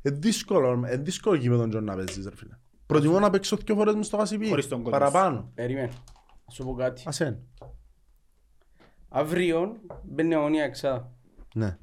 [0.02, 2.54] Ε, δύσκολο, ε, δύσκολο γήπεδο Τζον να παίζεις, ρε φίλε.
[2.86, 5.50] Προτιμώ να παίξω δύο φορές μες στο ΓΣΠ, Χωρίς τον κόσμο παραπάνω.
[5.54, 5.86] Περίμενε.
[6.46, 7.02] Να σου πω κάτι.
[7.06, 7.38] Ας είναι.
[9.08, 11.12] Αύριο μπαίνει η Ομόνοια εξάδα.
[11.54, 11.78] Ναι.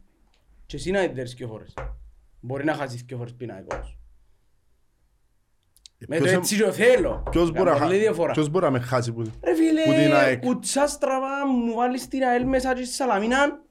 [0.66, 1.74] Και εσύ να δέρεις δύο φορές.
[2.42, 3.98] Μπορεί να χάσεις δύο φορές πινάκος.
[5.98, 7.24] Ε, Με το ποιος έτσι το θέλω.
[7.32, 8.32] Ποιος μπορεί, να, Καμπολή χα- διαφορά.
[8.32, 9.22] ποιος μπορεί να με χάσει που...
[9.22, 9.56] Ρε που
[9.92, 10.40] την φίλε, ΑΕΚ.
[10.40, 13.62] κουτσά στραβά μου βάλεις την ΑΕΛ μέσα και στη Σαλαμίνα.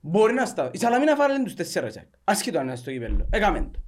[0.00, 0.76] Μπορεί να σταθεί.
[0.76, 2.06] Η Σαλαμίνα φάρελε τους τέσσερις ΑΕΚ.
[2.24, 3.26] Άσχετο αν είναι στο κύπελλο.
[3.30, 3.80] Έκαμε το.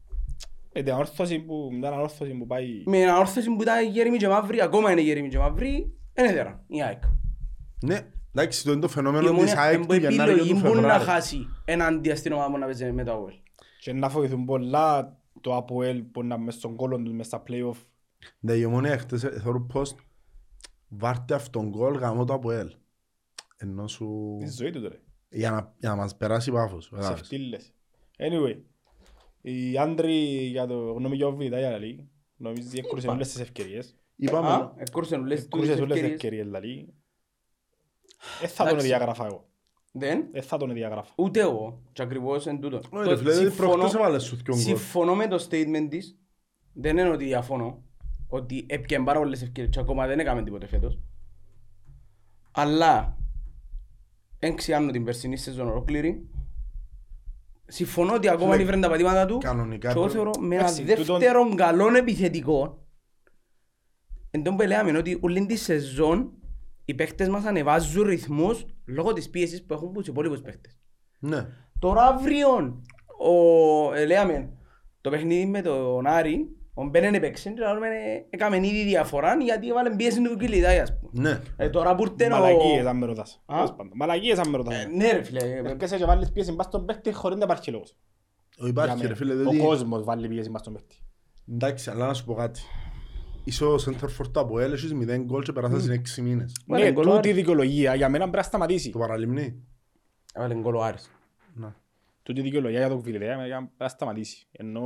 [0.72, 2.66] Με την ανόρθωση που, με την ανόρθωση που πάει...
[2.86, 6.64] Με ένα όρθωση που ήταν γέριμοι και μαύροι, ακόμα είναι γέριμοι και μαύροι, είναι δέρα
[6.66, 7.02] η ΑΕΚ.
[7.80, 7.98] Ναι.
[8.34, 10.60] Εντάξει, το είναι το Η φαινόμενο της Ομόνια ΑΕΚ είναι του Γενάρη και επιλογή του
[10.68, 11.04] που να Φεβράρη.
[11.04, 13.34] χάσει εναντία στην ομάδα που να παίζει με το ΑΟΕΛ.
[13.85, 17.76] Και να φοβηθούν πολλά το ΑΠΟΕΛ που να μες στον κόλλο τους μες στα play-off.
[18.41, 19.95] Ναι, η Ομόνια χτες ε, θεωρώ πως
[20.89, 22.74] βάρτε αυτόν γκολ γαμώ το από ελ.
[23.57, 24.37] Ενώ σου...
[24.41, 24.97] Τη ζωή του τώρα.
[25.28, 26.85] Για να, για να μας περάσει πάφος.
[26.85, 27.26] Σε κατάλαβες.
[27.26, 27.72] φτύλες.
[28.18, 28.59] Anyway,
[29.41, 30.14] οι άντροι
[30.47, 32.09] για το γνώμη για οβίδα για λαλή.
[32.37, 33.97] Νομίζεις έκρουσαν όλες τις ευκαιρίες.
[34.16, 36.12] Είπαμε, Α, εκκούρσαν όλες τις Έκρουσαν όλες τις ευκαιρίες.
[36.12, 36.95] ευκαιρίες λαλή.
[38.41, 38.87] Δεν θα τον Εντάξει.
[38.87, 39.49] διαγράφα εγώ.
[39.97, 41.12] Δεν, Δεν θα τον διαγράφα.
[41.16, 41.80] ούτε εγώ.
[41.92, 42.76] Και ακριβώς εν τούτο.
[42.76, 44.62] Όχι Το ρε φίλε, δηλαδή συμφωνώ- προχτές έβαλες σου δυο γκολ.
[44.64, 46.18] Συμφωνώ με το statement της.
[46.72, 47.82] Δεν είναι ότι διαφωνώ.
[48.28, 50.99] Ότι έπιαν πάρα πολλές ευκαιρίες και ακόμα δεν έκαμε τίποτε φέτος.
[52.53, 53.16] Αλλά
[54.38, 56.28] δεν ξέρω την περσινή σεζόν ολόκληρη.
[57.66, 59.38] Συμφωνώ ότι ακόμα Φίλε, ήβρε τα πατήματα του.
[59.38, 62.78] κανονικά Και εγώ πρέπει- θεωρώ με ένα Εντάξει, τούτον- δεύτερο καλό επιθετικό.
[64.30, 66.32] Εν τόν που λέμε ότι όλη τη σεζόν
[66.85, 70.78] οι παίχτες μας ανεβάζουν ρυθμούς λόγω της πίεσης που έχουν από τους υπόλοιπους παίχτες.
[71.18, 71.47] Ναι.
[71.78, 72.49] Τώρα αύριο,
[73.18, 74.53] ο, ε, λέμε,
[75.01, 77.87] το παιχνίδι με τον Άρη, ο Μπένεν έπαιξε και λέμε,
[78.30, 81.28] έκαμε ήδη διαφορά γιατί έβαλε πίεση του Κιλιτάι, ας πούμε.
[81.28, 81.41] Ναι.
[81.57, 82.39] Ε, τώρα που ήρθε ο...
[82.39, 83.43] Μαλακίες αν με ρωτάς.
[83.47, 83.93] Α; Τέλος πάντων.
[83.95, 84.87] Μαλακίες αν με Ε, ρωτάς.
[84.97, 87.97] Ναι ρε φίλε, ε, Έρχεσαι και βάλεις πίεση μπας στον παίχτη χωρίς να υπάρχει λόγος.
[88.59, 89.16] Ο Υπάρχει Για ρε μένα.
[89.16, 89.59] φίλε, Ο δηλαδή...
[89.59, 90.97] κόσμος βάλει πίεση μπας στον παίχτη.
[91.53, 92.61] Εντάξει, αλλά να σου πω κάτι.
[93.45, 96.53] Είσαι ο center for το από ελ, έχεις μηδέν γκολ και περάσασες είναι έξι μήνες.
[96.66, 97.34] Βάλε Ναι, γκολ ο τούτη η Άρης.
[97.42, 98.90] δικαιολογία για μένα πρέπει να σταματήσει.
[98.90, 99.62] Το παραλιμνεί.
[100.34, 101.11] έβαλε γκολ ο Άρης.
[101.55, 101.74] Να.
[102.22, 104.47] Τούτη η δικαιολογία για τον Κβιλιδέα για μένα πρέπει να σταματήσει.
[104.53, 104.82] Ενώ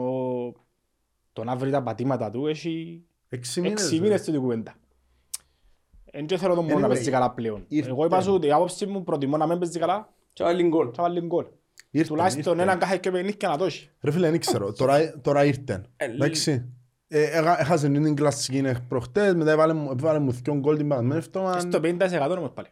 [1.33, 3.81] το να βρει τα πατήματα του έχει Έξι μήνες.
[3.83, 4.03] έξι ρε.
[4.03, 4.75] μήνες στην κουβέντα.
[6.11, 7.65] Εν και θέλω τον μόνο να Anyway, παίζει καλά πλέον.
[7.69, 7.91] ήρθε.
[7.91, 10.91] Εγώ είπα σου ότι η άποψη μου προτιμώ να μην παίζει καλά Και έβαλε γκολ.
[10.95, 11.47] θα βάλει γκολ.
[11.91, 12.63] Ήρθε, Τουλάχιστον ήρθε.
[12.63, 13.91] έναν κάθε και παιχνίδι και να το έχει.
[14.01, 14.73] Ρε φίλε, δεν ξέρω.
[14.79, 15.85] Τώρα, τώρα ήρθε.
[15.97, 16.73] Ε, Εντάξει.
[17.11, 20.89] Ε, έχα- Έχασε την κλασική είναι προχτές, μετά έβαλε μου- έβαλε μου δυο γκολ την
[20.89, 21.81] παραμένη Και στο εβδομάδα.
[21.81, 22.69] 50% όμως πάλι.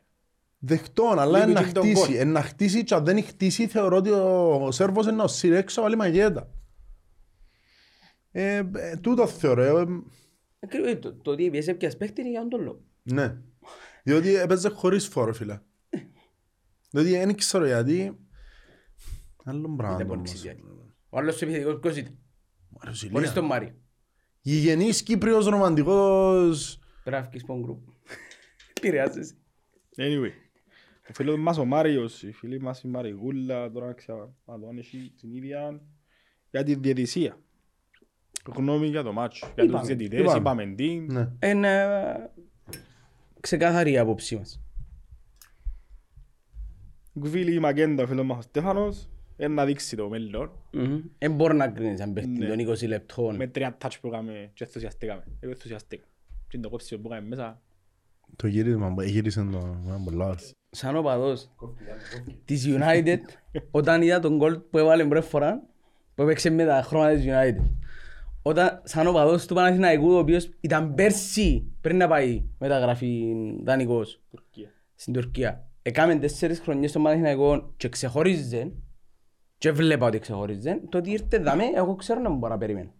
[0.59, 2.01] Δεχτών, αλλά Λείπει είναι να και τον χτίσει.
[2.07, 2.14] γκολ.
[2.14, 5.82] Είναι να χτίσει και αν δεν χτίσει θεωρώ ότι ο Σέρβος είναι να σύρει έξω
[5.82, 6.51] βάλει μαγέτα.
[8.30, 9.62] Ε, ε, τούτο θεωρώ.
[9.62, 9.84] ε,
[10.61, 12.80] Ακριβώς, το- Το ότι έπιασε πιας παίχτη είναι για τον λόγο.
[13.03, 13.37] Ναι.
[14.03, 15.59] Διότι έπαιζε χωρίς φόρο, φίλε.
[16.91, 18.18] Διότι δεν ξέρω γιατί.
[19.45, 19.97] Άλλο πράγμα.
[19.97, 20.32] Δεν μπορεί να όμως.
[20.32, 20.62] ξέρεις γιατί.
[21.09, 22.18] Ο άλλος ο επιθετικός ποιος ήταν.
[22.68, 23.12] Μάριος Ηλίας.
[23.14, 23.74] Χωρίς τον Μάρη.
[24.47, 26.78] Γηγενής Κύπριος ρομαντικός.
[27.05, 27.78] Πρέπει να βγεις από τον γκρουπ.
[28.76, 29.34] Επηρεάζεσαι.
[29.97, 30.30] Anyway.
[31.09, 34.78] Ο φίλος μας ο Μάριος, η φίλη μας η Μαριγούλα, τώρα ξέρω να το αν
[34.78, 35.80] έχει την ίδια
[36.51, 37.38] για τη διαιτησία.
[38.55, 39.47] Γνώμη για το μάτσο.
[39.55, 39.86] Για τους Είπαμε.
[39.86, 40.38] διαιτητές, Είπαμε.
[40.38, 40.88] είπαμε τι.
[40.99, 41.32] Ναι.
[41.42, 42.30] Είναι ε,
[43.40, 44.61] ξεκάθαρη η άποψή μας.
[47.18, 50.51] Γκουβίλη η Μαγκέντα, ο φίλος μας ο Στέφανος, είναι να δείξει το μέλλον.
[51.18, 52.47] Δεν μπορεί να κρίνεις αν παίχτη Ναι.
[52.47, 53.37] των 20 λεπτών.
[53.37, 55.22] Με τρία touch που έκαμε και ενθουσιαστήκαμε.
[55.41, 56.05] Εγώ ενθουσιαστήκα.
[56.49, 57.61] Και το κόψιμο που έκαμε μέσα.
[58.37, 60.51] Το γύρισμα, που- γύρισε το ήταν πολύ λάθος.
[60.70, 61.51] Σαν οπαδός
[62.45, 63.18] της United,
[63.70, 65.62] όταν είδα τον γκολ που έβαλε πρώτη φορά,
[66.14, 67.70] που έπαιξε με τα χρώματα της United.
[68.43, 73.34] Όταν, σαν οπαδός του Παναθηναϊκού, ο οποίος ήταν πέρσι, πριν να πάει μεταγραφή
[73.64, 74.70] δανεικός Τουρκία.
[74.95, 75.68] στην Τουρκία.
[75.82, 78.72] Έκαμε τέσσερις χρονιές στον Παναθηναϊκό και ξεχώριζε
[79.59, 82.90] και βλέπα ότι ξεχώριζε, το ότι ήρθε δάμε, εγώ ξέρω να μου μπορώ να περιμένω.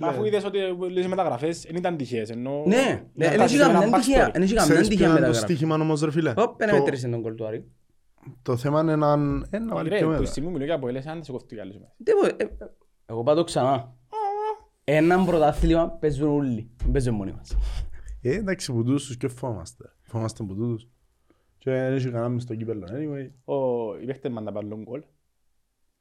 [0.00, 2.62] Μα αφού είδες ότι όλες οι μεταγραφές δεν ήταν τυχαίες, ενώ...
[2.66, 4.32] Ναι, ήταν δεν τα έχει σε ένα καμιά τυχαία, backstory.
[4.32, 5.52] δεν έχει καμιά Ξέρεις ποιο τυχαία είναι το μεταγραφή.
[5.52, 7.70] στοίχημα όμως ρε φίλε; Ωπ, ένα Το- μέτρησε τον γκολ του Άρη.
[8.42, 9.12] Το θέμα είναι να
[9.50, 10.30] ε, να βάλει Ρε, πιο που η μετά.
[10.30, 11.94] στιγμή μιλώ για από ελές, αν δεν σε κοφτεί άλλες μέρες.
[12.02, 12.70] Τίποτε, ε, ε,
[13.06, 13.92] Εγώ πάω το ξανά.
[14.84, 16.70] Έναν πρωτάθλημα παίζουν όλοι.
[16.82, 17.56] Δεν παίζουν μόνοι μας.
[18.22, 19.92] Ε, εντάξει, που τούτους τους και φόμαστε.
[20.02, 20.88] Φόμαστε που τούτους.
[21.58, 22.86] Και δεν έχει κανένα μες στο κύπελλο.
[22.90, 25.02] Anyway, Ο- Οι παίχτες μας να πάρουν γκολ.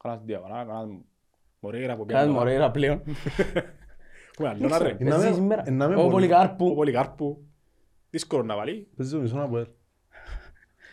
[0.04, 0.88] Κάνας διαβαρά, κάνας
[1.60, 2.32] Μορέιρα που Κάνεις πιάνει.
[2.38, 3.02] Μορέιρα πλέον.
[4.36, 4.96] Πού είναι, Λόνα, ρε.
[5.00, 5.64] Είναι Παίζει με- σήμερα.
[5.68, 6.08] είναι με Ο πολύ.
[6.08, 6.76] Ο Πολυκάρπου.
[6.76, 7.42] Πολυκάρπου.
[8.10, 8.88] Δύσκολο να βάλει.
[8.98, 9.58] παίζει το μισό να πω.
[9.58, 9.66] ε.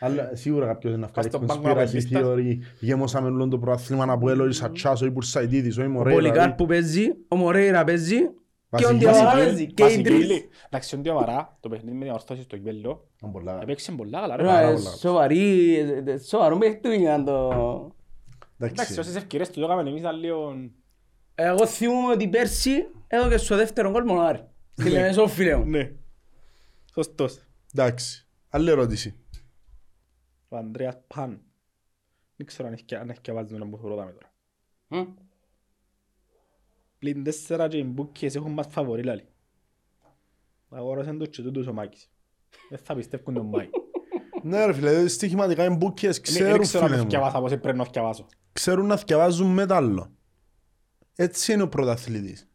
[0.01, 2.59] Αλλά σίγουρα κάποιος είναι να βγάλει στον πάγκο να conspiracy παίζεις theory.
[2.81, 6.21] Γέμωσαμε όλο το προαθλήμα να πω έλω, η Σατσάς, ο Ιμπουρσαϊτίδης, ο Ο Ιμορέιρα.
[6.21, 9.67] Πολυκάρπου παίζει, ο Μορέιρα παίζει και ο Βασική- Διαβαρά βασική- παίζει.
[9.67, 10.25] Και οι Βασική τρεις.
[10.25, 10.49] ύλη.
[10.67, 13.59] Εντάξει, ο Διαβαρά, το παιχνίδι με διαμορφώσεις στο κυπέλλο, Είναι πολλά.
[13.63, 14.37] έπαιξε πολλά καλά.
[14.37, 14.43] ρε.
[14.43, 14.91] Ρε, πάρα ε, πολλά.
[14.91, 17.94] Σοβαρή, ε, ε, σοβαρό παίχτη για να το...
[18.65, 18.99] Εντάξει, Εντάξει.
[19.01, 20.55] όσες ευκαιρίες του έκαμε εμείς ήταν λίγο...
[21.35, 24.49] Εγώ θυμούμαι ότι πέρσι έδωκε στο δεύτερο γκολ μονάρι.
[24.77, 25.65] Στη Λεμεσό φίλε μου.
[25.65, 25.93] Ναι.
[26.95, 27.39] Σωστός.
[27.75, 28.27] Εντάξει.
[28.49, 29.17] Άλλη ερώτηση.
[30.49, 31.41] Ο Ανδρέας Παν.
[32.37, 34.33] Δεν ξέρω αν έχει- αν έχει καβάζει να μου το ρωτάμε τώρα.
[34.89, 35.13] Μμ.
[36.99, 39.27] Πλην τέσσερα και οι μπούκιες έχουν μας φαβορί λάλη.
[40.71, 42.11] Αγόρασαν τους και τούτους ο Μάκης.
[42.69, 43.71] Δεν θα πιστεύουν τον Μάκη.
[44.43, 47.11] Ναι ρε φίλε, δηλαδή στοιχηματικά οι μπούκες Δεν ξέρουν ξέρω φίλε αν μου.
[47.11, 48.27] θυκευάσα πώς πρέπει να θυκευάσω.
[48.55, 50.13] Ξέρουν να θυκευάζουν μέταλλο.
[51.15, 52.49] Έτσι είναι ο πρωταθλητής.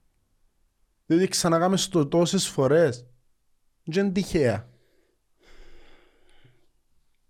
[1.05, 3.05] Δηλαδή ξανακάμε στο τόσες φορές.
[3.83, 4.69] Δεν είναι τυχαία.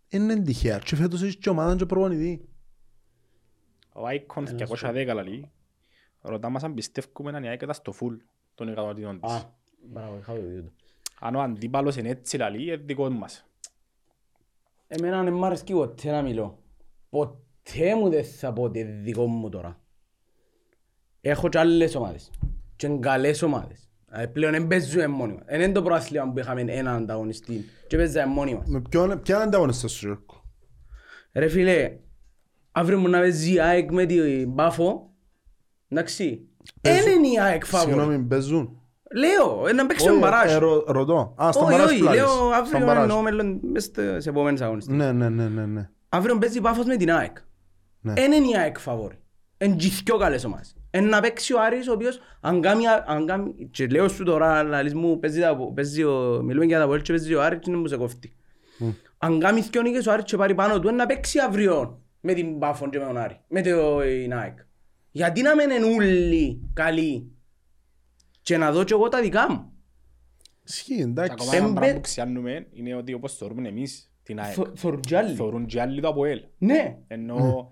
[0.10, 0.80] είναι τυχαία.
[0.80, 2.50] Και φέτος έχει και ομάδα και προπονητή.
[3.94, 5.52] Ο Άικον 210 λαλεί.
[6.22, 8.16] Ρωτά μας αν πιστεύουμε να είναι η ΑΕΚ ήταν στο φουλ
[8.56, 9.32] των εκατομμάτων της.
[9.32, 9.54] Α,
[9.86, 10.72] μπράβο, είχα το δει το.
[11.20, 13.46] Αν ο αντίπαλος είναι έτσι λαλεί, είναι δικός μας.
[14.88, 16.64] Εμένα δεν μ' αρέσκει ποτέ να μιλώ.
[17.10, 17.38] Ποτέ
[17.98, 19.80] μου δεν θα πω ότι είναι δικό μου τώρα.
[21.22, 22.32] Έχω και άλλες ομάδες.
[22.76, 23.90] Και είναι καλές ομάδες.
[24.10, 25.44] Δηλαδή πλέον δεν παίζουμε μόνοι μας.
[25.46, 28.68] Δεν είναι το προάθλημα που είχαμε έναν ανταγωνιστή και παίζαμε μόνοι μας.
[28.70, 30.44] Με ποιον, ποια ανταγωνιστά σου Γιώργο.
[31.34, 31.98] Ρε φίλε,
[32.72, 35.10] αύριο μου να παίζει η ΑΕΚ με την Πάφο.
[35.88, 36.48] Εντάξει.
[36.82, 37.92] Δεν είναι η ΑΕΚ φαβορή.
[37.94, 38.82] Συγγνώμη, παίζουν.
[39.16, 40.52] Λέω, ε, να παίξουμε Όχι, μπαράζ.
[40.54, 41.34] ε, ρω- Ρωτώ.
[41.44, 42.20] Α, στα Όχι, μπαράζ όχι, πλάρες.
[42.20, 43.02] λέω Στα αύριο μπαράζ.
[43.04, 44.96] εννοώ μέλλον μες στις επόμενες αγωνιστές.
[44.96, 45.90] Ναι, ναι, ναι, ναι, ναι.
[46.10, 47.38] Αύριο παίζει η Πάφος με την ΑΕΚ.
[48.02, 48.14] Ναι.
[48.16, 49.16] Εν είναι η ΑΕΚ φαβόρη.
[49.58, 50.74] Εν και οι δυο καλές ομάδες.
[50.92, 54.64] Εν να παίξει ο Άρης ο οποίος αν κάνει, αν κάνει και λέω σου τώρα
[54.64, 57.70] λαλείς μου παίζει, τα- παίζει ο, μιλούμε για τα πόλη και παίζει ο Άρης και
[57.70, 58.34] είναι μου σε κόφτει.
[59.18, 62.34] Αν κάνει δυο νίκες ο Άρης και πάρει πάνω του εν να παίξει αύριο με
[62.34, 64.58] την Πάφο και με τον Άρη, με το την ΑΕΚ.
[65.12, 67.32] Γιατί να μένουν όλοι καλοί;
[68.42, 69.72] Και να δω και εγώ τα δικά μου.
[70.68, 71.32] Ισχύει, Και εντάξει.
[71.32, 74.54] Ακόμα ένα Εμπε- πράγμα που ξιάνουμε είναι ότι όπως θεωρούμε εμείς την ΑΕΚ.
[74.54, 75.36] Θο- Θωρούν και άλλοι.
[75.36, 76.42] Θεωρούν και άλλοι το ΑΠΟΕΛ.
[76.58, 76.98] Ναι.
[77.08, 77.70] Ενώ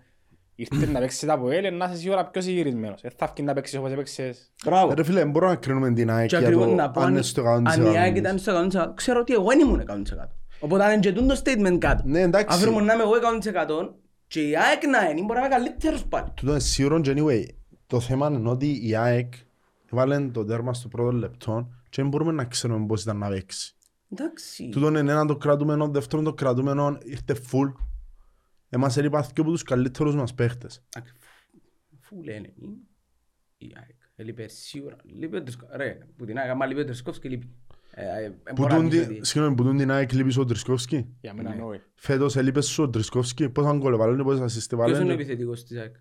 [0.58, 3.02] ήρθε να παίξεις το ΑΠΟΕΛ, να είσαι σίγουρα πιο συγυρισμένος.
[3.02, 4.52] Δεν θα βγει να παίξεις όπως έπαιξες.
[4.66, 4.94] Μπράβο.
[4.94, 7.12] Ρε φίλε, μπορούμε να κρίνουμε την ΑΕΚ Και για ακριβώς το να πω αν αν
[7.12, 7.94] είναι στο αν 100%.
[7.94, 10.30] η ΑΕΚ ήταν στο 100% ξέρω ότι εγώ δεν ήμουν 100%.
[10.60, 12.04] Οπότε αν είναι και τούτο statement κάτω.
[12.06, 12.58] Ναι, εντάξει.
[12.58, 13.94] Αύριο μου να είμαι εγώ 100%
[14.28, 16.28] και η ΑΕΚ να είναι, μπορεί να είμαι καλύτερος πάλι.
[16.34, 17.44] Τούτο είναι σίγουρο και anyway.
[17.88, 19.34] Το θέμα είναι ότι η ΑΕΚ
[19.90, 23.76] βάλε το τέρμα στο πρώτο λεπτό και δεν μπορούμε να ξέρουμε πώς ήταν να παίξει.
[24.12, 24.70] Εντάξει.
[24.70, 27.72] Τούτο είναι ένα το κρατούμενο, δεύτερον το κρατούμενο ήρθε full.
[28.70, 30.84] Εμάς έλειπα και από τους καλύτερους μας παίχτες.
[32.00, 32.76] Φου λένε είναι
[33.58, 33.96] η ΑΕΚ.
[34.16, 34.96] Έλειπε σίγουρα.
[35.04, 35.70] Λείπει ο Τρισκόφ.
[35.76, 37.50] Ρε, που την ΑΕΚ άμα λείπει ο Τρισκόφ και λείπει.
[37.92, 40.12] Ε, ε, ε, Που μπορώ να τούν πεις τη- ότι- Συγγνώμη, που τούν την ΑΕΚ
[40.14, 41.62] λείπεις ο Τρισκόφσκι; Για μένα Ναι.
[41.62, 41.82] όχι.
[41.96, 43.50] Φέτος έλειπες σου ο Τρισκόφσκι.
[43.50, 45.14] Πώς αν κολεβάλουν, πώς ασίστε Ποιος είναι ο βάλουν.
[45.20, 45.96] επιθετικός της ΑΕΚ;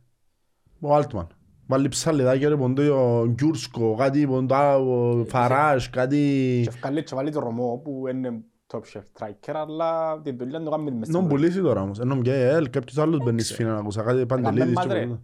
[0.80, 1.26] Ο Altman.
[1.68, 2.82] Βάλει ψαλιδάκια ρε ποντό
[3.22, 6.16] ο Γκιούρσκο, κάτι ποντά, ο Φαράζ, κάτι...
[6.62, 10.70] Και ευκάλει και βάλει το Ρωμό που είναι top chef striker, αλλά την δουλειά του
[10.70, 11.98] κάνει μες Νόμ πουλήσει τώρα όμως.
[11.98, 14.72] Ενώ και ελ, κάποιος άλλος μπαίνει σφίνα να ακούσα κάτι παντελίδης.
[14.74, 15.06] μας, και ρε.
[15.06, 15.18] podobno.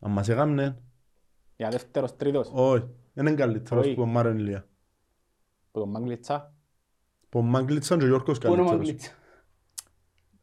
[0.00, 0.78] Αν μας έκαμνε,
[1.56, 2.84] Για δεύτερος, τρίτος, όχι.
[3.12, 3.94] Δεν είναι καλύτερος Όχι.
[3.94, 4.66] που ο Μάρον Ηλία.
[5.70, 6.54] που τον Μάγκλητσα.
[7.28, 8.78] Που ο Μάγκλιτσαν και ο Γιώργος Πού είναι ο καλύτερος.
[8.86, 9.10] Μαγκλίτσα;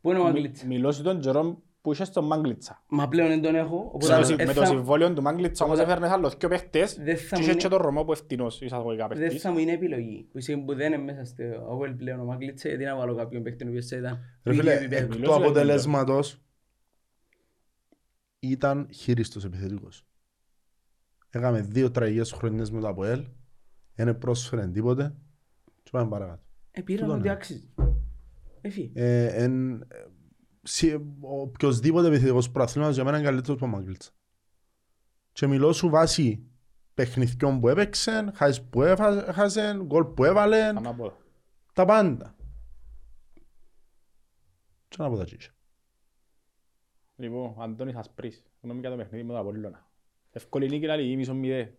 [0.01, 2.83] Πού είναι ο Μαγκλίτσα; Μιλώ σου τον καιρό που είχε στον Μάγκλητσα.
[2.87, 3.77] Μα πλέον δεν τον έχω.
[3.93, 6.35] οπότε Με το συ- δεν Με θα- το συμβόλαιο του Μάγκλητσα όμως Οπότε- έφερνες άλλους
[6.37, 9.17] δυο παίχτες Δεν θα και μου είχε είναι- και τον Ρωμό που ευθυνός εισαγωγικά Δεν
[9.17, 9.41] παίχτης.
[9.41, 10.27] θα μου είναι επιλογή.
[10.31, 13.43] Που είσαι που δεν είναι μέσα στο Οβέλ πλέον ο Μαγκλίτσα γιατί να βάλω κάποιον
[13.43, 15.03] παίκτη ο οποίος θα ήταν Ρε του φίλε, ίδιου επίπεδου.
[15.05, 16.41] εκ Μιλώ του σου, αποτελέσματος
[18.39, 20.05] ήταν χείριστος επιθετικός.
[21.29, 23.23] Έκαμε δύο τραγικές χρονιές με το ΑΠΟΕΛ,
[23.95, 25.15] δεν πρόσφερε τίποτε
[25.83, 26.41] και πάμε παρακάτω.
[26.71, 27.35] Ε, πήραν Τούτο ότι είναι.
[27.35, 27.63] άξιζε.
[28.61, 28.91] Έφυγε.
[30.63, 34.11] Ε, εν, ε, σι- ο οποιοσδήποτε επιθετικός προαθλήματος για μένα είναι καλύτερος από τον Μάγκλητσα.
[35.31, 36.43] Και μιλώ σου βάσει
[36.93, 41.17] παιχνιδιών που έπαιξε, χάσεις που έχασε, γκολ που έβαλε, Ανάποδα.
[41.73, 42.35] τα πάντα.
[44.87, 45.51] Και να πω τα τσίσια.
[47.15, 49.87] Λοιπόν, Αντώνης Ασπρής, γνώμη για το παιχνίδι με τον Απόλλωνα.
[50.31, 51.77] Εύκολη νίκη λέει ή μισό μηδέ.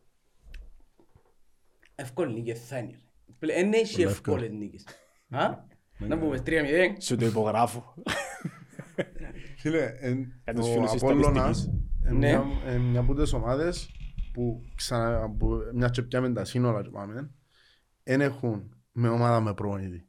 [1.94, 2.90] Εύκολη νίκη θα είναι.
[2.90, 2.98] ρε.
[3.38, 4.84] Πλε- Εν έχει Πολύ εύκολες νίκες.
[5.30, 5.56] Α;
[5.98, 7.00] Να πούμε 3-0.
[7.00, 7.94] Σου το υπογράφω.
[9.58, 12.10] Φίλε, εν, Για τους ο φίλους της Απόλλωνας στατιστικής.
[12.10, 12.18] είναι Ναι.
[12.18, 13.90] μια, εν μια από τις ομάδες
[14.32, 17.30] που ξανά, που, μια και πιάμε τα σύνολα και πάμε,
[18.02, 20.06] δεν έχουν με ομάδα με προπονητή.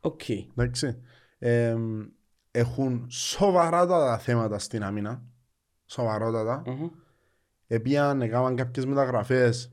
[0.00, 0.28] Οκ.
[0.28, 1.00] Εντάξει.
[1.38, 1.76] Ε,
[2.50, 5.22] έχουν σοβαρότατα θέματα στην άμυνα.
[5.86, 6.62] Σοβαρότατα.
[6.66, 6.88] Μμμ.
[7.66, 9.72] Επίαν, έκαναν κάποιες μεταγραφές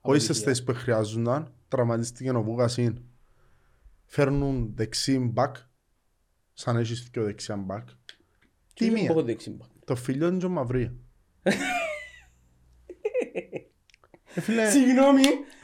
[0.00, 0.44] όχι στις Αποτυχία.
[0.44, 1.52] θέσεις που χρειάζονταν.
[1.68, 3.02] Τραυματίστηκε ο Βούκασιν.
[4.04, 5.56] Φέρνουν δεξί μπακ.
[6.60, 7.86] Σαν έχεις και ο δεξιά μπακ.
[7.86, 7.92] Και
[8.74, 9.10] Τι δεν μία.
[9.10, 10.94] έχω δείξει μπακ; Το φίλιο είναι και ο Μαυρία.
[14.34, 15.22] Ε, φίλε, Συγγνώμη,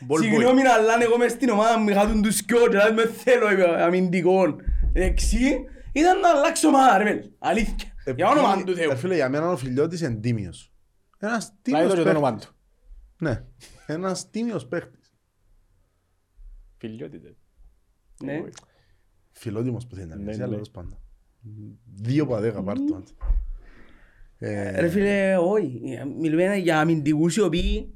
[0.08, 0.20] Ball boy.
[0.20, 3.06] συγγνώμη αλλά αν εγώ μες στην ομάδα μου είχα τον τους σκιό και να με
[3.06, 4.60] θέλω ε, αμυντικών
[4.92, 8.90] δεξί ήταν να αλλάξω ομάδα ρε μέλ, αλήθεια, ε, για όνομα φίλε, του Θεού.
[8.90, 10.72] ε, Φίλε, για μένα ο φιλιώτης είναι τίμιος.
[11.18, 12.46] Ένας Λάει τίμιος το και το όνομα παίχτης.
[12.48, 12.54] του.
[13.18, 13.44] Ναι,
[13.86, 15.12] ένας τίμιος παίχτης.
[16.78, 17.36] Φιλιότητε.
[18.22, 18.42] Ναι.
[19.38, 20.42] Φιλότιμος που θέλει να Ναι, είναι, ναι.
[20.42, 20.98] αλλά τέλος πάντων.
[21.94, 23.02] Δύο από δέκα πάρ' το.
[24.38, 25.80] Ε, Ρε φίλε, όχι,
[26.18, 27.94] μιλούμε για αμυντικούς οι οποίοι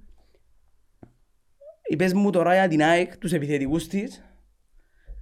[1.89, 4.25] είπες μου τώρα για την ΑΕΚ, τους επιθετικούς της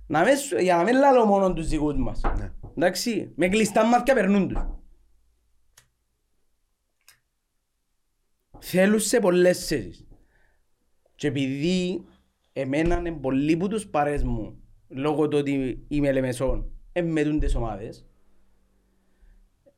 [0.06, 2.20] να μην σου- για να μην λάλλω μόνο τους δικούς μας.
[2.38, 2.52] Ναι.
[2.76, 4.66] Εντάξει, με κλειστά μάτια περνούν τους.
[8.60, 10.06] Θέλουν σε πολλές θέσεις.
[11.14, 12.04] Και επειδή
[12.52, 18.06] εμένα είναι πολλοί που τους παρές μου λόγω του ότι είμαι Λεμεσόν, εμμετούν τις ομάδες.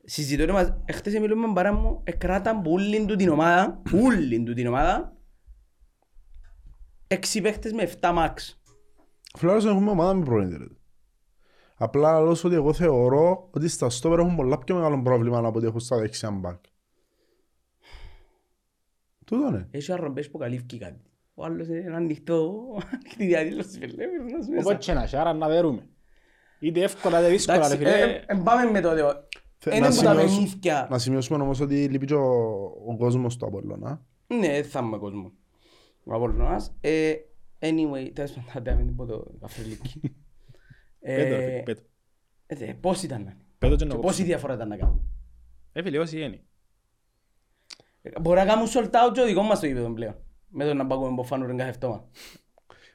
[0.03, 4.43] Συζητώ ρε μας, εχθές μιλούμε με παρά μου, εκράταν που όλη του την ομάδα, όλη
[4.43, 5.17] του την ομάδα,
[7.07, 8.61] έξι παίχτες με 7 μάξ.
[9.37, 10.67] Φλάρος έχουμε ομάδα με πρόβλημα.
[11.75, 15.67] Απλά λέω ότι εγώ θεωρώ ότι στα στόπερ έχουν πολλά πιο μεγάλο πρόβλημα από ότι
[15.67, 16.63] έχουν στα δεξιά μπακ.
[19.25, 19.67] Τούτο ναι.
[19.71, 21.10] Έχει αρρομπές που καλύφθηκε κάτι.
[21.41, 22.63] Ο άλλος είναι ανοιχτό,
[22.93, 24.49] ανοιχτή διαδήλωση, φίλε, μέσα μέσα.
[24.59, 25.87] Οπότε και να σε, άρα να δέρουμε.
[26.59, 28.03] Είτε εύκολα είτε δύσκολα ρε Εντάξει, φίλε.
[28.13, 29.27] ε, ε, πάμε με το δεο.
[29.57, 30.87] Θε- Είναι να που τα σημειώσω- παιχνίδια.
[30.91, 32.53] Να σημειώσουμε όμως ότι λείπει και ο,
[32.87, 34.05] ο κόσμος του Απόλλωνα.
[34.27, 35.31] Ναι, δεν θα είμαι κόσμο.
[36.03, 36.75] Ο Απολλωνάς.
[36.81, 37.13] Ε,
[37.63, 40.01] Anyway, τέλος πάντων, θα τα μην πω το Αφριλίκη.
[40.99, 41.81] Πέτω ρε φίλε, Ε, πέτω.
[42.45, 45.01] ε, δε, Πώς ήταν να είναι; Πέτω και Και να πόση διαφορά ήταν να κάνω.
[45.73, 46.41] Ε φίλε, όσοι είναι.
[48.01, 50.15] Ε, Μπορεί να κάνουμε sold out και ο δικός μας το γήπεδο πλέον.
[50.51, 52.03] Με το να πάγουμε από φάνούρεν κάθε εβδομάδα.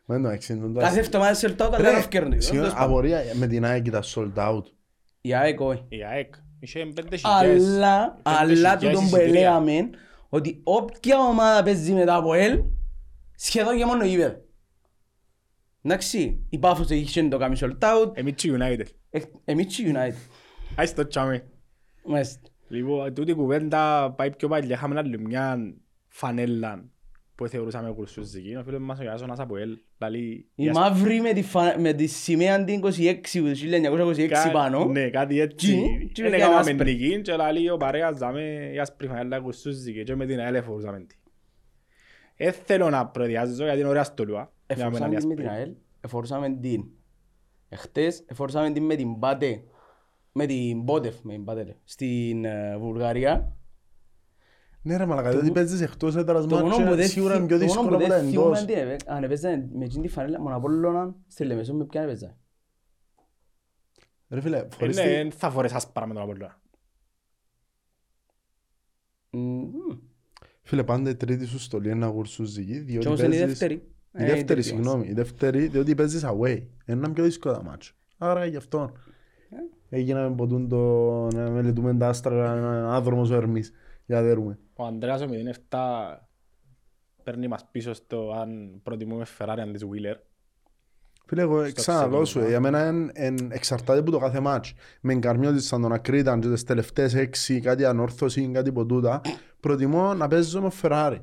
[0.04, 2.52] Μα εντάξει, είναι το- Κάθε εβδομάδα sold out, αλλά Ρε, δεν ευκαιρνούν το γήπεδο.
[2.52, 2.90] συγγνώμη, Τέλος πάντων.
[2.90, 4.62] Απορία με την ΑΕΚ ήταν sold out.
[5.20, 5.84] Η ΑΕΚ όχι.
[5.88, 7.64] Η ΑΕΚ είχε πέντε χιλιάδες.
[7.66, 9.40] Αλλά, πέντε αλλά χιλιάδες τούτον που εισιτήρια.
[9.40, 9.90] έλεγαμε
[10.28, 12.62] ότι όποια ομάδα παίζει μετά από ελ,
[13.36, 14.44] σχεδόν και μόνο γήπεδο.
[15.82, 18.86] Εντάξει, η Πάφος είχε το κάνει sold out, Εμείς και United.
[19.10, 20.14] ε, εμείς και η United.
[20.76, 21.46] Άις το τσάμε.
[22.04, 22.40] Μάλιστα.
[22.68, 24.74] Λοιπόν, τούτη η κουβέντα πάει πιο παλιά.
[24.74, 25.58] Είχαμε άλλη μια
[26.08, 26.84] φανέλα
[27.36, 28.56] που θεωρούσαμε κουρσούζικη.
[28.56, 29.78] Ο φίλος μας ο Ιάσονας από ελ.
[29.98, 30.46] Λαλεί...
[30.54, 31.78] Η μαύρη με τη, φα...
[31.78, 32.90] με τη σημαία την 26
[33.32, 33.62] τους
[34.16, 34.84] 1926 Κα- πάνω.
[34.84, 35.66] Ναι, κάτι έτσι.
[35.66, 36.92] Τι, τι Δεν με έκαναμε κάνεις άσπρη.
[36.94, 40.98] νική και λαλεί ο παρέας δάμε η άσπρη φανέλα κουρσούζικη και με την ΑΕΛ εφορούσαμε
[41.00, 41.14] τη.
[42.36, 44.52] Δεν θέλω να προδιάζω γιατί είναι ωραία στολούα.
[44.74, 45.58] Για μένα Εφορούσαμε η την με την άσπρη.
[45.60, 46.84] ΑΕΛ, εφορούσαμε την.
[47.68, 49.62] Εχθές εφορούσαμε την με την Πάτε,
[50.32, 53.55] με την Μπότεφ, με την Πάτε, λέει, στην ε, Βουλγαρία.
[54.86, 57.58] Ναι ρε μαλακα, διότι παίζεις εκτός έδρας Το μόνο που μάτια δεν σίγουρα είναι θυ-
[57.58, 58.64] πιο το μόνο δύσκολο που από τα δεν θυμούμαι εντός.
[58.64, 62.36] τι είναι, αν έπαιζε με εκείνη τη φανέλα, μόνο Απόλλωνα, στη Λεμεσό με ποιαν έπαιζε.
[64.28, 66.60] Ρε φίλε, Ε, φορείς ναι, τη- δεν θα φορές άσπρα με τον Απόλλωνα.
[69.30, 69.70] Μμμ.
[70.62, 73.58] Φίλε, πάντα η τρίτη σου στολή είναι να γουρσούζικη, Και διότι όμως είναι η παίζεις...
[73.58, 73.74] δεύτερη.
[73.74, 73.82] Η
[74.12, 74.66] Ε, δεύτερη, τρίτη μας.
[74.66, 76.62] συγγνώμη, η δεύτερη, διότι παίζεις away.
[76.86, 77.94] Είναι πιο δύσκολο μάτσο.
[78.18, 78.92] Άρα γι' αυτό.
[79.50, 79.56] Ε.
[79.96, 80.78] Έγιναμε ποτούν το
[81.34, 83.72] να μελετούμε τα άστρα, ένα άδρομος ο Ερμής.
[84.06, 84.58] Για δέρουμε.
[84.76, 85.26] Ο Ανδρέας ο
[85.70, 85.78] 07
[87.22, 90.16] παίρνει μας πίσω στο αν προτιμούμε Ferrari αν της Wheeler.
[91.26, 92.48] Φίλε, εγώ ξαναλώ σου, ξεκίνημα.
[92.48, 94.72] για μένα εν- εν- εξαρτάται από το κάθε μάτς.
[95.00, 99.20] Με εγκαρμιώτης σαν τον Ακρίταν και τις τελευταίες έξι, κάτι ανόρθωση, κάτι ποτούτα,
[99.60, 101.20] προτιμώ να παίζω με Ferrari.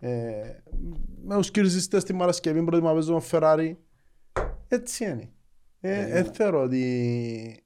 [0.00, 0.10] Ε,
[1.24, 3.76] με τους κυριζιστές την Παρασκευή προτιμώ να παίζω με Ferrari.
[4.68, 5.30] Έτσι είναι.
[5.80, 7.62] Ε, ε, θεωρώ ότι...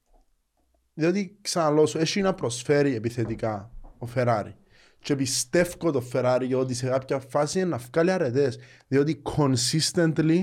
[0.94, 3.70] Διότι ξαναλώ σου, έχει να προσφέρει επιθετικά
[4.02, 4.52] ο Ferrari.
[4.98, 8.58] Και πιστεύω το Ferrari ότι σε κάποια φάση είναι να βγάλει αρετές.
[8.88, 10.42] Διότι consistently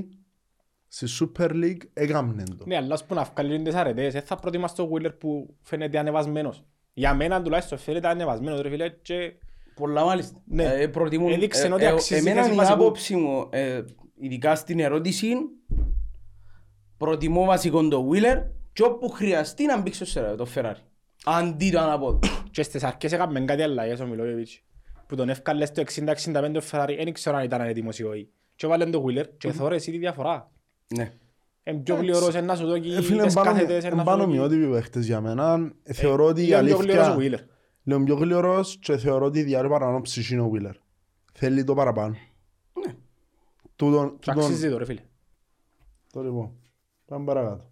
[0.88, 2.66] στη Super League έκαμνε το.
[2.66, 5.98] Ναι, αλλά ας που να βγάλει τις αρετές, δεν θα προτιμάς το Wheeler που φαίνεται
[5.98, 6.64] ανεβασμένος.
[6.94, 9.34] Για μένα τουλάχιστον φαίνεται ανεβασμένος ρε φίλε και
[9.80, 10.42] Πολλά μάλιστα.
[10.46, 10.64] Ναι.
[10.64, 12.82] Ε, προτιμούν, Έδειξε ε, ότι ε, αξίζει Εμένα θέση η βασικούς.
[12.82, 13.82] άποψη μου, ε,
[14.20, 15.34] ειδικά στην ερώτηση,
[16.98, 20.89] προτιμώ βασικό το Wheeler και όπου χρειαστεί να μπήξω σε το Ferrari.
[21.26, 22.20] Αντί το αναπόδο.
[22.52, 24.62] και στις αρχές έκαμε κάτι αλλαγές ο Μιλόγεβιτς
[25.08, 28.30] που τον έφκαλε στο 60-65 ο Ferrari, δεν ξέρω αν ήταν έτοιμος ή όχι.
[28.56, 30.52] Και έβαλε το Wheeler και θωρώ εσύ τη διαφορά.
[30.96, 31.12] ναι.
[31.64, 34.38] Είναι πιο γλυωρός, ένα σου δώσει Ε, φίλε, τις εμπάνω- κάθετες, ένα σου εμπάνω δώσει-
[34.38, 35.74] μειότυποι παίχτες για μένα.
[35.84, 37.38] Ε, Θεωρώ ότι η Λίγο πιο γλυωρός ο αλήθεια...
[37.40, 37.44] Wheeler.
[37.84, 40.74] Λέω πιο γλυωρός και θεωρώ ότι διάρκει παραπάνω ψυχή είναι ο Wheeler.
[41.34, 42.16] Θέλει το παραπάνω.
[42.86, 42.94] Ναι.
[43.76, 45.02] Τούτον, Και τούτον, αξίζει το ρε φίλε.
[46.14, 46.52] το λοιπόν.
[47.06, 47.69] Πάμε παρακάτω.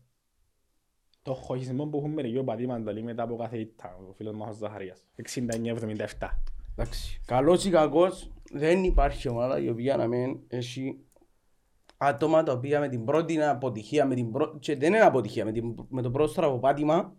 [1.27, 4.53] Το χωχισμό που έχουν μερικοί πατήματα λέει μετά από κάθε ήττα, ο φίλος μας ο
[4.53, 4.99] Ζαχαρίας.
[5.15, 6.27] 69-77.
[6.75, 7.21] Εντάξει.
[7.25, 10.99] Καλός ή κακός, δεν υπάρχει ομάδα η οποία να μην έχει
[11.97, 14.57] άτομα τα οποία με την πρώτη αποτυχία, με την πρω...
[14.59, 15.75] και δεν είναι αποτυχία, με, την...
[15.89, 17.15] με το πρώτο στραβοπάτημα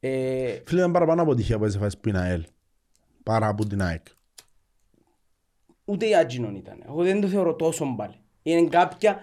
[0.00, 2.44] ε, Φίλε, ήταν παραπάνω αποτυχία που έφαγες πριν ΑΕΛ.
[3.22, 4.06] Παρά από την ΑΕΚ.
[5.84, 6.82] ούτε η Άτζινον ήταν.
[6.86, 8.16] Εγώ δεν το θεωρώ τόσο μπάλε.
[8.42, 9.18] Είναι κάποια,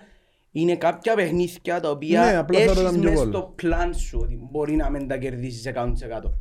[0.52, 3.28] είναι κάποια παιχνίδια τα οποία Ναι, απλά έχεις θεωρώ ήταν πιο μες γκολ.
[3.30, 6.32] στο πλάν σου ότι μπορεί να μην τα κερδίσεις 100%.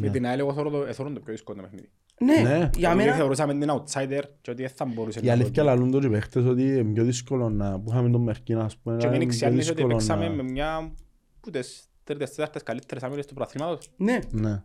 [0.00, 1.90] Με την ΑΕΛ εγώ θεωρώ το- ε, θεωρώ το πιο δύσκολο το παιχνίδι.
[2.22, 2.56] Ναι, Ναι.
[2.58, 5.68] για Γιατί μένα θεωρούσαμε την outsider και ότι δεν θα μπορούσε Η να αλήθεια το-
[5.68, 7.80] λαλούν το και οι παίχτες ότι είναι πιο δύσκολο να...
[7.80, 8.96] που είχαμε τον Μερκίνα, ας πούμε.
[8.96, 10.92] Και είναι μην πιο ξέρεις ότι δύσκολο παίξαμε να- με μια
[11.40, 13.90] που τις τρίτες τέταρτες καλύτερες άμυλες του πρωταθλήματος.
[13.96, 14.18] ναι.
[14.30, 14.62] Ναι.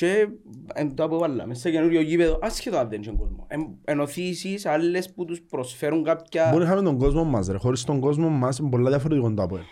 [0.00, 0.08] Ναι.
[0.08, 0.28] Και
[0.74, 3.46] εν το που βάλαμε σε καινούριο γήπεδο, άσχετο αν δεν έχει κόσμο.
[3.48, 6.48] Εν- Ενωθήσεις άλλες που τους προσφέρουν κάποια...
[6.50, 7.58] Μπορεί να είχαμε τον κόσμο μας ρε.
[7.58, 9.62] Χωρίς τον κόσμο μας είναι πολλά διαφορετικό το ΑΠΟΕΛ.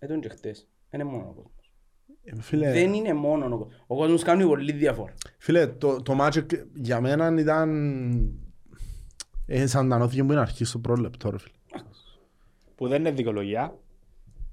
[0.00, 0.68] Έτον και χτες.
[0.90, 1.72] Δεν είναι μόνο ο κόσμος.
[2.24, 3.84] Ε, Φίλε, Δεν είναι μόνο ο κόσμος.
[3.86, 5.14] Ο κόσμος κάνει πολύ διαφορά.
[5.38, 7.70] φίλε το, το μάτσο εκ- για μένα ήταν...
[9.46, 11.54] Ε, σαν να νόθηκε που είναι αρχή στο πρώτο λεπτό ρε φίλε.
[12.74, 13.78] που δεν είναι δικαιολογία,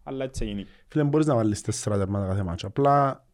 [0.03, 0.65] αλλά έτσι γίνει.
[0.87, 2.67] Φίλε, μπορείς να βάλεις τέσσερα τέρματα κάθε μάτσα.
[2.67, 3.25] Απλά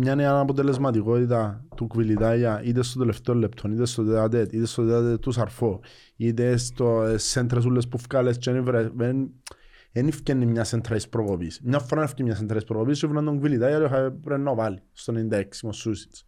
[0.00, 5.20] μια νέα αναποτελεσματικότητα του Κβιλιτάγια είτε στο τελευταίο λεπτό, είτε στο τετατέτ, είτε στο τετατέτ
[5.20, 5.80] του Σαρφό,
[6.16, 9.30] είτε στο ε, σέντρες ούλες που βγάλες και δεν βρε- δεν
[9.92, 11.60] δεν ευκαινεί μια σέντρας εις προκοπής.
[11.64, 14.54] Μια φορά ευκαινεί μια σέντρας εις προκοπής και βρουν τον Κβιλιτάγια και είχα- πρέπει να
[14.54, 16.24] βάλει στο 96 με ο Σούσιτς.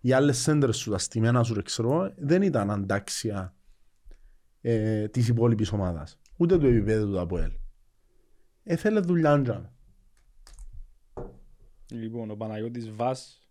[0.00, 3.54] Οι άλλες σέντρες σου, τα στημένα σου, ρε ξέρω, εγώ, δεν ήταν αντάξια
[4.60, 6.18] ε, της υπόλοιπης ομάδας.
[6.36, 7.50] Ούτε του επίπεδου του ΑΠΟΕΛ.
[8.62, 9.72] Έθελε δουλειά τζάμε.
[11.90, 13.48] Λοιπόν, ο Παναγιώτης Βάς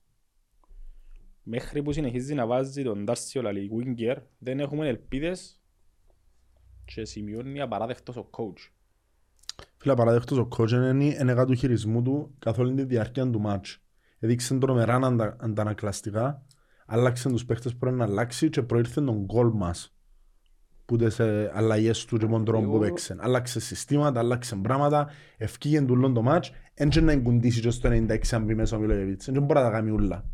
[1.44, 5.61] μέχρι που συνεχίζει να βάζει τον Ντάρσιο Λαλή Winger δεν έχουμε ελπίδες
[6.86, 8.72] και σημειώνει απαράδεκτος ο coach.
[9.78, 13.84] Φίλε, παραδέχτως ο coach είναι ενεργά του χειρισμού του καθ' όλη τη διάρκεια του μάτς.
[14.20, 16.45] Έδειξε τρομερά αντα, αντανακλαστικά,
[16.86, 19.98] άλλαξε τους παίχτες που πρέπει να αλλάξει και προήρθε τον γκολ μας
[20.90, 23.16] που τις ε, αλλαγές του και τον τρόπο που Εγώ- παίξε.
[23.20, 28.18] Άλλαξε συστήματα, άλλαξε πράγματα, ευκήγεν του όλον το μάτς, έντια να εγκουντήσει και στο 96
[28.32, 29.26] αν πει μέσα ο Μιλόγεβιτς.
[29.32, 30.26] Δεν μπορεί να τα κάνει ούλα.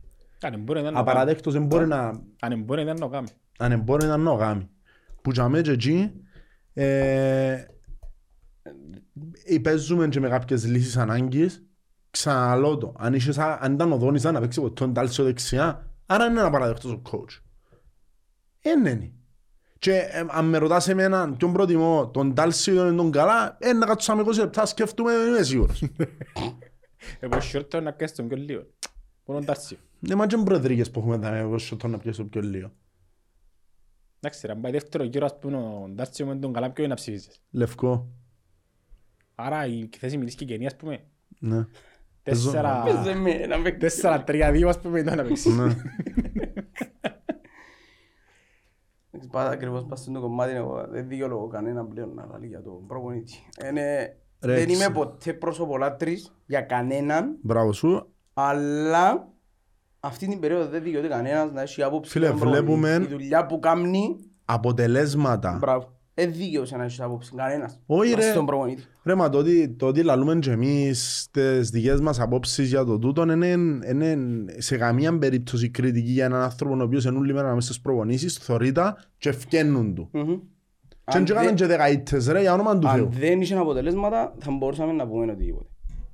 [0.41, 1.10] Αν μπορεί να το κάνει.
[1.10, 3.27] Απαραδέχτως δεν μπορεί να, Αν μπορεί να το κάνει.
[3.57, 4.69] αν μπορεί να νογάμει.
[5.22, 6.11] Που για μένα και εκεί
[6.73, 7.65] ε,
[9.45, 11.65] ε, παίζουμε και με κάποιες λύσεις ανάγκης
[12.10, 12.94] ξαναλώ το.
[12.98, 16.41] Αν, είχες, α- αν ήταν ο Δόνης να παίξει από τον Τάλσιο δεξιά άρα είναι
[16.41, 17.41] απαραδεκτός ο coach.
[18.61, 19.11] Είναι.
[19.76, 19.80] Είναι.
[19.80, 23.85] Και ε, αν με ρωτάς εμένα ποιον προτιμώ τον Τάλσιο ή τον Καλά ε, να
[23.85, 25.84] κάτσουμε 20 λεπτά σκέφτομαι δεν είμαι σίγουρος.
[27.19, 28.61] Εγώ σιόρτο να κάνεις τον πιο λίγο.
[29.26, 29.77] Μόνο τον Ντάρσιο.
[29.99, 32.72] Δεν μάτια προεδρικές που έχουμε τα εγώ σου να πιέσω πιο λίγο.
[34.19, 36.93] Εντάξει ρε, αν πάει δεύτερο γύρο ας πούμε ο Ντάρσιο με τον καλά ποιο είναι
[36.93, 37.41] να ψηφίσεις.
[37.52, 38.07] Λευκό.
[39.35, 41.03] Άρα η θέση μιλής και γενία ας πούμε.
[41.39, 41.65] Ναι.
[42.23, 42.84] Παίζω- Τέσσερα...
[42.84, 43.80] Παίζε με να παίξει.
[43.80, 45.56] Τέσσερα, τρία, δύο ας πούμε ήταν να παίξεις.
[49.26, 49.39] Ναι.
[49.39, 52.85] Εντάξει, Πάντα ακριβώς πας στο κομμάτι, εγώ δεν δικαιολογώ κανένα πλέον να λέει για τον
[52.88, 53.34] προπονητή.
[53.69, 58.14] Είναι- Ρε, Δεν είμαι ξε- ποτέ πρόσωπολάτρης για κανέναν, Μπράβο σου.
[58.34, 59.27] αλλά
[59.99, 62.72] αυτή την περίοδο δεν δικαιούται κανένας να έχει άποψη Φίλε, για τον προπονητή.
[62.73, 64.15] βλέπουμε- Η δουλειά που κάνει,
[64.45, 65.57] αποτελέσματα.
[65.60, 65.94] μπράβο.
[66.17, 67.79] Δεν δικαιούσε να έχεις άποψη κανένας.
[67.85, 68.33] Όχι, Βάσει ρε.
[68.33, 68.83] τον προπονητή.
[69.03, 72.99] Ρε, μα το ότι, το ότι λαλούμε και εμείς τις δικές μας απόψεις για το
[72.99, 73.47] τούτο είναι,
[73.89, 74.17] είναι
[74.57, 78.37] σε καμία περίπτωση κριτική για έναν άνθρωπο ο οποίος είναι όλη μέρα μέσα στις προπονήσεις,
[78.37, 80.09] θωρείται και ευκαινούν του.
[80.11, 80.25] Μμμ.
[80.87, 83.03] Και Αν δεν έκαναν δεν- και δεκαήτες ρε, για όνομα του Θεού.
[83.05, 85.69] Αν δεν είχε αποτελέσματα, θα μπορούσαμε να πούμε οτιδήποτε.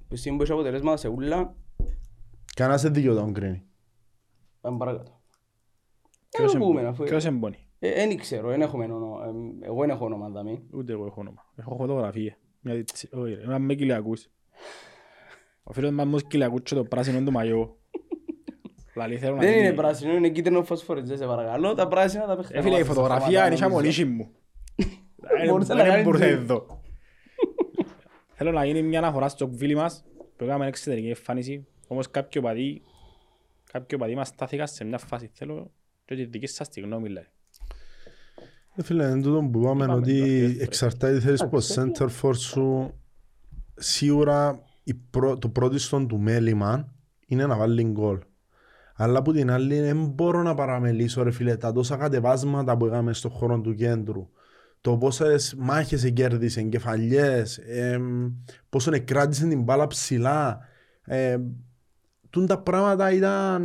[0.07, 1.55] Που στιγμή που είχε αποτελέσματα σε ούλα,
[2.55, 3.63] Κανένας δεν δικαιούται να τον κρίνει.
[4.61, 5.21] πάμε παρακάτω.
[6.29, 7.29] Ποιος Ε,
[7.81, 8.03] εμπο- πούμε, αφού- Ποιος εμπονεί.
[8.03, 9.25] Ε, Δεν ξέρω, δεν έχουμε όνομα.
[9.25, 10.63] ε, Εγώ δεν έχω όνομα δαμή.
[10.73, 11.45] Ούτε εγώ έχω όνομα.
[11.55, 12.37] Έχω φωτογραφία.
[12.59, 14.27] Μια διτσι- Όχι ρε, είμαι με κοιλιακούς.
[15.63, 17.75] Ο φίλος μας μου κοιλιακούς και το πράσινο του μαγιό.
[18.95, 21.73] Λαλή θέλω να Δεν γίνει- είναι πράσινο, είναι κίτρινο φωσφοριτζέ, σε παρακαλώ.
[21.73, 22.61] Τα πράσινα τα Ε, παιχνίδια.
[22.61, 24.29] φίλε, η φωτογραφία είναι σαν μολύσι μου.
[25.43, 26.35] Ε, Μπορούσε να Δεν κάνεις μπορούσα δύο.
[26.35, 26.81] εδώ.
[28.33, 30.05] Θέλω να γίνει μια αναφορά στο κβίλι μας
[30.35, 31.67] που έκαμε εξωτερική εμφάνιση.
[31.87, 32.81] Όμως κάποιο παδί,
[33.71, 35.29] κάποιο παδί μας στάθηκα σε μια φάση.
[35.33, 35.71] Θέλω
[36.05, 37.27] και τη δική σας τη γνώμη λέει.
[38.75, 41.61] Ε, Φίλε, είναι τούτο που είπαμε Είπαμε ότι το, ε, εξαρτάται τη θέση που ο
[41.75, 42.93] center for σου
[43.75, 46.93] σίγουρα η πρω- το πρώτο στον του μέλημα
[47.27, 48.19] είναι να βάλει γκολ.
[48.95, 53.13] Αλλά από την άλλη δεν μπορώ να παραμελήσω ρε φίλε τα τόσα κατεβάσματα που είχαμε
[53.13, 54.29] στον χώρο του κέντρου.
[54.81, 58.31] Το πόσες μάχες εγκέρδισε, κεφαλιές, εμ,
[58.69, 60.59] πόσο εκράτησε την μπάλα ψηλά.
[61.05, 61.37] Ε,
[62.29, 63.63] τούν τα πράγματα ήταν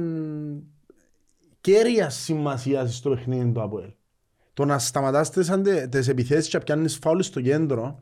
[1.60, 3.90] κέρια σημασίας στο παιχνίδι του ΑΠΟΕΛ.
[4.56, 7.98] Το να σταματάς τις, αντε, τις επιθέσεις και να πιάνεις φάουλ στο κέντρο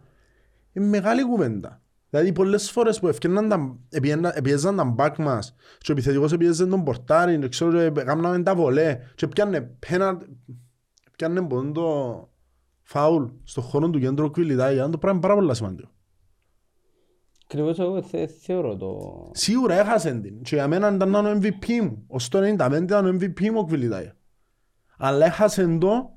[0.72, 1.82] είναι μεγάλη κουβέντα.
[2.10, 6.68] Δηλαδή πολλές φορές που ευκαιρναν τα, επιέντα- επιέζαν τα μπακ μας και ο επιθετικός επιέζαν
[6.68, 10.18] τον πορτάρι και ξέρω και έκαναμε τα βολέ και πιάνε πένα
[11.16, 12.28] πιάνε πον το
[12.82, 15.89] φάουλ στο χώρο του κέντρου κβιλιτάει το πράγμα είναι πάρα πολύ σημαντικό.
[17.44, 19.01] Ακριβώς εγώ θε- θεωρώ το...
[19.35, 22.05] Σίγουρα έχασε την και για μένα ήταν ο MVP μου.
[22.06, 24.16] Ως το 95 ήταν ο MVP μου ο Κβιλιτάια.
[24.98, 26.14] Αλλά έχασε το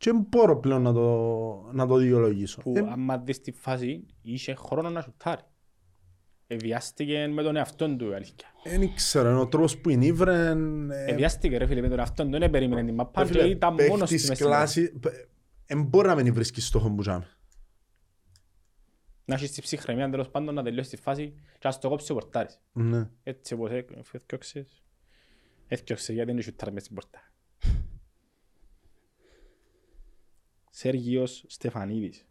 [0.00, 2.60] και δεν μπορώ πλέον να το, να το δικαιολογήσω.
[2.60, 5.42] Που Ε, άμα δεις τη φάση είχε χρόνο να σουτάρει.
[6.46, 8.48] Εβιάστηκε με τον εαυτόν του η αλήθεια.
[8.64, 10.90] Δεν ξέρω, είναι ο τρόπος που είναι ήβρεν...
[10.90, 13.48] ε, Εβιάστηκε ρε φίλε με τον εαυτόν του, δεν περίμενε την μαπά ρε και φίλε,
[13.48, 14.56] ήταν μόνος του παίχτης μες στην πόλη.
[14.56, 15.00] κλάση...
[15.66, 17.26] Δεν μπορεί να μην βρίσκεις στόχο που τζάμε.
[19.24, 22.14] Να έχεις τη ψυχραιμία τέλος πάντων να τελειώσει τη φάση και να στο κόψει ο
[22.14, 22.60] πορτάρις.
[22.72, 23.10] Ναι.
[23.22, 23.70] Έτσι όπως
[24.12, 24.82] έφτιαξες.
[25.66, 27.29] Έφτιαξες γιατί δεν σουτάρει μες στην πορτά.
[30.80, 32.26] Σέργιος Στεφανίδης.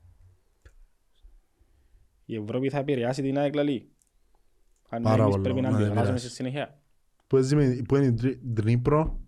[2.25, 3.89] Η Ευρώπη θα επηρεάσει την ΑΕΚ λαλή.
[4.89, 6.25] Αν Πάρα εμείς πολλά, πρέπει να να αντιδράσουμε επηρεάσει.
[6.25, 6.79] στη συνέχεια.
[7.27, 9.19] Που έζει με- Που είναι η Ντρι- Ντνίπρο.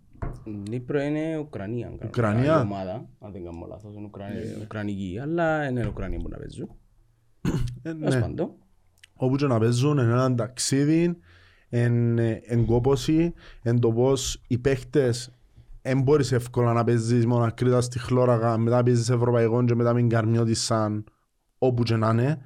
[0.68, 1.86] Νύπρο είναι Ουκρανία.
[1.86, 2.44] αν κάνω Ουκρανία.
[2.46, 6.38] καλά, η ομάδα, αν δεν κάνω λάθος, είναι Ουκρανία- Ουκρανική, αλλά είναι Ουκρανία που να
[6.38, 6.68] παίζουν.
[7.82, 8.20] Ε, Τέλος ναι.
[8.20, 8.52] πάντων.
[9.14, 11.16] όπου και να παίζουν είναι ένα ταξίδι,
[11.68, 13.32] εν, εν κόπωση,
[13.62, 15.30] εν το πώς οι παίχτες
[15.82, 20.08] δεν μπορείς εύκολα να παίζεις μόνο ακρίτα στη χλώρακα, μετά παίζεις ευρωπαϊκό και μετά μην
[20.08, 21.04] καρμιώτης σαν
[21.58, 22.42] όπου και να είναι.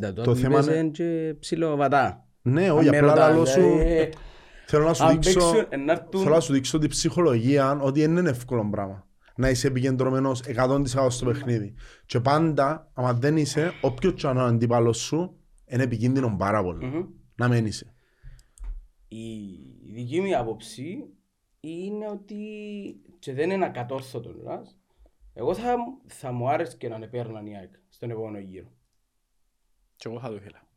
[0.00, 2.24] Τα Το το θέμα θέμα είναι- είναι και ψιλοβατά.
[2.42, 4.08] Ναι, Αν όχι, με απλά ρωτάς, λαλό σου, δηλαδή,
[4.66, 7.78] θέλω να σου αν δείξω, παίξουν, ε, να έρθουν- θέλω να σου δείξω την ψυχολογία
[7.82, 9.08] ότι δεν είναι εύκολο πράγμα.
[9.36, 11.74] Να είσαι επικεντρωμένος 100% στο παιχνίδι.
[12.06, 15.36] Και πάντα, άμα δεν είσαι, όποιος και αν είναι ο αντίπαλος σου,
[15.66, 16.84] είναι επικίνδυνο πάρα πολύ.
[16.86, 17.04] Μμμ.
[17.36, 17.94] Να μην είσαι.
[19.08, 19.24] Η
[19.94, 20.98] δική μου άποψη
[21.60, 22.44] είναι ότι
[23.18, 24.78] και δεν είναι ακατόρθωτο λάς,
[25.32, 25.76] εγώ θα,
[26.06, 28.72] θα μου άρεσε και να ανεπέρναν η ΑΕΚ στον επόμενο γύρο.
[29.96, 30.68] Και εγώ θα το ήθελα.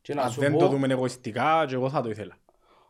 [0.00, 2.36] Και να Αν σου δεν πω, το δούμε εγωιστικά, και εγώ θα το ήθελα.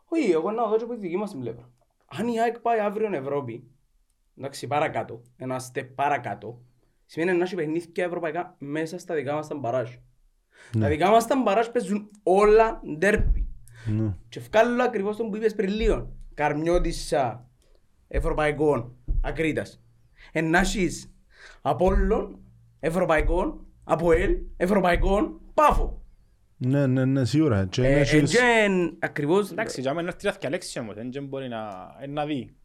[0.05, 1.69] όχι, εγώ να δω και από τη δική μας την πλευρά.
[2.05, 3.71] Αν η ΑΕΚ πάει αύριο Ευρώπη,
[4.37, 6.61] εντάξει παρακάτω, ένα step παρακάτω,
[7.05, 9.95] σημαίνει να έχει παιχνίδια ευρωπαϊκά μέσα στα δικά μας τα μπαράζ.
[10.79, 13.47] Τα δικά μας τα μπαράζ παίζουν όλα ντέρπι.
[13.85, 14.17] Ναι.
[14.29, 16.15] Και βγάλω ακριβώς τον που είπες πριν λίγο.
[16.37, 17.45] Καρμιώτισσα
[18.07, 19.81] ευρωπαϊκών ακρίτας.
[20.31, 21.13] Ενάσεις
[21.61, 22.39] Απόλλων
[22.79, 26.01] ευρωπαϊκών, Αποέλ ευρωπαϊκών, Πάφο.
[26.57, 27.65] Ναι, ναι, ναι, σίγουρα.
[27.65, 30.95] Και Ε, είναι ε, έχεις- και εν- Ακριβώς Εντάξει, για μένα έρθει να θυκαλέξει όμως,
[30.95, 31.57] δεν μπορεί να,
[32.01, 32.55] ε, να δει.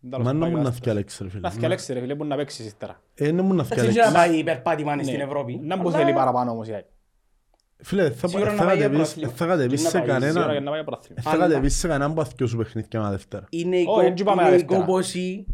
[0.00, 1.40] Δεν τα Μα λέω να στο μου να πάει θυκαλέξει ρε φίλε.
[1.40, 3.02] Να θυκαλέξει ρε φίλε, μπορεί να παίξεις ύστερα.
[3.14, 4.12] Ε, να μου να Εντάξει, δεν θυκαλέξει.
[4.12, 5.22] να πάει υπερπάτημα στην Ναι.
[5.22, 5.58] Ευρώπη.
[5.62, 6.84] Να μου αλλά θέλει παραπάνω όμως η ΑΕΚ.
[7.84, 9.32] Φίλε, θα Σίγουρα να θα πάει για κατεβείς- πρωτάθλημα.
[9.36, 10.60] θα κατεβείς Και να σε πάει, Σίγουρα για κανένα...
[10.60, 11.22] να πάει για πρωτάθλημα.
[11.22, 13.46] Θα Αλλά- κατεβείς σε κανέναν που αθκιό σου παιχνίδι και ένα Δευτέρα.
[13.50, 14.80] Είναι η Όχι, κο- δεν πάμε είναι η Δευτέρα.
[14.80, 15.46] κόπωση,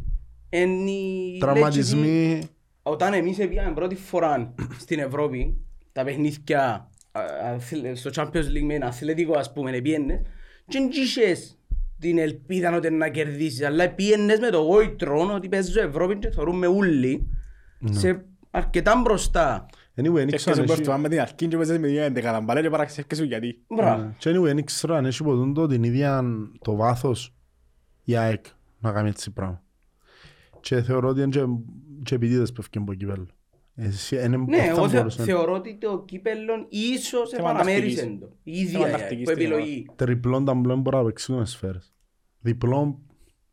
[0.50, 2.42] είναι η Τραυματισμοί.
[2.82, 5.56] Όταν εμείς πήγαμε πρώτη φορά στην Ευρώπη,
[5.92, 7.20] τα παιχνίδια α,
[7.54, 10.20] αθλ- στο Champions League με ένα αθλητικό ας πούμε, πιένες
[10.68, 11.58] και δεν είχες
[11.98, 16.66] την ελπίδα ότι να κερδίσεις, αλλά πιένες με το γόητρο ότι παίζω Ευρώπη και θεωρούμε
[16.66, 17.26] όλοι
[17.90, 19.66] σε αρκετά μπροστά.
[20.00, 21.96] Anyway, δεν Και ξέρω αν έρχεσαι έχει- μπροστά με την αρχή και παίζεις με την
[21.96, 23.62] έντεκα, τα μπαλέ και παραξεύκεσαι γιατί.
[23.68, 24.02] Μπράβο.
[24.02, 24.14] Ναι.
[24.18, 26.24] Και anyway, δεν ξέρω αν έχει ποτέ το την ίδια
[26.62, 27.34] το βάθος
[28.04, 28.44] η ΑΕΚ
[28.80, 29.62] να κάνει έτσι πράγμα.
[30.60, 31.46] Και θεωρώ ότι είναι και-
[32.02, 33.26] και επίτηδες που έφυγε από κύπελλο.
[33.74, 35.22] Εσύ, είναι- Ναι, δεν θα εγώ θε- μπορούσε.
[35.22, 38.20] θεωρώ ότι το κύπελλον ίσως Θέμα επαναμέρισε τακτικής.
[38.20, 38.36] το.
[38.42, 39.86] Η ίδια Θέμα η ΑΕΚ, τακτικής που στην επιλογή.
[39.96, 41.92] Τριπλών ταμπλών μπορεί να παίξουν με σφαίρες.
[42.40, 42.98] Διπλών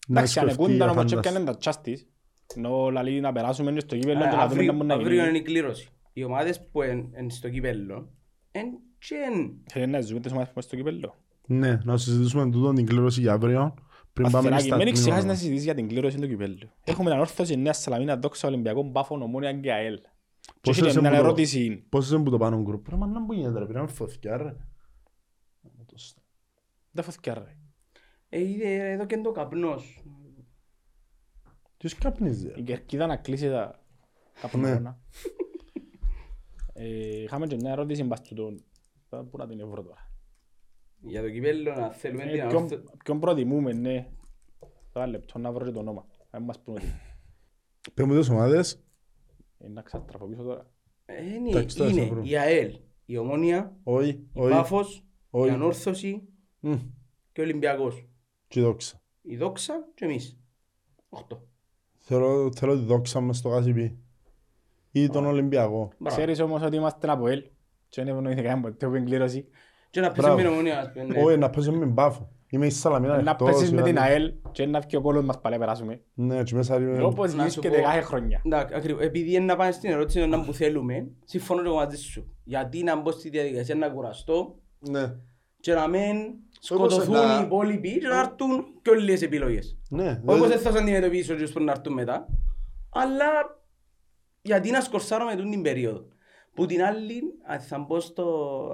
[0.07, 1.27] να Εντάξει, αν σκεφτεί εκούνταν για όμως και φάνταση.
[1.27, 2.07] έπιαναν τα τσάστης,
[2.55, 4.93] ενώ λαλεί να περάσουμε και στο κύπελλο Ε, και να δούμε αύριο- να μπορεί να
[4.93, 5.37] Αύριο είναι γίνει.
[5.37, 5.89] η κλήρωση.
[6.17, 8.09] Οι ομάδες που είναι στο κύπελλο
[8.51, 8.65] εν
[8.99, 11.15] και εν- Θέλει να ζούμε τις ομάδες που είμαστε στο κύπελλο.
[11.47, 13.73] Ναι, να συζητήσουμε τούτο την κλήρωση για αύριο.
[14.13, 15.35] Πριν πάμε Αστεράκι, στα μην ξεχάσεις να τμήματα.
[15.39, 16.69] συζητήσεις για την κλήρωση του κυπέλλου.
[16.83, 19.95] Έχουμε έναν όρθωση Νέα Σαλαμίνα, Δόξα, Ολυμπιακό, Μπάφο, Ομόνια και ΑΕΛ.
[19.95, 21.85] Και Πόσες έχει μια είναι που το- ερώτηση.
[21.89, 24.55] Πόσες είναι που το πάνω γκρουπ; Ρε, μα να μπουν ρε, πρέπει να φωθηκιά ρε.
[26.91, 27.55] Δεν φωθηκιά ρε.
[28.29, 30.03] Ε, είδε εδώ και το καπνός.
[31.77, 33.83] Ποιος καπνίζει ρε; Η κερκίδα να κλείσει τα
[34.41, 34.99] καπνόνα.
[36.79, 38.63] Ε, Είχαμε και μια ερώτηση μπας τούτον.
[39.09, 40.11] Πού να την ευρώ τώρα.
[41.01, 44.09] Για το κυπέλλο να θέλουμε Ε, την ποιον- ανόρθω- Ποιον προτιμούμε, ναι.
[44.91, 46.05] Τώρα λεπτό να βρω και το όνομα.
[46.29, 46.93] Αν μας πούνε ότι.
[47.93, 48.83] Πες μου τις ομάδες.
[49.57, 50.71] Ε, Να ξαστραφώ πίσω τώρα.
[51.05, 52.19] Ε, είναι- Εντάξει, τώρα σε βρω.
[52.19, 55.49] Είναι η ΑΕΛ, η Ομόνια, Όχι, η όχι, Πάφος, η όχι.
[55.49, 56.23] Ανόρθωση
[56.59, 56.73] Μμ,
[57.31, 58.07] και ο Ολυμπιακός.
[58.47, 59.01] Και η δόξα.
[59.21, 60.39] Η Δόξα και εμείς.
[61.09, 61.47] Οχτώ.
[61.97, 63.97] Θέλω, θέλω τη δόξα μες στο Κασιπί.
[65.01, 65.89] Ή τον Ολυμπιακό.
[65.97, 66.15] Μπράβο.
[66.15, 67.43] Ξέρεις όμως ότι είμαστε από ΕΛ.
[67.89, 69.45] Και δεν ευνοήθηκε κανένα ποτέ που είναι κλήρωση.
[69.89, 70.35] Και να πέσει Μπράβο.
[70.35, 71.23] με την Ομόνια, ας πούμε, ναι.
[71.23, 72.29] Όχι, να πέσω με την Πάφο.
[72.49, 74.11] Είμαι η Σαλαμίνα Να εκτός, πέσεις με την δηλαδή.
[74.11, 76.01] ΑΕΛ και να βγει ο κόλλος μας πάλι να περάσουμε.
[76.13, 77.03] Ναι, και μέσα είναι...
[77.03, 78.41] Όπως Να σου βρίσκεται πω- κάθε χρονιά.
[78.45, 79.03] Εντάξει, ακριβώς.
[79.03, 82.33] Επειδή είναι να πάμε στην ερώτηση να που θέλουμε, συμφωνώ και εγώ μαζί σου.
[82.43, 85.13] Γιατί να μπω στη διαδικασία να κουραστώ Ναι.
[85.59, 86.15] και να μην
[86.59, 89.77] σκοτωθούν να- οι υπόλοιποι και να έρθουν και όλες τις επιλογές.
[89.89, 92.27] Ναι, Όπως δηλαδή- δεν θα σε αντιμετωπίσω και που να έρθουν μετά.
[92.89, 93.25] Αλλά
[94.47, 96.07] γιατί να σκορσάρω με τούτη την περίοδο.
[96.53, 98.25] Που την άλλη, αν θα μπω στο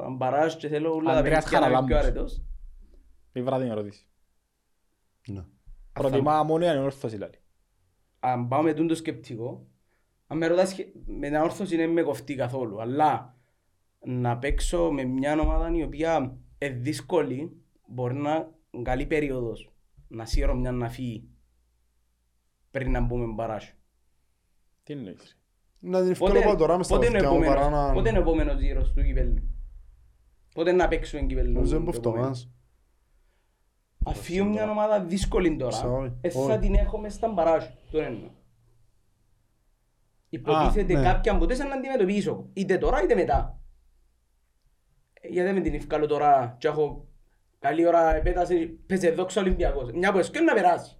[0.05, 2.09] αμπαράζ και θέλω όλα τα Ανδρέας παιδιά να είμαι πιο Χαραλάμπους.
[2.09, 2.43] αρετός.
[3.33, 4.07] Η βράδυ είναι ερώτηση.
[5.27, 5.45] Ναι.
[5.93, 7.37] Προτιμά μόνο είναι όρθωση δηλαδή.
[8.19, 9.67] αν πάω με τούτο σκεπτικό,
[10.27, 13.37] αν με ρωτάς σχε- με την όρθωση δεν με κοφτεί καθόλου, αλλά
[14.05, 19.71] να παίξω με μια ομάδα η οποία είναι δύσκολη, μπορεί να είναι καλή περίοδος,
[20.07, 21.27] να σύρω μια να φύγει
[22.71, 23.63] πριν να μπούμε μπαράζ.
[24.83, 25.37] Τι εννοείς.
[25.83, 25.89] Ρε.
[25.89, 27.93] Να την ευκολώ πάω τώρα μες στα πότε είναι ο βαθιά μου παρά επόμενος- να...
[27.93, 29.43] πότε είναι ο επόμενος γύρος του κυπέλλου.
[30.53, 31.51] Πότε να παίξουμε κυπέλλου.
[31.51, 32.27] Νομίζω είναι το που αυτό επόμενο.
[32.29, 32.49] μας.
[34.05, 36.13] Αφήνω μια ομάδα δύσκολη τώρα, Sorry.
[36.21, 36.57] ε, θα Όχι.
[36.59, 37.65] την έχω μες στα μπαράζ.
[37.91, 38.29] Τώρα εννοώ.
[40.29, 41.03] Υποτίθεται ναι.
[41.03, 42.49] κάποια που τέσσερα να αντιμετωπίσω.
[42.53, 43.59] Είτε τώρα είτε μετά.
[45.13, 47.07] Ε, Γιατί δεν με την ευκάλω τώρα και έχω
[47.59, 49.91] καλή ώρα επέταση, παίζει δόξα Ολυμπιακός.
[49.91, 50.97] Μια που έσκιο να περάσει.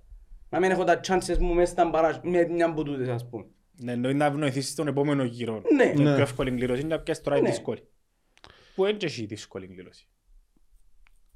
[0.49, 3.45] Να μην έχω τα chances μου μέσα στα μπαράζ με μια από τούτες ας πούμε.
[3.77, 5.61] Ναι, εννοεί να ευνοηθήσεις τον επόμενο γύρο.
[5.75, 5.93] Ναι.
[5.95, 6.13] Το Ναι.
[6.13, 7.49] πιο εύκολη κλήρωση είναι να πιάσεις τώρα η Ναι.
[7.49, 7.87] δύσκολη.
[8.75, 10.07] Που έτσι έχει η δύσκολη κλήρωση.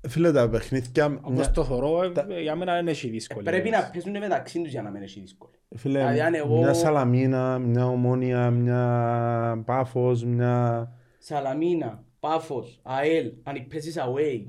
[0.08, 1.06] Φίλε, τα παιχνίδια...
[1.06, 3.44] Όπως μια- το θωρώ, ε, τα- για μένα δεν έχει δύσκολη.
[3.44, 3.92] Πρέπει να κλήρωση.
[3.92, 5.54] παίζουν μεταξύ τους για να μην έχει δύσκολη.
[5.76, 10.88] Φίλε, Δηλαδή, αν εγώ- μια Σαλαμίνα, μια Ομόνια, μια Πάφος, μια...
[11.18, 14.46] Σαλαμίνα, Πάφος, ΑΕΛ, αν παίζεις away.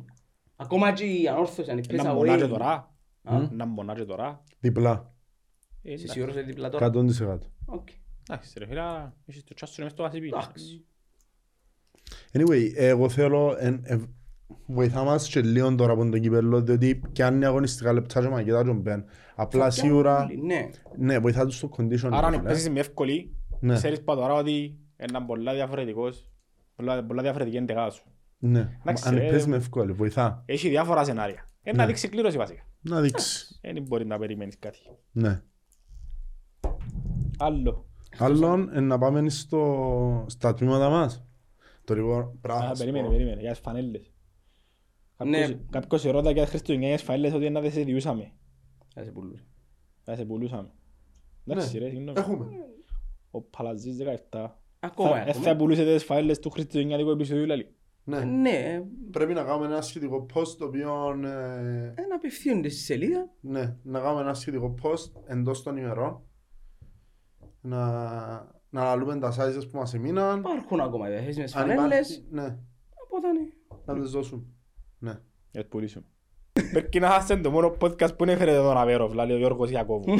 [0.56, 2.48] Ακόμα και η ανόρθωση, αν παίζεις Να μπονάζει away.
[2.48, 2.94] τώρα.
[3.22, 4.44] Α, Να μπονάζει τώρα.
[4.60, 4.90] Διπλά.
[5.82, 6.12] Ε, Είσαι εντάξει.
[6.12, 6.86] σίγουρος ότι δίπλα τώρα.
[6.86, 7.38] 100%.
[7.70, 7.88] Οκ.
[8.30, 8.82] Εντάξει ρε φίλε,
[9.26, 10.26] έχεις το τσάσο μες στο βασίπι.
[10.26, 10.84] Εντάξει.
[12.32, 13.56] Anyway, εγώ θέλω...
[13.58, 13.98] εν- ε,
[14.66, 18.82] Βοηθά μας και λίγο τώρα από τον κυπέλλο, διότι πιάνει αγωνιστικά λεπτά και μαγετά τον
[18.82, 19.04] πεν.
[19.36, 20.68] Απλά σίγουρα, Ναι.
[20.98, 22.08] ναι, βοηθά τους στο condition.
[22.12, 22.42] Άρα ρε αν φίλε.
[22.42, 23.74] παίζεις με εύκολη, Ναι.
[23.74, 26.30] ξέρεις πα τώρα ότι είναι πολλά διαφορετικός,
[26.76, 28.02] πολλά, πολλά διαφορετική εντεγά σου.
[28.38, 29.20] Ναι, Εντάξει, αν ρε.
[29.28, 30.42] παίζεις με εύκολη, βοηθά.
[30.46, 31.48] Έχει διάφορα σενάρια.
[31.62, 31.86] Ε, να Ναι.
[31.86, 32.62] δείξει κλήρωση βασικά.
[32.80, 33.58] Να δείξεις.
[33.62, 34.78] Δεν μπορεί να περιμένεις κάτι.
[35.12, 35.42] Ναι.
[37.38, 37.86] Άλλο.
[38.18, 41.24] Άλλον, ε, να πάμε στο, στα τμήματα μας.
[41.84, 42.64] Το λοιπόν, πράγμα.
[42.64, 43.12] Α, να σου περίμενε, πω.
[43.12, 44.12] περίμενε, για τις φανέλες.
[45.24, 45.40] Ναι.
[45.40, 48.32] Κάποιος- Κάποιος ερώτα για τις χριστουγεννιές φανέλες ότι να δεν σε διούσαμε.
[48.94, 49.44] Θα σε πουλούσε.
[50.02, 50.70] Θα σε πουλούσαμε.
[51.46, 51.84] Εντάξει Ναι.
[51.84, 52.18] ρε, συγγνώμη.
[52.18, 52.46] Έχουμε.
[53.30, 54.58] Ο Παλαζής 17.
[54.80, 55.56] Ακόμα Θα- ε, Θα έχουμε.
[55.56, 57.72] πουλούσε τις φανέλες του χριστουγεννιάτικου επεισοδίου λαλή.
[58.04, 58.24] Ναι.
[58.24, 63.28] Ναι, Πρέπει να κάνουμε ένα σχετικό post το οποίο ε, ε, να απευθύνονται στη σελίδα.
[63.40, 66.22] ναι, να κάνουμε ένα σχετικό post εντός των ημερών
[67.60, 67.86] να,
[68.70, 72.08] να λαλούμε τα sizes που μας έμειναν Υπάρχουν ακόμα διαθέσιμες αν φανέλες.
[72.10, 72.56] υπάρχει, ναι,
[73.04, 73.94] Οπότε ναι.
[73.94, 74.52] να τις δώσουν
[74.98, 75.20] ναι.
[75.50, 76.04] Για τις πουλήσουμε.
[76.72, 80.14] Πρέπει να είστε το μόνο podcast που έφερε τον Αβέροφ, λέει ο Γιώργος Ιακώβου.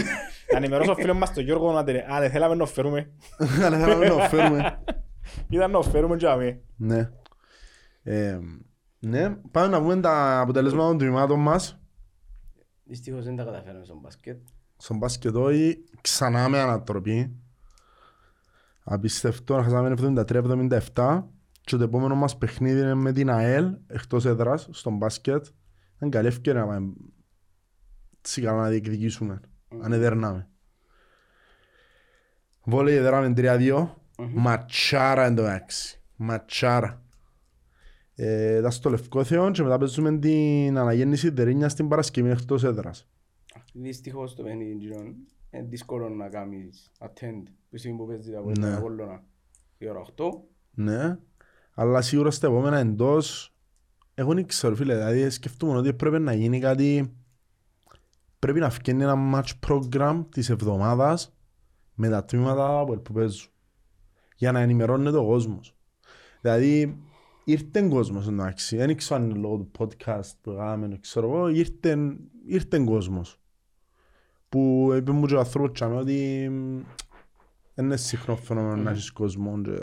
[0.52, 2.04] Να ενημερώσω φίλο μας τον Γιώργο να τελε...
[2.08, 4.82] Αν θέλαμε να το φέρουμε, αν θέλαμε να το φέρουμε
[5.50, 6.60] ήταν να το φέρουμε και αμέ.
[6.76, 7.10] ναι.
[8.02, 8.38] Ε,
[8.98, 11.80] ναι, πάμε να πούμε τα αποτελέσματα των τμήματων μας
[12.84, 14.38] Δυστυχώς δεν τα καταφέραμε στο μπάσκετ.
[14.78, 17.36] Στον μπασκετόι ξανά με ανατροπή.
[18.84, 19.94] Απίστευτο, χάσαμε
[20.94, 21.22] 73-77
[21.60, 25.46] και το επόμενο μας παιχνίδι είναι με την ΑΕΛ εκτός έδρας στον μπάσκετ.
[26.00, 26.92] Είναι καλή ευκαιρία να πάμε.
[28.20, 29.40] Σιγά να διεκδικήσουμε
[29.82, 30.48] αν εδερνάμε.
[32.64, 33.88] Βόλεϊ εδράμε 3-2
[34.18, 36.02] ματσάρα εν τω μεταξύ.
[36.16, 37.02] Ματσάρα.
[38.14, 43.08] Ε, ήταν στο Λευκό Θεό και μετά παίζουμε την αναγέννηση Τερίνιας στην Παρασκευή εκτός έδρας
[43.80, 45.00] Δυστυχώς το παιχνίδι γύρω
[45.50, 48.74] είναι δύσκολο να κάνεις attend που στιγμή που παίζεις τα Ναι.
[48.74, 49.24] Απόλλωνα
[49.78, 50.24] η ώρα 8.
[50.70, 51.18] Ναι,
[51.74, 53.54] αλλά σίγουρα στα επόμενα εντός
[54.14, 57.16] εγώ δεν ξέρω φίλε, δηλαδή σκεφτούμε ότι πρέπει να γίνει κάτι
[58.38, 61.36] πρέπει να φτιάξει ένα match program της εβδομάδας
[61.94, 63.50] με τα τμήματα που που παίζουν
[64.36, 65.76] για να ενημερώνεται ο κόσμος.
[66.40, 67.02] Δηλαδή
[67.44, 72.16] ήρθε κόσμος εντάξει, δεν ξέρω αν είναι λόγω του podcast που κάναμε, ξέρω εγώ, ήρθε,
[72.46, 73.40] ήρθε κόσμος
[74.48, 76.80] που είπε μου και ο άνθρωπος τσάμε ότι μ,
[77.74, 79.78] δεν είναι συχνό φαινόμενο να έχεις κόσμο και...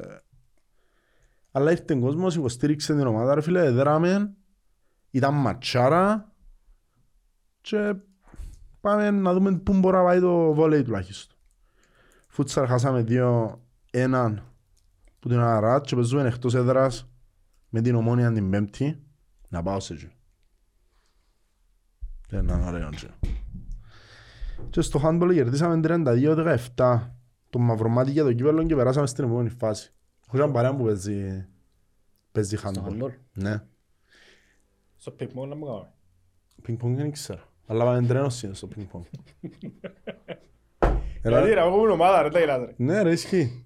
[1.52, 4.34] Αλλά ήρθε κόσμος, υποστήριξε την ομάδα, ρε φίλε, δράμε,
[5.12, 6.34] ήταν ματσάρα
[7.62, 7.96] και
[8.82, 11.38] πάμε να δούμε πού μπορεί να πάει το βόλεϊ τουλάχιστον.
[12.28, 13.62] Φούτσαρ χάσαμε δύο,
[13.92, 14.44] έναν
[15.20, 17.10] που την Αράτ και παίζουμε εκτός έδρας
[17.70, 19.04] με την ομόνια την πέμπτη
[19.50, 20.10] να πάω σε εκεί.
[22.28, 23.08] Και να είναι ωραίο και.
[24.76, 25.80] Και στο handball κερδίσαμε
[26.76, 27.00] 32-17
[27.50, 29.94] το μαυρομάτι για το κύπελλο και περάσαμε στην επόμενη φάση.
[30.28, 31.48] Έχω έναν παρέα που παίζει,
[32.32, 32.90] παίζει handball.
[32.90, 33.64] handball; Ναι.
[34.96, 35.92] Στο πικμό να μου κάνουμε.
[36.62, 37.42] Πινκ πονγκ δεν ξέρω.
[37.68, 39.04] Αλλά πάμε τρένος είναι στο πινκ πονγκ.
[41.22, 42.74] Δηλαδή ρε, εγώ ήμουν ομάδα ρε, τα γελάς ρε.
[42.78, 43.66] Ναι ρε, ισχύει.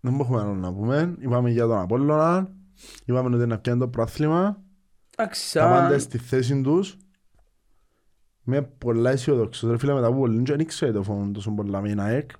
[0.00, 1.14] Δεν μπορούμε άλλο να πούμε.
[1.18, 2.52] Είπαμε για τον Απόλλωνα.
[3.04, 4.62] Είπαμε ότι να πιάνει το πρόθλημα.
[5.16, 6.00] Εντάξει, Τα πάντα σαν...
[6.00, 6.96] στη θέση τους.
[8.50, 9.70] Με πολλά αισιοδόξος.
[9.70, 12.30] Ρε φίλε μετά από πολύ δεν ήξερε το φόνο τόσο πολλά με την ΑΕΚ.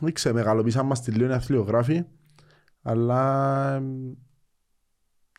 [0.00, 2.04] Δεν ξέρω, μεγαλοποίησαν μας τη λίγο οι αθλιογράφοι.
[2.82, 4.12] Αλλά εμ,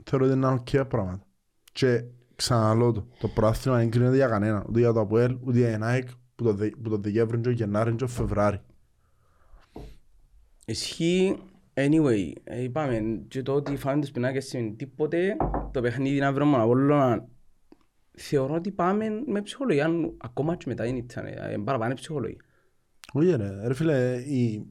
[0.03, 1.25] θεωρώ ότι είναι οκ πράγματα.
[1.71, 2.03] Και
[2.35, 4.65] ξαναλώ το, το πρόθλημα δεν κρίνεται για κανένα.
[4.69, 7.49] Ούτε για το ΑΠΟΕΛ, ούτε για την ΑΕΚ που το, Δε- που το Δεκέμβρη, και
[7.49, 8.61] ο Γενάρη και ο Φεβράρι.
[10.65, 11.37] Ισχύει,
[11.73, 15.35] anyway, ε, είπαμε και το ότι φάνε τις πινάκες σημαίνει τίποτε,
[15.71, 17.27] το παιχνίδι να βρούμε Απόλλωνα,
[18.18, 22.38] θεωρώ ότι πάμε με ψυχολογία, ακόμα και μετά είναι ήταν, ε, παραπάνω ψυχολογία.
[23.14, 24.65] Όχι ρε, ρε φίλε, η,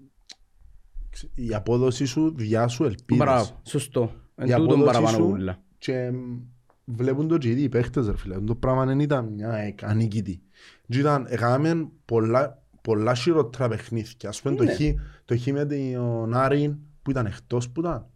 [1.35, 3.24] η απόδοση σου διάσου ελπίδες.
[3.24, 4.12] Μπράβο, σωστό.
[4.35, 5.62] Εν Η τούτον απόδοση παραπάνω σου ούλα.
[5.78, 6.39] και μ,
[6.85, 8.40] βλέπουν το και οι ίδιοι παίχτες ρε φίλε.
[8.40, 10.43] Το πράγμα δεν ήταν μια εκ- ανίκητη.
[10.89, 14.28] Και ήταν, έκαναμε πολλά, πολλά χειρότερα παιχνίδια.
[14.28, 14.74] Ας πούμε το Ναι.
[14.74, 14.81] χ,
[15.24, 18.06] το χ με τον Άρη που ήταν εκτός που ήταν.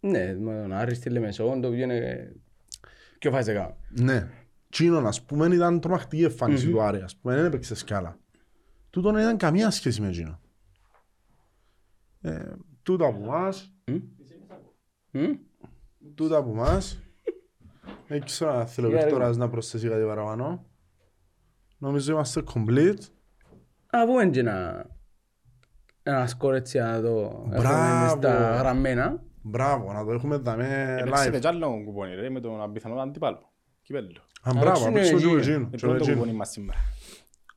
[0.00, 1.86] Ναι, με τον Άρης στη Λεμεσό, το οποίο
[3.18, 3.76] είναι πιο φασικά.
[3.88, 4.28] Ναι.
[4.68, 7.00] Τσίνον ας πούμε ήταν τρομακτική εμφάνιση του Άρη.
[7.00, 8.18] Ας πούμε δεν έπαιξε σκάλα.
[8.90, 10.40] Τούτον δεν ήταν καμία σχέση με εκείνο.
[12.20, 13.72] Ε, τούτα από εμάς,
[15.10, 15.24] Μμ.
[16.14, 16.98] τούτα από εμάς.
[18.06, 19.04] Δεν ξέρω αν θέλω ο Για ρε.
[19.04, 20.66] Βίκτορας να προσθέσει κάτι παραπάνω.
[21.78, 22.98] Νομίζω είμαστε complete.
[23.90, 24.86] Α, πούμε και ένα...
[26.02, 28.02] Ένα σκορ έτσι να το έχουμε Μπράβο.
[28.02, 29.22] μες στα γραμμένα.
[29.48, 31.40] Μπράβο, να το έχουμε δαμέ Έπαιξε live.
[31.40, 33.52] κι άλλο κουπόνι ρε, με τον απιθανό αντίπαλο.
[33.82, 34.20] Κυπέλλο.
[34.42, 35.24] Α, Α, μπράβο, είναι απέξω και εκεί.
[35.24, 35.54] εγώ εκείνο.
[35.56, 36.16] Είναι και εγώ πρώτο εκείνο.
[36.16, 36.78] κουπόνι μας σήμερα.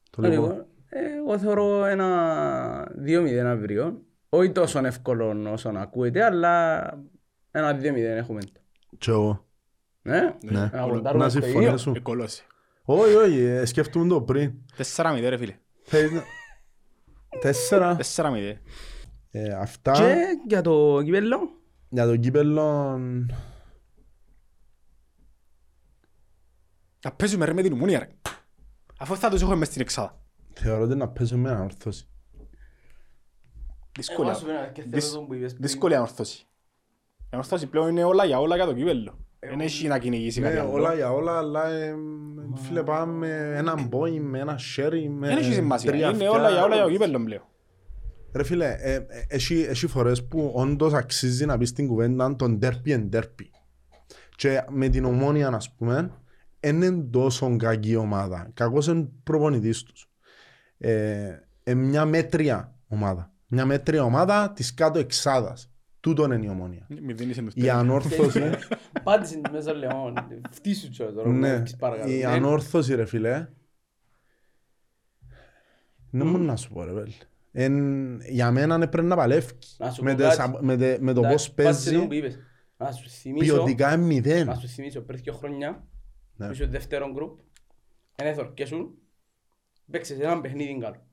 [0.09, 0.33] Το λοιπόν.
[0.49, 4.01] Λοιπόν, ε, Εγώ θεωρώ ένα 2-0 αύριο.
[4.29, 6.79] Όχι τόσο εύκολο όσο να ακούεται, αλλά
[7.51, 8.39] ένα 2-0 έχουμε.
[8.97, 9.45] Και εγώ.
[10.01, 10.69] Ναι, Ναι.
[10.73, 11.51] να ποντάρουμε Να στο ίδιο.
[11.51, 11.91] συμφωνήσω.
[11.95, 12.43] Εκολώσει.
[12.83, 14.53] Όχι, όχι, ε, σκέφτομαι το πριν.
[14.77, 15.55] 4-0 ρε φίλε.
[15.83, 16.23] Θέλεις να-
[17.41, 17.95] Τέσσερα.
[17.95, 18.57] 4-0.
[19.31, 20.15] Ε, Αυτά Και
[20.47, 21.37] για το κυπέλλο,
[21.91, 22.97] για το κύπελλο.
[27.03, 28.07] Να παίζουμε ρε με την Ομόνια ρε.
[28.99, 30.19] Αφού θα τους έχουμε μες στην εξάδα.
[30.53, 32.05] Θεωρώ ότι να παίζω με ανόρθωση.
[33.97, 34.29] Δύσκολη.
[34.29, 35.61] Εγώ σου πήρα και θέλω Δυσ- τον που είπες πριν.
[35.65, 36.45] Δύσκολη ανορθώση.
[37.19, 39.19] Η ανορθώση πλέον είναι όλα για όλα για το κύπελλο.
[39.39, 40.71] Δεν έχει να κυνηγήσει κάτι Ναι, άλλο.
[40.71, 41.95] όλα για όλα, αλλά ε,
[42.55, 45.91] φίλε πάμε με ένα μπόι, με ένα σέρι, με Δεν έχει σημασία.
[45.91, 46.31] τρία Είναι αυτιά.
[46.31, 47.43] όλα για όλα για το κύπελλο πλέον.
[48.33, 52.59] Ρε φίλε, ε, ε, έχει, έχει φορές που όντως αξίζει να πεις την κουβέντα τον
[52.61, 53.45] derby εν derby.
[54.35, 56.11] Και με την ομόνια, ας πούμε,
[56.59, 58.49] δεν είναι τόσο κακή ομάδα.
[58.53, 60.09] Κακός είναι προπονητής τους.
[60.77, 63.31] Ε, ε, μια μέτρια ομάδα.
[63.47, 65.71] Μια μέτρια ομάδα της κάτω εξάδας.
[65.99, 66.85] Τούτον είναι η ομόνια.
[67.01, 67.75] Μη δίνεις εν τους Η τέλους.
[67.75, 68.49] ανόρθωση,
[69.03, 70.13] Πάτησες τη μέσα λεόν.
[70.51, 71.29] Φτύσου τσο τώρα.
[71.29, 72.11] ναι, να παρακαλώ.
[72.11, 72.25] η Ναι.
[72.25, 73.47] ανόρθωση ρε φίλε,
[76.11, 77.11] δεν μπορώ να σου πω ρε βέλ.
[77.51, 79.51] Εν, για μένα είναι πρέπει να παλεύει.
[79.77, 80.65] Να σου Με, πω τις- κάτι.
[80.65, 82.39] με, τε- με το Εντάξει, πώς πάτησε τον παίζει, που είπες.
[82.77, 84.45] Να σου θυμίσω, ποιοτικά είναι μηδέν.
[84.47, 85.87] να σου θυμίσω πριν δύο χρόνια,
[86.35, 86.45] Ναι.
[86.47, 87.39] που είσαι δεύτερο γκρουπ,
[88.15, 88.93] εν έθορκεσούν,
[89.91, 91.05] παίξες έναν παιχνίδι καλό.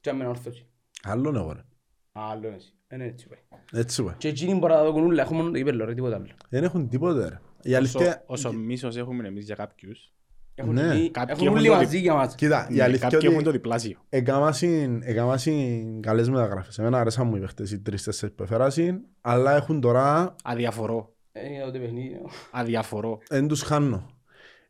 [0.00, 0.66] Και άμενα όρθωση.
[1.02, 1.64] Άλλον εγώ ρε.
[2.12, 2.74] Άλλο είναι εσύ.
[2.92, 3.38] Είναι έτσι πάει.
[3.72, 4.14] Έτσι πάει.
[4.18, 6.26] Και εκείνοι μπορεί να το δουν όλα, έχουμε μόνο το κύπελλο ρε, τίποτα άλλο.
[6.48, 7.40] Δεν έχουν τίποτε ρε.
[7.62, 10.12] Η Όσο- αλήθεια, Όσο μίσος έχουμε εμείς για κάποιους,
[10.54, 10.88] Έχουν Ναι.
[10.88, 12.34] όλοι- Κάποιοι Έχουν έχουν όλοι το μαζί δι- για μας.
[12.34, 13.98] κοίτα, η ναι, αλήθεια κάποιοι έχουν το ότι διπλάσιο.
[14.08, 16.78] έκαμασαν έκαμασαν καλές μεταγραφές.
[16.78, 21.14] Εμένα αρέσαν μου οι παίχτες, οι τρεις-τέσσερις που έφερασαν, αλλά έχουν τώρα, Αδιαφορώ.
[21.32, 22.20] Ε, για το παιχνίδι.
[22.50, 23.18] Αδιαφορώ.
[23.28, 24.06] δεν τους χάνω.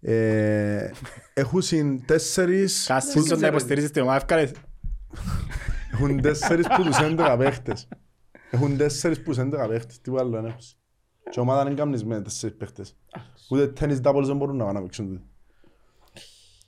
[0.01, 0.91] Ε,
[1.35, 3.25] έχουν συν τέσσερις, Κάσσε ξέρω.
[3.29, 4.53] τον να υποστηρίζεις την ομάδα ευκάλες.
[5.93, 7.89] έχουν τέσσερις που τους 11 παίχτες.
[8.51, 10.59] Έχουν τέσσερις που τους 11 παίχτες, τίποτα άλλο δεν έχουν.
[11.25, 12.97] Και η ομάδα δεν κάνεις με τέσσερις παίχτες.
[13.51, 15.23] Ούτε τένις doubles δεν μπορούν να πάνε να παίξουν τούτοι.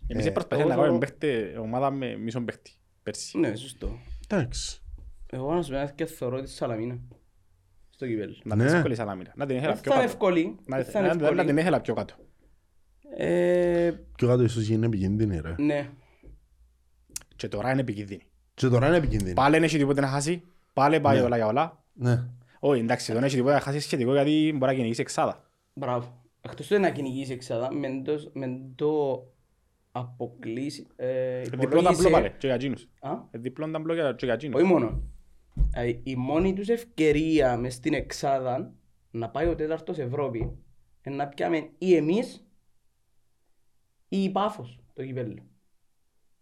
[0.07, 2.73] Εμείς Ε, προσπαθήσαμε να εγώ κάνουμε θεωρώ- παίχτε- ομάδα με μισόν παίχτη.
[3.03, 3.39] Πέρσι.
[3.39, 3.99] Ναι, σωστό.
[4.29, 4.83] Εντάξει.
[5.31, 6.99] Εγώ να σου πω και θεωρώ τη Σαλαμίνα.
[7.91, 8.35] Στο κύπελλο.
[8.45, 8.71] Να την Ναι.
[8.73, 9.33] εύκολη σαλάμινα.
[9.37, 10.17] Να την ήθελα Δεν πιο θα είναι κάτω.
[10.25, 10.57] εύκολη.
[10.67, 11.61] Να Δεν θα είναι να- να την εύκολη.
[11.61, 12.15] ήθελα πιο κάτω.
[13.17, 15.55] Ε, Πιο κάτω ίσως γίνει επικίνδυνη ρε.
[15.59, 15.89] Ναι.
[17.37, 18.23] Και τώρα είναι επικίνδυνη.
[18.55, 19.35] Και τώρα είναι επικίνδυνη.
[19.35, 20.43] Πάλι δεν έχει τίποτε να χάσει.
[20.73, 21.23] Πάλι πάει Ναι.
[21.23, 21.85] όλα για όλα.
[21.93, 22.25] Ναι.
[22.61, 25.51] Όχι, εντάξει, δεν έχει τίποτε να χάσει σχετικό γιατί μπορεί να κυνηγήσει εξάδα.
[25.75, 26.23] Μπράβο.
[26.41, 28.87] Εκτός του να κυνηγήσει εξάδα, μεν το- μεν το
[29.97, 32.11] αποκλείσει, ε, Διπλό ταμπλό υπολόγισε...
[32.11, 32.89] πάλι και για εκείνους.
[33.01, 34.61] Α, Ε, Διπλό ταμπλό για- και για εκείνους.
[34.61, 35.03] όχι μόνο.
[35.75, 38.75] Ε, Η μόνη τους ευκαιρία μες στην εξάδα
[39.11, 40.39] να πάει ο τέταρτος Ευρώπη
[41.03, 42.47] είναι να πιάμε ή εμείς
[44.09, 45.43] ή η Πάφος το κυπέλλο.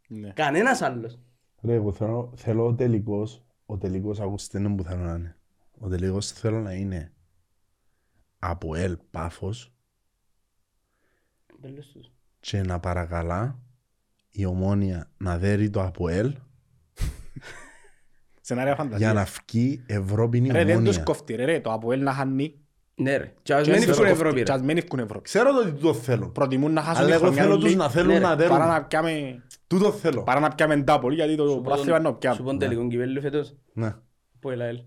[0.09, 0.31] Ναι.
[0.33, 1.19] Κανένας άλλος.
[1.62, 5.37] Ρε, εγώ θέλω, θέλω ο τελικός, ο τελικός ακούστε είναι που θέλω να είναι.
[5.79, 7.12] Ο τελικός θέλω να είναι
[8.39, 9.74] από ελ πάφος
[11.59, 12.12] Μπέλος τους.
[12.43, 13.59] Και να παρακαλά
[14.31, 16.35] η ομόνια να δέρει το από ελ
[18.40, 19.14] Σενάρια για φαντασίας.
[19.14, 21.02] να βγει Ευρώπη η Ρε, δεν τους ομόνια.
[21.02, 22.56] κόφτει ρε, ρε, το Αποέλ να χάνει.
[22.94, 23.32] Ναι ρε.
[23.43, 24.20] Και ας Και μην τους ευκούν κόφτει.
[24.20, 24.64] Ευρώπη Και ας ρε.
[24.64, 25.24] μην ευκούν Ευρώπη.
[25.24, 26.28] Ξέρω το ότι τούτο θέλω.
[26.28, 28.36] Προτιμούν να χάσουν Αλλά τη εγώ χρονιά θέλω όλοι, τους να θέλουν Ναι, να ρε,
[28.36, 28.56] δέρουν.
[28.59, 30.23] παρά να πιάμε- Τούτο θέλω.
[30.23, 32.36] παρά να πιάμε ντάπολ, γιατί το Σου πω πράθυμα είναι να τον- Σου πιάμε.
[32.36, 33.55] πω τον τελικό κυπέλλο φέτος.
[33.73, 33.94] Ναι.
[34.40, 34.78] Που έλα έλ.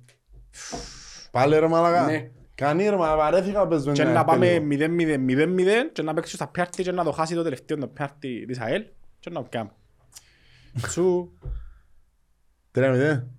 [1.31, 2.05] Πάλι ρε μαλακά.
[2.05, 2.29] Ναι.
[2.55, 4.93] Κανεί ρε μαλακά, παρέθηκα πες με Και ένα να πάμε τελικό.
[4.97, 8.45] 0-0, 0-0 και να παίξει στα πιάρτη και να το χάσει το τελευταίο το πιάρτη
[8.45, 8.85] της ΑΕΛ
[9.19, 9.71] και να πιάμε.
[10.87, 11.33] Σου
[12.71, 13.31] Τρία μηδέν.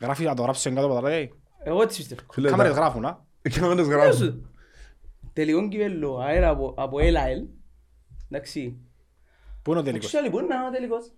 [0.00, 1.32] γράφει να το γράψεις κάτω από τα λέει.
[1.64, 2.20] Εγώ έτσι πιστεύω.
[2.32, 3.24] Φίλε, Κάμερες τα- γράφουν, α.
[3.60, 4.16] Κάμερες Λέω γράφουν.
[4.26, 4.50] σου.
[5.32, 7.44] Τελικό κυπέλλο αέρα από, από ΕΛΑΕΛ.
[8.30, 8.76] Εντάξει.
[9.62, 11.12] Πού είναι ο τελικός; Actually, πού είναι ο τελικός;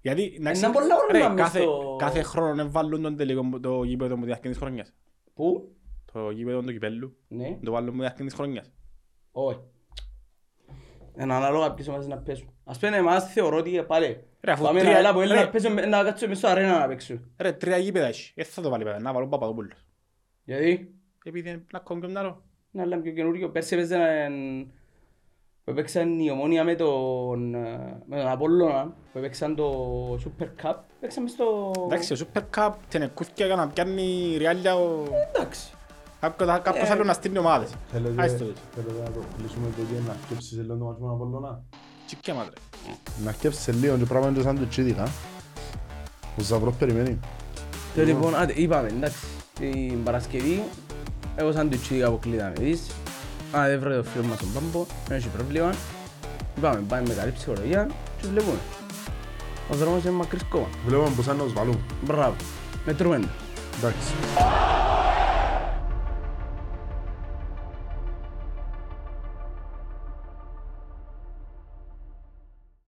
[0.00, 3.42] Γιατί, εντάξει, Ένα πολλά ρε, όνομα μες κάθε- στο- κάθε χρόνο να βάλουν τον τελικό
[3.42, 4.92] μου- το γήπεδο μου διάρκεια της χρονιάς.
[5.34, 5.72] Πού;
[6.12, 7.16] Το γήπεδο του κυπέλλου.
[7.28, 7.58] Ναι.
[7.62, 8.72] Το βάλουν μου διάρκεια της χρονιάς.
[9.32, 9.60] Όχι.
[11.20, 12.52] Είναι ανάλογα ποιες ομάδες να παίζουν.
[12.64, 15.40] Ας πούμε εμάς θεωρώ ότι πάλι Ρε, αφού πάμε τρία- ένα ΕΛΑ από ΕΛ ρε.
[15.40, 17.20] να παίζουμε- να κάτσουμε μέσα στο αρένα να παίξουμε.
[17.38, 18.32] Ρε, τρία γήπεδα έχει.
[18.34, 19.84] Ε, θα το βάλει πέρα, να βάλουν Παπαδόπουλος.
[20.44, 20.94] Γιατί
[21.24, 22.42] Επειδή είναι να κόβουν και μυαλό.
[22.72, 23.50] είναι άλλα πιο καινούργιο.
[23.50, 24.66] Πέρσι έπαιζε έναν
[25.64, 30.74] που έπαιξαν η Ομόνια με τον, ε, με τον Απόλλωνα, που έπαιξαν το Super Cup,
[31.00, 31.72] παίξαμε στο...
[31.84, 35.04] Εντάξει, ο Super Cup την εκούθηκε για να πιάνει ριάλια ο...
[35.34, 35.72] Εντάξει.
[36.20, 36.92] Κάποιος κάποιος Ε.
[36.92, 37.68] άλλο να στείλει ομάδες.
[37.92, 38.62] Θέλετε, Άιστο έτσι.
[38.74, 41.62] θέλετε να το κλείσουμε το και να σκέψεις σε λίγο το μάτσο με τον Απολλώνα.
[42.06, 42.52] Τσικιά μάτρε.
[43.24, 45.08] Να σκέψεις σε λίγο και πράγμα είναι το σαν το τσίδικα.
[46.38, 47.18] Ο Ζαβρός περιμένει.
[47.94, 49.16] Και λοιπόν, άντε, είπαμε, εντάξει,
[49.58, 50.62] την Παρασκευή,
[51.36, 52.80] εγώ σαν του τσίδικα που κλείδαμε, δεις,
[53.52, 55.72] αν δεν βρω το φίλο μας στον Πάμπο, δεν έχει πρόβλημα,
[56.56, 57.86] είπαμε, πάμε με καλή ψυχολογία
[58.20, 58.58] και βλέπουμε.
[59.70, 60.66] Ο δρόμος είναι μακρύς κόμμα.
[60.86, 61.78] Βλέπουμε πως είναι να τους βάλουν.
[62.04, 62.36] Μπράβο,
[62.84, 63.20] μετρούμε.
[63.78, 64.12] Εντάξει.